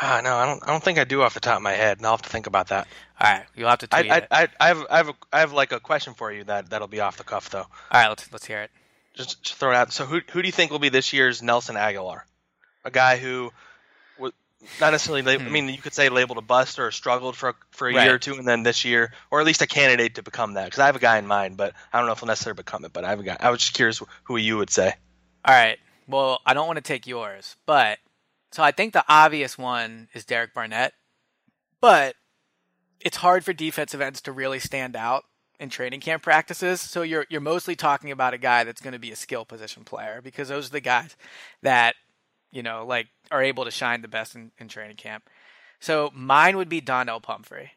Ah, 0.00 0.20
no, 0.24 0.34
I 0.34 0.46
don't. 0.46 0.62
I 0.64 0.66
don't 0.66 0.82
think 0.82 0.98
I 0.98 1.04
do 1.04 1.22
off 1.22 1.34
the 1.34 1.40
top 1.40 1.56
of 1.58 1.62
my 1.62 1.72
head, 1.72 1.98
and 1.98 2.06
I'll 2.06 2.14
have 2.14 2.22
to 2.22 2.28
think 2.28 2.48
about 2.48 2.68
that. 2.68 2.88
All 3.20 3.30
right, 3.32 3.44
you'll 3.54 3.68
have 3.68 3.78
to 3.78 3.88
I, 3.92 4.00
tweet 4.00 4.12
I, 4.12 4.16
it. 4.16 4.28
I, 4.30 4.48
I 4.58 4.68
have, 4.68 4.86
I 4.90 4.96
have, 4.96 5.08
a, 5.08 5.14
I 5.32 5.40
have 5.40 5.52
like 5.52 5.70
a 5.70 5.78
question 5.78 6.14
for 6.14 6.32
you 6.32 6.42
that 6.44 6.70
that'll 6.70 6.88
be 6.88 6.98
off 7.00 7.16
the 7.16 7.24
cuff 7.24 7.50
though. 7.50 7.58
All 7.60 7.68
right, 7.92 8.08
let's 8.08 8.32
let's 8.32 8.44
hear 8.44 8.62
it. 8.62 8.70
Just, 9.14 9.40
just 9.44 9.54
throw 9.60 9.70
it 9.70 9.76
out. 9.76 9.92
So 9.92 10.04
who, 10.04 10.20
who 10.32 10.42
do 10.42 10.48
you 10.48 10.52
think 10.52 10.72
will 10.72 10.80
be 10.80 10.88
this 10.88 11.12
year's 11.12 11.40
Nelson 11.40 11.76
Agholor? 11.76 12.22
A 12.84 12.90
guy 12.90 13.16
who, 13.16 13.52
was 14.16 14.32
not 14.78 14.90
necessarily. 14.90 15.22
lab- 15.22 15.40
I 15.40 15.44
Hmm. 15.44 15.52
mean, 15.52 15.68
you 15.68 15.78
could 15.78 15.94
say 15.94 16.08
labeled 16.08 16.38
a 16.38 16.42
bust 16.42 16.78
or 16.78 16.90
struggled 16.90 17.36
for 17.36 17.54
for 17.70 17.88
a 17.88 17.94
Right. 17.94 18.04
year 18.04 18.14
or 18.14 18.18
two, 18.18 18.34
and 18.34 18.46
then 18.46 18.62
this 18.62 18.84
year, 18.84 19.12
or 19.30 19.40
at 19.40 19.46
least 19.46 19.62
a 19.62 19.66
candidate 19.66 20.16
to 20.16 20.22
become 20.22 20.54
that. 20.54 20.66
Because 20.66 20.78
I 20.80 20.86
have 20.86 20.96
a 20.96 21.00
guy 21.00 21.18
in 21.18 21.26
mind, 21.26 21.56
but 21.56 21.74
I 21.92 21.98
don't 21.98 22.06
know 22.06 22.12
if 22.12 22.20
he'll 22.20 22.26
necessarily 22.28 22.56
become 22.56 22.84
it. 22.84 22.92
But 22.92 23.04
I 23.04 23.10
have 23.10 23.20
a 23.20 23.24
guy. 23.24 23.36
I 23.40 23.50
was 23.50 23.60
just 23.60 23.74
curious 23.74 24.02
who 24.24 24.36
you 24.36 24.56
would 24.58 24.70
say. 24.70 24.94
All 25.44 25.54
right. 25.54 25.78
Well, 26.06 26.40
I 26.44 26.54
don't 26.54 26.66
want 26.66 26.76
to 26.76 26.82
take 26.82 27.06
yours, 27.06 27.56
but 27.66 27.98
so 28.52 28.62
I 28.62 28.70
think 28.72 28.92
the 28.92 29.04
obvious 29.08 29.56
one 29.58 30.08
is 30.14 30.24
Derek 30.24 30.52
Barnett, 30.54 30.92
but 31.80 32.14
it's 33.00 33.16
hard 33.18 33.44
for 33.44 33.52
defensive 33.52 34.00
ends 34.00 34.20
to 34.22 34.32
really 34.32 34.58
stand 34.58 34.96
out 34.96 35.24
in 35.60 35.70
training 35.70 36.00
camp 36.00 36.22
practices. 36.22 36.80
So 36.80 37.02
you're 37.02 37.26
you're 37.30 37.40
mostly 37.40 37.76
talking 37.76 38.10
about 38.10 38.34
a 38.34 38.38
guy 38.38 38.64
that's 38.64 38.80
going 38.80 38.92
to 38.92 38.98
be 38.98 39.12
a 39.12 39.16
skill 39.16 39.44
position 39.44 39.84
player 39.84 40.20
because 40.22 40.48
those 40.48 40.68
are 40.68 40.72
the 40.72 40.80
guys 40.80 41.16
that 41.62 41.94
you 42.54 42.62
know 42.62 42.86
like 42.86 43.08
are 43.30 43.42
able 43.42 43.64
to 43.64 43.70
shine 43.70 44.00
the 44.00 44.08
best 44.08 44.34
in, 44.34 44.50
in 44.58 44.68
training 44.68 44.96
camp. 44.96 45.28
So 45.80 46.10
mine 46.14 46.56
would 46.56 46.70
be 46.70 46.80
Donnell 46.80 47.20
Pumphrey. 47.20 47.72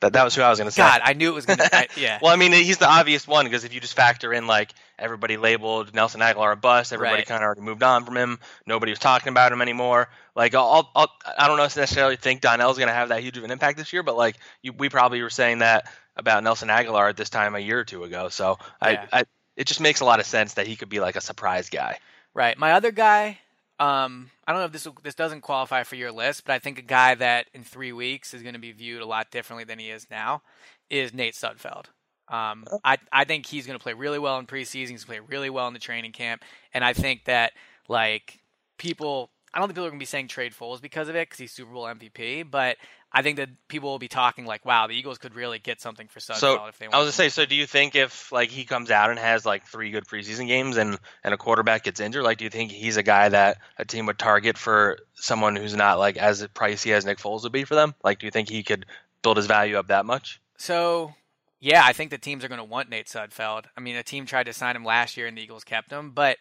That 0.00 0.12
that 0.14 0.24
was 0.24 0.34
who 0.34 0.42
I 0.42 0.50
was 0.50 0.58
going 0.58 0.66
to 0.68 0.72
say. 0.72 0.82
God, 0.82 1.00
I 1.04 1.12
knew 1.12 1.30
it 1.30 1.34
was 1.34 1.46
going 1.46 1.58
to. 1.58 1.86
Yeah. 1.96 2.18
Well, 2.22 2.32
I 2.32 2.36
mean, 2.36 2.52
he's 2.52 2.78
the 2.78 2.88
obvious 2.88 3.26
one 3.28 3.44
because 3.46 3.62
if 3.64 3.72
you 3.72 3.80
just 3.80 3.94
factor 3.94 4.32
in 4.32 4.46
like 4.48 4.72
everybody 4.98 5.36
labeled 5.36 5.94
Nelson 5.94 6.20
Agholor 6.20 6.52
a 6.52 6.56
bust, 6.56 6.92
everybody 6.92 7.18
Right. 7.18 7.26
kind 7.26 7.42
of 7.42 7.46
already 7.46 7.60
moved 7.60 7.84
on 7.84 8.04
from 8.04 8.16
him. 8.16 8.38
Nobody 8.66 8.90
was 8.90 8.98
talking 8.98 9.28
about 9.28 9.52
him 9.52 9.62
anymore. 9.62 10.08
Like, 10.34 10.54
I'll, 10.56 10.90
I'll 10.96 11.12
I 11.38 11.46
don't 11.46 11.56
know 11.56 11.62
necessarily 11.62 12.16
think 12.16 12.40
Donnell's 12.40 12.76
going 12.76 12.88
to 12.88 12.94
have 12.94 13.10
that 13.10 13.22
huge 13.22 13.38
of 13.38 13.44
an 13.44 13.52
impact 13.52 13.78
this 13.78 13.92
year, 13.92 14.02
but 14.02 14.16
like 14.16 14.36
you, 14.62 14.72
we 14.72 14.88
probably 14.88 15.22
were 15.22 15.30
saying 15.30 15.60
that 15.60 15.88
about 16.16 16.42
Nelson 16.42 16.68
Agholor 16.68 17.08
at 17.08 17.16
this 17.16 17.30
time 17.30 17.54
a 17.54 17.60
year 17.60 17.78
or 17.78 17.84
two 17.84 18.02
ago. 18.02 18.28
So 18.30 18.58
Yeah. 18.82 19.06
I, 19.12 19.20
I, 19.20 19.24
it 19.56 19.68
just 19.68 19.80
makes 19.80 20.00
a 20.00 20.04
lot 20.04 20.18
of 20.18 20.26
sense 20.26 20.54
that 20.54 20.66
he 20.66 20.74
could 20.74 20.88
be 20.88 20.98
like 20.98 21.14
a 21.14 21.20
surprise 21.20 21.70
guy. 21.70 21.98
Right. 22.34 22.58
My 22.58 22.72
other 22.72 22.90
guy, 22.90 23.38
um, 23.80 24.30
I 24.46 24.52
don't 24.52 24.60
know 24.60 24.66
if 24.66 24.72
this 24.72 24.86
will, 24.86 24.96
this 25.02 25.14
doesn't 25.14 25.42
qualify 25.42 25.84
for 25.84 25.96
your 25.96 26.10
list, 26.10 26.44
but 26.44 26.52
I 26.52 26.58
think 26.58 26.78
a 26.78 26.82
guy 26.82 27.14
that 27.14 27.46
in 27.54 27.62
three 27.62 27.92
weeks 27.92 28.34
is 28.34 28.42
going 28.42 28.54
to 28.54 28.60
be 28.60 28.72
viewed 28.72 29.02
a 29.02 29.06
lot 29.06 29.30
differently 29.30 29.64
than 29.64 29.78
he 29.78 29.90
is 29.90 30.06
now 30.10 30.42
is 30.90 31.14
Nate 31.14 31.34
Sudfeld. 31.34 31.86
Um, 32.28 32.64
I 32.84 32.98
I 33.12 33.24
think 33.24 33.46
he's 33.46 33.66
going 33.66 33.78
to 33.78 33.82
play 33.82 33.94
really 33.94 34.18
well 34.18 34.38
in 34.38 34.46
preseason. 34.46 34.90
He's 34.90 35.04
going 35.04 35.18
to 35.20 35.26
play 35.26 35.36
really 35.36 35.48
well 35.48 35.66
in 35.68 35.74
the 35.74 35.78
training 35.78 36.12
camp, 36.12 36.42
and 36.74 36.84
I 36.84 36.92
think 36.92 37.24
that 37.24 37.52
like 37.88 38.40
people, 38.78 39.30
I 39.54 39.58
don't 39.58 39.68
think 39.68 39.76
people 39.76 39.86
are 39.86 39.90
going 39.90 40.00
to 40.00 40.02
be 40.02 40.06
saying 40.06 40.28
trade 40.28 40.52
Foles 40.52 40.82
because 40.82 41.08
of 41.08 41.16
it 41.16 41.28
because 41.28 41.38
he's 41.38 41.52
Super 41.52 41.72
Bowl 41.72 41.84
MVP, 41.84 42.50
but 42.50 42.76
I 43.10 43.22
think 43.22 43.38
that 43.38 43.48
people 43.68 43.90
will 43.90 43.98
be 43.98 44.08
talking 44.08 44.44
like, 44.44 44.66
wow, 44.66 44.86
the 44.86 44.94
Eagles 44.94 45.18
could 45.18 45.34
really 45.34 45.58
get 45.58 45.80
something 45.80 46.08
for 46.08 46.20
Sudfeld 46.20 46.36
So 46.36 46.66
if 46.66 46.78
they 46.78 46.86
want." 46.86 46.94
I 46.94 46.98
was 46.98 47.06
gonna 47.06 47.12
say, 47.12 47.28
so 47.30 47.46
do 47.46 47.54
you 47.54 47.66
think 47.66 47.94
if 47.94 48.30
like 48.32 48.50
he 48.50 48.64
comes 48.64 48.90
out 48.90 49.10
and 49.10 49.18
has 49.18 49.46
like 49.46 49.66
three 49.66 49.90
good 49.90 50.06
preseason 50.06 50.46
games 50.46 50.76
and 50.76 50.98
and 51.24 51.32
a 51.32 51.38
quarterback 51.38 51.84
gets 51.84 52.00
injured, 52.00 52.22
like 52.22 52.38
do 52.38 52.44
you 52.44 52.50
think 52.50 52.70
he's 52.70 52.96
a 52.96 53.02
guy 53.02 53.28
that 53.30 53.58
a 53.78 53.84
team 53.84 54.06
would 54.06 54.18
target 54.18 54.58
for 54.58 54.98
someone 55.14 55.56
who's 55.56 55.74
not 55.74 55.98
like 55.98 56.16
as 56.16 56.46
pricey 56.48 56.92
as 56.92 57.04
Nick 57.04 57.18
Foles 57.18 57.42
would 57.44 57.52
be 57.52 57.64
for 57.64 57.74
them? 57.74 57.94
Like, 58.04 58.18
do 58.18 58.26
you 58.26 58.30
think 58.30 58.48
he 58.48 58.62
could 58.62 58.86
build 59.22 59.36
his 59.36 59.46
value 59.46 59.76
up 59.76 59.88
that 59.88 60.06
much? 60.06 60.40
So, 60.56 61.14
yeah, 61.60 61.82
I 61.84 61.92
think 61.92 62.10
the 62.10 62.18
teams 62.18 62.44
are 62.44 62.48
going 62.48 62.58
to 62.58 62.64
want 62.64 62.90
Nate 62.90 63.06
Sudfeld. 63.06 63.64
I 63.76 63.80
mean, 63.80 63.96
a 63.96 64.02
team 64.02 64.26
tried 64.26 64.46
to 64.46 64.52
sign 64.52 64.76
him 64.76 64.84
last 64.84 65.16
year, 65.16 65.26
and 65.26 65.36
the 65.36 65.42
Eagles 65.42 65.64
kept 65.64 65.90
him. 65.90 66.10
But, 66.10 66.38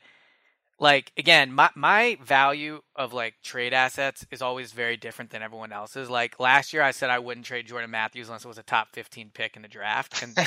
like, 0.80 1.12
again, 1.18 1.52
my 1.52 1.70
my 1.76 2.18
value 2.24 2.82
of 2.96 3.12
like 3.14 3.36
trade 3.44 3.74
assets 3.74 4.26
is 4.32 4.42
always 4.42 4.72
very 4.72 4.96
different 4.96 5.32
than 5.32 5.42
everyone 5.42 5.72
else's. 5.72 6.10
Like 6.10 6.40
last 6.40 6.72
year, 6.72 6.84
I 6.84 6.92
said 6.92 7.10
I 7.10 7.20
wouldn't 7.20 7.46
trade 7.46 7.68
Jordan 7.68 7.90
Matthews 7.90 8.28
unless 8.28 8.46
it 8.46 8.48
was 8.48 8.60
a 8.60 8.64
top 8.64 8.90
fifteen 8.94 9.32
pick 9.34 9.56
in 9.56 9.64
the 9.64 9.68
draft, 9.68 10.22
and 10.22 10.38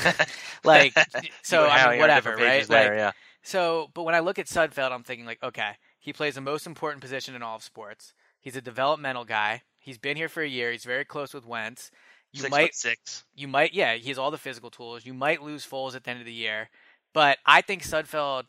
like, 0.63 0.93
so 1.41 1.67
I 1.67 1.91
mean, 1.91 1.99
whatever, 1.99 2.35
right? 2.37 2.65
There, 2.65 2.89
Like, 2.91 2.97
yeah. 2.97 3.11
so, 3.43 3.89
but 3.93 4.03
when 4.03 4.15
I 4.15 4.19
look 4.19 4.39
at 4.39 4.45
Sudfeld, 4.45 4.91
I'm 4.91 5.03
thinking 5.03 5.25
like, 5.25 5.43
okay, 5.43 5.73
he 5.99 6.13
plays 6.13 6.35
the 6.35 6.41
most 6.41 6.65
important 6.65 7.01
position 7.01 7.35
in 7.35 7.43
all 7.43 7.57
of 7.57 7.63
sports. 7.63 8.13
He's 8.39 8.55
a 8.55 8.61
developmental 8.61 9.25
guy. 9.25 9.63
He's 9.79 9.97
been 9.97 10.15
here 10.15 10.29
for 10.29 10.41
a 10.43 10.47
year. 10.47 10.71
He's 10.71 10.85
very 10.85 11.05
close 11.05 11.33
with 11.33 11.45
Wentz. 11.45 11.91
You 12.33 12.41
six 12.41 12.51
might 12.51 12.65
foot 12.67 12.75
six. 12.75 13.23
you 13.35 13.47
might 13.49 13.73
yeah 13.73 13.95
he 13.95 14.07
has 14.07 14.17
all 14.17 14.31
the 14.31 14.37
physical 14.37 14.69
tools 14.69 15.05
you 15.05 15.13
might 15.13 15.41
lose 15.43 15.67
Foles 15.67 15.95
at 15.95 16.05
the 16.05 16.11
end 16.11 16.21
of 16.21 16.25
the 16.25 16.31
year 16.31 16.69
but 17.13 17.39
I 17.45 17.59
think 17.61 17.83
Sudfeld 17.83 18.43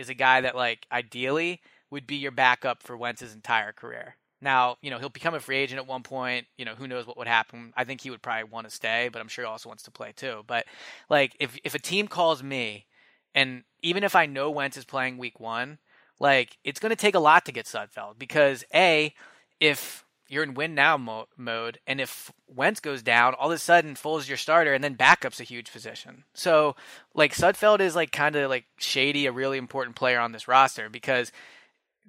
is 0.00 0.08
a 0.08 0.14
guy 0.14 0.40
that 0.42 0.56
like 0.56 0.86
ideally 0.92 1.60
would 1.90 2.06
be 2.06 2.16
your 2.16 2.32
backup 2.32 2.82
for 2.82 2.96
Wentz's 2.96 3.34
entire 3.34 3.72
career. 3.72 4.16
Now 4.40 4.76
you 4.82 4.90
know 4.90 4.98
he'll 4.98 5.08
become 5.10 5.34
a 5.34 5.40
free 5.40 5.58
agent 5.58 5.80
at 5.80 5.86
one 5.86 6.02
point. 6.02 6.46
You 6.58 6.64
know 6.64 6.74
who 6.74 6.88
knows 6.88 7.06
what 7.06 7.18
would 7.18 7.28
happen. 7.28 7.72
I 7.76 7.84
think 7.84 8.00
he 8.02 8.10
would 8.10 8.22
probably 8.22 8.44
want 8.44 8.68
to 8.68 8.74
stay 8.74 9.08
but 9.12 9.20
I'm 9.20 9.28
sure 9.28 9.44
he 9.44 9.48
also 9.50 9.68
wants 9.68 9.84
to 9.84 9.90
play 9.90 10.12
too. 10.14 10.42
But 10.46 10.66
like 11.10 11.36
if 11.40 11.58
if 11.64 11.74
a 11.74 11.78
team 11.78 12.08
calls 12.08 12.42
me 12.42 12.86
And 13.34 13.64
even 13.82 14.04
if 14.04 14.16
I 14.16 14.26
know 14.26 14.50
Wentz 14.50 14.76
is 14.76 14.84
playing 14.84 15.18
week 15.18 15.40
one, 15.40 15.78
like 16.18 16.58
it's 16.64 16.80
going 16.80 16.90
to 16.90 16.96
take 16.96 17.14
a 17.14 17.20
lot 17.20 17.44
to 17.46 17.52
get 17.52 17.66
Sudfeld 17.66 18.18
because 18.18 18.64
A, 18.74 19.14
if 19.60 20.04
you're 20.30 20.44
in 20.44 20.54
win 20.54 20.76
now 20.76 20.96
mo- 20.96 21.26
mode, 21.36 21.80
and 21.88 22.00
if 22.00 22.32
Wentz 22.46 22.78
goes 22.78 23.02
down, 23.02 23.34
all 23.34 23.50
of 23.50 23.56
a 23.56 23.58
sudden 23.58 23.96
Foles 23.96 24.28
your 24.28 24.36
starter, 24.36 24.72
and 24.72 24.82
then 24.82 24.94
backup's 24.94 25.40
a 25.40 25.44
huge 25.44 25.72
position. 25.72 26.22
So 26.34 26.76
like 27.14 27.34
Sudfeld 27.34 27.80
is 27.80 27.96
like 27.96 28.12
kind 28.12 28.36
of 28.36 28.48
like 28.48 28.64
shady, 28.78 29.26
a 29.26 29.32
really 29.32 29.58
important 29.58 29.96
player 29.96 30.20
on 30.20 30.30
this 30.30 30.46
roster 30.46 30.88
because 30.88 31.32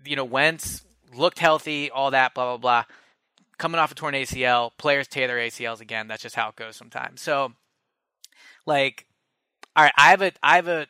you 0.05 0.15
know 0.15 0.23
Wentz 0.23 0.83
looked 1.15 1.39
healthy, 1.39 1.89
all 1.89 2.11
that, 2.11 2.35
blah 2.35 2.45
blah 2.45 2.57
blah. 2.57 2.83
Coming 3.57 3.79
off 3.79 3.91
a 3.91 3.95
torn 3.95 4.13
ACL, 4.13 4.71
players 4.77 5.07
tear 5.07 5.27
their 5.27 5.37
ACLs 5.37 5.81
again. 5.81 6.07
That's 6.07 6.23
just 6.23 6.35
how 6.35 6.49
it 6.49 6.55
goes 6.55 6.75
sometimes. 6.75 7.21
So, 7.21 7.53
like, 8.65 9.05
all 9.75 9.83
right, 9.83 9.93
I 9.97 10.09
have 10.11 10.21
a 10.21 10.31
I 10.43 10.57
have 10.57 10.67
a 10.67 10.87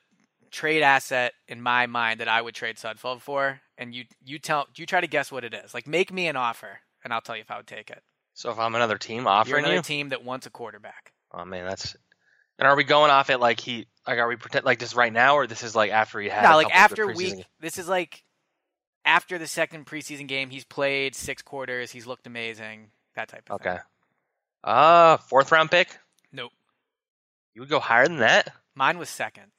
trade 0.52 0.84
asset 0.84 1.34
in 1.48 1.62
my 1.62 1.86
mind 1.88 2.20
that 2.20 2.28
I 2.28 2.42
would 2.42 2.56
trade 2.56 2.76
Sudfeld 2.76 3.22
for, 3.22 3.62
and 3.78 3.96
you 3.96 4.04
you 4.24 4.38
tell 4.38 4.68
you 4.76 4.86
try 4.86 5.00
to 5.00 5.08
guess 5.08 5.32
what 5.32 5.46
it 5.46 5.54
is. 5.54 5.74
Like, 5.74 5.88
make 5.88 6.12
me 6.12 6.28
an 6.28 6.36
offer, 6.36 6.82
and 7.04 7.14
I'll 7.14 7.22
tell 7.22 7.36
you 7.36 7.41
if 7.41 7.52
I 7.52 7.58
would 7.58 7.68
take 7.68 7.89
it. 7.89 8.02
So 8.34 8.52
if 8.52 8.60
I'm 8.60 8.76
another 8.76 8.97
team 8.97 9.24
You're 9.24 9.30
offering 9.30 9.66
another 9.66 9.76
you, 9.78 9.82
team 9.82 10.10
that 10.10 10.24
wants 10.24 10.45
a 10.45 10.49
quarterback. 10.49 11.14
oh 11.34 11.45
man, 11.45 11.66
that's. 11.66 11.95
And 12.60 12.68
are 12.68 12.76
we 12.76 12.84
going 12.84 13.10
off 13.10 13.30
it 13.32 13.39
like 13.39 13.60
he 13.60 13.88
like 14.08 14.20
are 14.20 14.28
we 14.28 14.36
pretend 14.36 14.66
like 14.66 14.78
this 14.80 14.93
right 14.95 15.12
now 15.12 15.36
or 15.36 15.47
this 15.47 15.64
is 15.64 15.76
like 15.76 15.91
after 15.91 16.20
he 16.20 16.30
had? 16.30 16.43
No, 16.43 16.54
a 16.54 16.58
like 16.58 16.76
after 16.76 17.08
week. 17.12 17.43
This 17.60 17.78
is 17.80 17.88
like 17.89 18.24
after 19.04 19.38
the 19.39 19.47
second 19.47 19.86
preseason 19.88 20.28
game. 20.28 20.49
He's 20.52 20.64
played 20.64 21.16
six 21.16 21.41
quarters. 21.41 21.91
He's 21.91 22.06
looked 22.06 22.28
amazing. 22.28 22.91
That 23.16 23.30
type 23.30 23.49
of 23.49 23.56
Okay. 23.62 23.72
thing. 23.72 23.80
Uh, 24.64 25.18
fourth 25.18 25.52
round 25.52 25.72
pick. 25.72 25.97
Nope. 26.32 26.52
You 27.56 27.62
would 27.64 27.70
go 27.70 27.80
higher 27.80 28.08
than 28.08 28.18
that? 28.20 28.54
Mine 28.76 28.99
was 28.99 29.10
second. 29.10 29.52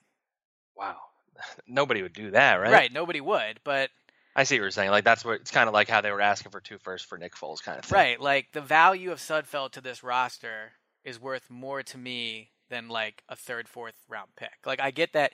Wow. 0.77 0.97
Nobody 1.67 2.03
would 2.03 2.13
do 2.15 2.31
that, 2.31 2.55
right? 2.61 2.73
Right. 2.73 2.93
Nobody 2.93 3.21
would, 3.21 3.59
but 3.65 3.91
I 4.35 4.45
see 4.45 4.57
what 4.57 4.63
you're 4.63 4.71
saying. 4.71 4.91
Like 4.91 5.05
that's 5.05 5.25
what 5.25 5.41
it's 5.41 5.51
kind 5.51 5.69
of 5.69 5.75
like 5.75 5.89
how 5.89 6.01
they 6.01 6.11
were 6.11 6.21
asking 6.21 6.53
for 6.53 6.61
two 6.61 6.79
first 6.79 7.07
for 7.07 7.19
Nick 7.19 7.35
Foles, 7.35 7.63
kind 7.63 7.79
of 7.79 7.85
thing. 7.85 7.97
right. 7.97 8.21
Like 8.21 8.49
the 8.53 8.61
value 8.61 9.13
of 9.13 9.19
Sudfeld 9.19 9.73
to 9.73 9.81
this 9.81 10.03
roster 10.03 10.73
is 11.05 11.21
worth 11.21 11.51
more 11.51 11.83
to 11.83 11.99
me 11.99 12.51
than 12.71 12.89
like 12.89 13.23
a 13.29 13.37
third, 13.37 13.69
fourth 13.69 13.95
round 14.09 14.31
pick. 14.37 14.53
Like 14.65 14.81
I 14.81 14.91
get 14.91 15.13
that 15.13 15.33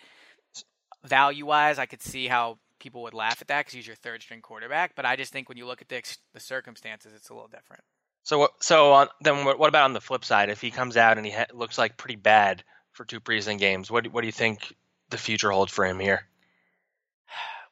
value 1.05 1.46
wise, 1.46 1.78
I 1.78 1.86
could 1.86 2.03
see 2.03 2.26
how 2.26 2.59
people 2.80 3.03
would 3.03 3.14
laugh 3.14 3.40
at 3.40 3.49
that 3.49 3.61
because 3.61 3.74
he's 3.74 3.86
your 3.86 3.96
third 3.96 4.22
string 4.22 4.40
quarterback. 4.40 4.94
But 4.94 5.05
I 5.05 5.16
just 5.16 5.32
think 5.32 5.49
when 5.49 5.59
you 5.59 5.66
look 5.66 5.82
at 5.82 5.88
the 5.88 5.96
ex- 5.96 6.18
the 6.34 6.40
circumstances, 6.40 7.12
it's 7.14 7.28
a 7.28 7.34
little 7.34 7.49
different. 7.49 7.82
So 8.24 8.38
what? 8.38 8.62
So 8.62 8.92
on, 8.92 9.09
then 9.20 9.44
what, 9.44 9.59
what 9.59 9.68
about 9.68 9.84
on 9.84 9.92
the 9.92 10.01
flip 10.01 10.24
side? 10.24 10.51
If 10.51 10.61
he 10.61 10.70
comes 10.70 10.96
out 10.96 11.16
and 11.16 11.26
he 11.26 11.32
ha- 11.32 11.46
looks 11.55 11.78
like 11.78 11.96
pretty 11.96 12.16
bad 12.16 12.62
for 12.92 13.05
two 13.05 13.20
preseason 13.20 13.59
games, 13.59 13.90
what 13.90 14.07
what 14.09 14.22
do 14.22 14.26
you 14.26 14.32
think 14.32 14.74
the 15.11 15.18
future 15.18 15.51
holds 15.51 15.72
for 15.72 15.86
him 15.86 15.99
here? 15.99 16.26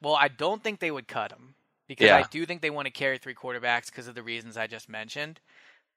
Well, 0.02 0.14
I 0.14 0.28
don't 0.28 0.62
think 0.62 0.80
they 0.80 0.90
would 0.90 1.08
cut 1.08 1.32
him 1.32 1.54
because 1.88 2.06
Yeah. 2.06 2.18
I 2.18 2.24
do 2.30 2.44
think 2.46 2.62
they 2.62 2.70
want 2.70 2.86
to 2.86 2.92
carry 2.92 3.18
three 3.18 3.34
quarterbacks 3.34 3.86
because 3.86 4.08
of 4.08 4.14
the 4.14 4.22
reasons 4.22 4.56
I 4.56 4.66
just 4.66 4.88
mentioned. 4.88 5.40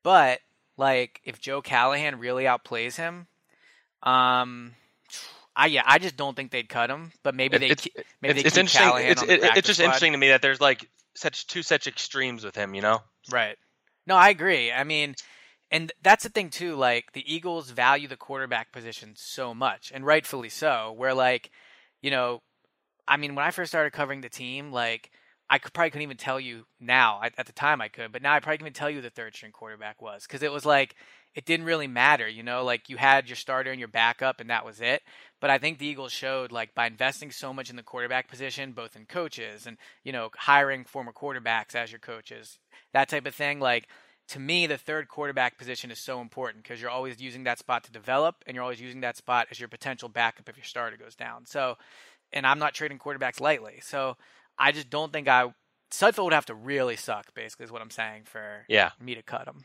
But 0.04 0.40
like, 0.78 1.22
if 1.26 1.40
Joe 1.40 1.62
Callahan 1.62 2.20
really 2.20 2.46
outplays 2.46 2.96
him, 2.96 3.28
um, 4.04 4.76
I 5.56 5.68
yeah, 5.68 5.84
I 5.86 6.00
just 6.00 6.16
don't 6.16 6.36
think 6.36 6.52
they'd 6.52 6.70
cut 6.70 6.90
him. 6.90 7.12
But 7.24 7.36
maybe 7.36 7.58
they 7.58 7.68
it's 7.70 7.88
maybe 8.22 8.42
it's, 8.42 8.56
they 8.56 8.62
it's. 8.62 8.74
Callahan 8.74 9.12
It's 9.12 9.22
on 9.22 9.28
the 9.28 9.34
it, 9.34 9.58
it's 9.58 9.68
just 9.68 9.80
squad. 9.80 9.86
interesting 9.88 10.12
to 10.14 10.18
me 10.18 10.30
that 10.30 10.42
there's 10.42 10.62
like 10.62 10.90
such 11.16 11.48
two 11.48 11.64
such 11.64 11.88
extremes 11.88 12.46
with 12.46 12.56
him. 12.56 12.74
You 12.74 12.82
know? 12.82 13.02
Right. 13.30 13.58
No, 14.08 14.16
I 14.16 14.30
agree. 14.30 14.72
I 14.72 14.86
mean, 14.86 15.16
and 15.70 15.92
that's 16.02 16.24
the 16.24 16.30
thing 16.30 16.50
too. 16.50 16.76
Like 16.76 17.12
the 17.12 17.32
Eagles 17.32 17.72
value 17.72 18.08
the 18.08 18.16
quarterback 18.16 18.72
position 18.72 19.14
so 19.16 19.54
much, 19.54 19.92
and 19.94 20.06
rightfully 20.06 20.50
so. 20.50 20.94
Where 20.96 21.14
like, 21.14 21.52
you 22.02 22.10
know, 22.10 22.42
I 23.10 23.18
mean, 23.18 23.36
when 23.36 23.44
I 23.44 23.52
first 23.52 23.72
started 23.72 23.92
covering 23.92 24.22
the 24.22 24.30
team, 24.30 24.72
like 24.72 25.12
I 25.50 25.58
could 25.58 25.74
probably 25.74 25.90
couldn't 25.90 26.04
even 26.04 26.18
tell 26.18 26.40
you 26.40 26.66
now. 26.80 27.20
I, 27.24 27.32
at 27.38 27.48
the 27.48 27.54
time, 27.54 27.82
I 27.82 27.88
could, 27.88 28.12
but 28.12 28.22
now 28.22 28.36
I 28.36 28.40
probably 28.40 28.60
can 28.60 28.68
even 28.68 28.74
tell 28.74 28.90
you 28.90 29.02
the 29.02 29.10
third 29.10 29.36
string 29.36 29.52
quarterback 29.52 30.00
was 30.02 30.28
because 30.28 30.44
it 30.44 30.52
was 30.52 30.66
like 30.66 30.96
it 31.34 31.46
didn't 31.46 31.66
really 31.66 31.88
matter. 31.88 32.28
You 32.28 32.44
know, 32.44 32.64
like 32.64 32.88
you 32.88 32.98
had 32.98 33.28
your 33.28 33.36
starter 33.36 33.72
and 33.72 33.80
your 33.80 33.88
backup, 33.88 34.40
and 34.40 34.50
that 34.52 34.64
was 34.64 34.80
it. 34.80 35.02
But 35.42 35.50
I 35.50 35.58
think 35.58 35.80
the 35.80 35.88
Eagles 35.88 36.12
showed 36.12 36.52
like 36.52 36.76
by 36.76 36.86
investing 36.86 37.32
so 37.32 37.52
much 37.52 37.72
in 37.72 37.76
the 37.76 37.84
quarterback 37.84 38.30
position, 38.30 38.74
both 38.74 38.96
in 38.96 39.08
coaches 39.08 39.66
and 39.66 39.78
you 40.04 40.12
know 40.12 40.30
hiring 40.38 40.86
former 40.86 41.12
quarterbacks 41.12 41.74
as 41.74 41.92
your 41.92 42.00
coaches, 42.00 42.60
that 42.94 43.10
type 43.10 43.26
of 43.26 43.34
thing. 43.34 43.60
Like 43.60 43.88
to 44.30 44.40
me, 44.40 44.68
the 44.68 44.78
third 44.78 45.08
quarterback 45.08 45.58
position 45.58 45.90
is 45.90 45.98
so 45.98 46.22
important 46.22 46.64
because 46.64 46.80
you're 46.80 46.92
always 46.92 47.20
using 47.20 47.44
that 47.46 47.58
spot 47.58 47.84
to 47.86 47.92
develop, 47.92 48.36
and 48.46 48.54
you're 48.54 48.64
always 48.64 48.80
using 48.80 49.02
that 49.02 49.18
spot 49.18 49.48
as 49.50 49.60
your 49.60 49.70
potential 49.70 50.08
backup 50.08 50.48
if 50.48 50.56
your 50.56 50.64
starter 50.64 50.98
goes 50.98 51.16
down. 51.16 51.48
So, 51.48 51.78
and 52.34 52.46
I'm 52.48 52.60
not 52.60 52.74
trading 52.74 53.00
quarterbacks 53.00 53.40
lightly. 53.40 53.80
So 53.84 54.18
I 54.58 54.72
just 54.72 54.90
don't 54.90 55.12
think 55.14 55.28
I 55.28 55.54
Sudfeld 55.92 56.26
would 56.26 56.34
have 56.34 56.46
to 56.48 56.54
really 56.56 56.96
suck. 56.96 57.34
Basically, 57.34 57.66
is 57.66 57.72
what 57.72 57.82
I'm 57.82 57.90
saying 57.90 58.24
for 58.26 58.66
Yeah. 58.70 58.92
me 59.00 59.16
to 59.16 59.22
cut 59.24 59.48
him. 59.48 59.64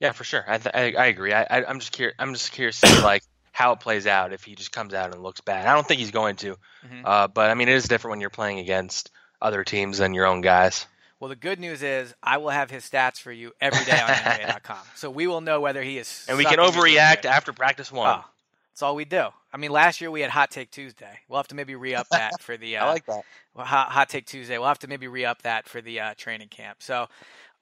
Yeah, 0.00 0.12
for 0.12 0.24
sure. 0.24 0.44
I 0.48 0.58
th- 0.58 0.74
I, 0.74 0.92
I 1.02 1.06
agree. 1.06 1.32
I, 1.32 1.42
I 1.42 1.64
I'm 1.64 1.78
just 1.78 1.92
curious. 1.92 2.16
I'm 2.18 2.32
just 2.34 2.52
curious 2.52 2.80
to 2.80 2.86
see 2.88 3.02
like 3.02 3.22
how 3.52 3.72
it 3.72 3.80
plays 3.80 4.06
out 4.06 4.32
if 4.32 4.44
he 4.44 4.54
just 4.54 4.72
comes 4.72 4.94
out 4.94 5.12
and 5.12 5.22
looks 5.22 5.40
bad. 5.40 5.66
I 5.66 5.74
don't 5.74 5.86
think 5.86 6.00
he's 6.00 6.10
going 6.10 6.36
to. 6.36 6.56
Mhm. 6.86 7.02
Uh, 7.04 7.28
but 7.28 7.50
I 7.50 7.54
mean, 7.54 7.68
it 7.68 7.74
is 7.74 7.84
different 7.88 8.12
when 8.12 8.20
you're 8.20 8.30
playing 8.30 8.58
against 8.58 9.10
other 9.42 9.64
teams 9.64 9.98
than 9.98 10.14
your 10.14 10.26
own 10.26 10.40
guys. 10.40 10.86
Well, 11.18 11.28
the 11.28 11.36
good 11.36 11.60
news 11.60 11.82
is 11.82 12.14
I 12.22 12.38
will 12.38 12.48
have 12.48 12.70
his 12.70 12.88
stats 12.88 13.18
for 13.20 13.30
you 13.30 13.52
every 13.60 13.84
day 13.84 14.00
on 14.00 14.08
NJ.com, 14.08 14.78
so 14.94 15.10
we 15.10 15.26
will 15.26 15.42
know 15.42 15.60
whether 15.60 15.82
he 15.82 15.98
is. 15.98 16.24
And 16.28 16.38
we 16.38 16.44
can 16.44 16.54
sucking 16.54 16.64
or 16.66 16.72
doing 16.72 16.96
overreact 16.96 17.26
after 17.26 17.52
practice 17.52 17.92
one. 17.92 18.20
Oh, 18.20 18.24
that's 18.72 18.82
all 18.82 18.94
we 18.94 19.04
do. 19.04 19.26
I 19.52 19.56
mean, 19.56 19.72
last 19.72 20.00
year 20.00 20.10
we 20.10 20.20
had 20.20 20.30
Hot 20.30 20.50
Take 20.50 20.70
Tuesday. 20.70 21.18
We'll 21.28 21.38
have 21.38 21.48
to 21.48 21.54
maybe 21.54 21.74
re 21.74 21.94
up 21.94 22.08
that 22.12 22.40
for 22.40 22.56
the. 22.56 22.76
Uh, 22.76 22.86
I 22.86 22.88
like 22.88 23.06
that. 23.06 23.24
hot, 23.56 23.90
hot 23.90 24.08
take 24.08 24.26
Tuesday. 24.26 24.58
We'll 24.58 24.68
have 24.68 24.78
to 24.80 24.88
maybe 24.88 25.08
re 25.08 25.24
up 25.24 25.42
that 25.42 25.68
for 25.68 25.80
the 25.80 26.00
uh, 26.00 26.14
training 26.16 26.48
camp. 26.48 26.82
So, 26.82 26.96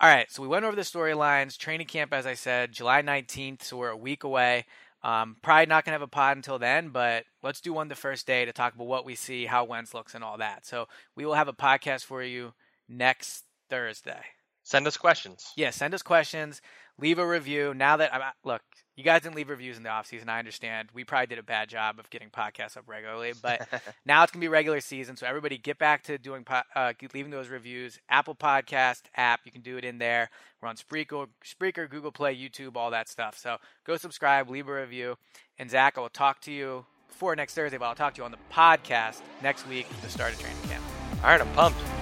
all 0.01 0.09
right. 0.09 0.31
So 0.31 0.43
we 0.43 0.49
went 0.49 0.65
over 0.65 0.77
the 0.77 0.83
storylines. 0.83 1.57
Training 1.57 1.87
camp, 1.87 2.13
as 2.13 2.27
I 2.27 2.35
said, 2.35 2.73
July 2.73 3.03
19th. 3.03 3.63
So 3.63 3.79
we're 3.79 3.89
a 3.89 3.97
week 3.97 4.25
away. 4.25 4.67
Um, 5.03 5.37
probably 5.43 5.67
not 5.67 5.85
going 5.85 5.93
to 5.93 6.01
have 6.01 6.03
a 6.03 6.09
pod 6.09 6.37
until 6.37 6.59
then, 6.59 6.89
but 6.89 7.25
let's 7.43 7.61
do 7.61 7.73
one 7.73 7.89
the 7.89 7.95
first 7.95 8.27
day 8.27 8.45
to 8.45 8.53
talk 8.53 8.75
about 8.75 8.89
what 8.89 9.05
we 9.05 9.15
see, 9.15 9.47
how 9.47 9.65
Wentz 9.65 9.95
looks, 9.95 10.15
and 10.15 10.25
all 10.25 10.39
that. 10.39 10.67
So 10.67 10.87
we 11.15 11.25
will 11.25 11.35
have 11.35 11.49
a 11.49 11.53
podcast 11.53 12.05
for 12.05 12.23
you 12.23 12.53
next 12.89 13.45
Thursday. 13.71 14.21
Send 14.65 14.87
us 14.87 14.97
questions. 14.97 15.53
Yeah, 15.57 15.71
send 15.71 15.95
us 15.95 16.03
questions. 16.03 16.61
Leave 16.99 17.19
a 17.19 17.27
review. 17.27 17.75
Now 17.75 17.97
that 17.97 18.13
I'm 18.13 18.23
look, 18.45 18.63
you 18.99 19.05
guys 19.05 19.23
didn't 19.23 19.37
leave 19.37 19.49
reviews 19.49 19.77
in 19.77 19.85
the 19.85 19.91
off 19.91 20.07
season. 20.09 20.29
I 20.29 20.41
understand. 20.41 20.89
We 20.93 21.05
probably 21.05 21.29
did 21.29 21.39
a 21.39 21.45
bad 21.45 21.69
job 21.69 22.01
of 22.01 22.11
getting 22.11 22.31
podcasts 22.31 22.77
up 22.77 22.83
regularly, 22.89 23.33
but 23.41 23.69
now 24.05 24.25
it's 24.25 24.33
gonna 24.33 24.41
be 24.41 24.49
regular 24.49 24.81
season. 24.81 25.17
So 25.17 25.25
everybody, 25.25 25.57
get 25.57 25.79
back 25.79 26.03
to 26.05 26.19
doing 26.19 26.43
po- 26.43 26.63
uh, 26.75 26.95
leaving 27.15 27.31
those 27.31 27.47
reviews. 27.47 28.01
Apple 28.11 28.35
Podcast 28.35 29.03
app, 29.17 29.43
you 29.45 29.53
can 29.53 29.61
do 29.61 29.77
it 29.77 29.85
in 29.85 29.99
there. 29.99 30.31
We're 30.61 30.69
on 30.69 30.75
Spreaker, 30.75 31.29
Spreaker, 31.47 31.89
Google 31.89 32.11
Play, 32.11 32.37
YouTube, 32.37 32.75
all 32.75 32.91
that 32.91 33.09
stuff. 33.09 33.39
So 33.39 33.59
go 33.87 33.97
subscribe, 33.97 34.51
leave 34.51 34.67
a 34.67 34.75
review, 34.75 35.17
and 35.61 35.71
Zack, 35.71 35.97
I 35.97 36.01
will 36.01 36.09
talk 36.09 36.41
to 36.43 36.53
you 36.53 36.85
before 37.07 37.37
next 37.37 37.55
Thursday, 37.55 37.79
but 37.79 37.85
I'll 37.85 37.95
talk 37.95 38.15
to 38.15 38.19
you 38.19 38.25
on 38.25 38.33
the 38.33 38.39
podcast 38.53 39.21
next 39.45 39.65
week 39.69 39.87
to 40.03 40.11
start 40.11 40.35
a 40.35 40.39
training 40.39 40.59
camp. 40.69 40.83
All 41.23 41.31
right, 41.31 41.41
I'm 41.41 41.53
pumped. 41.53 41.98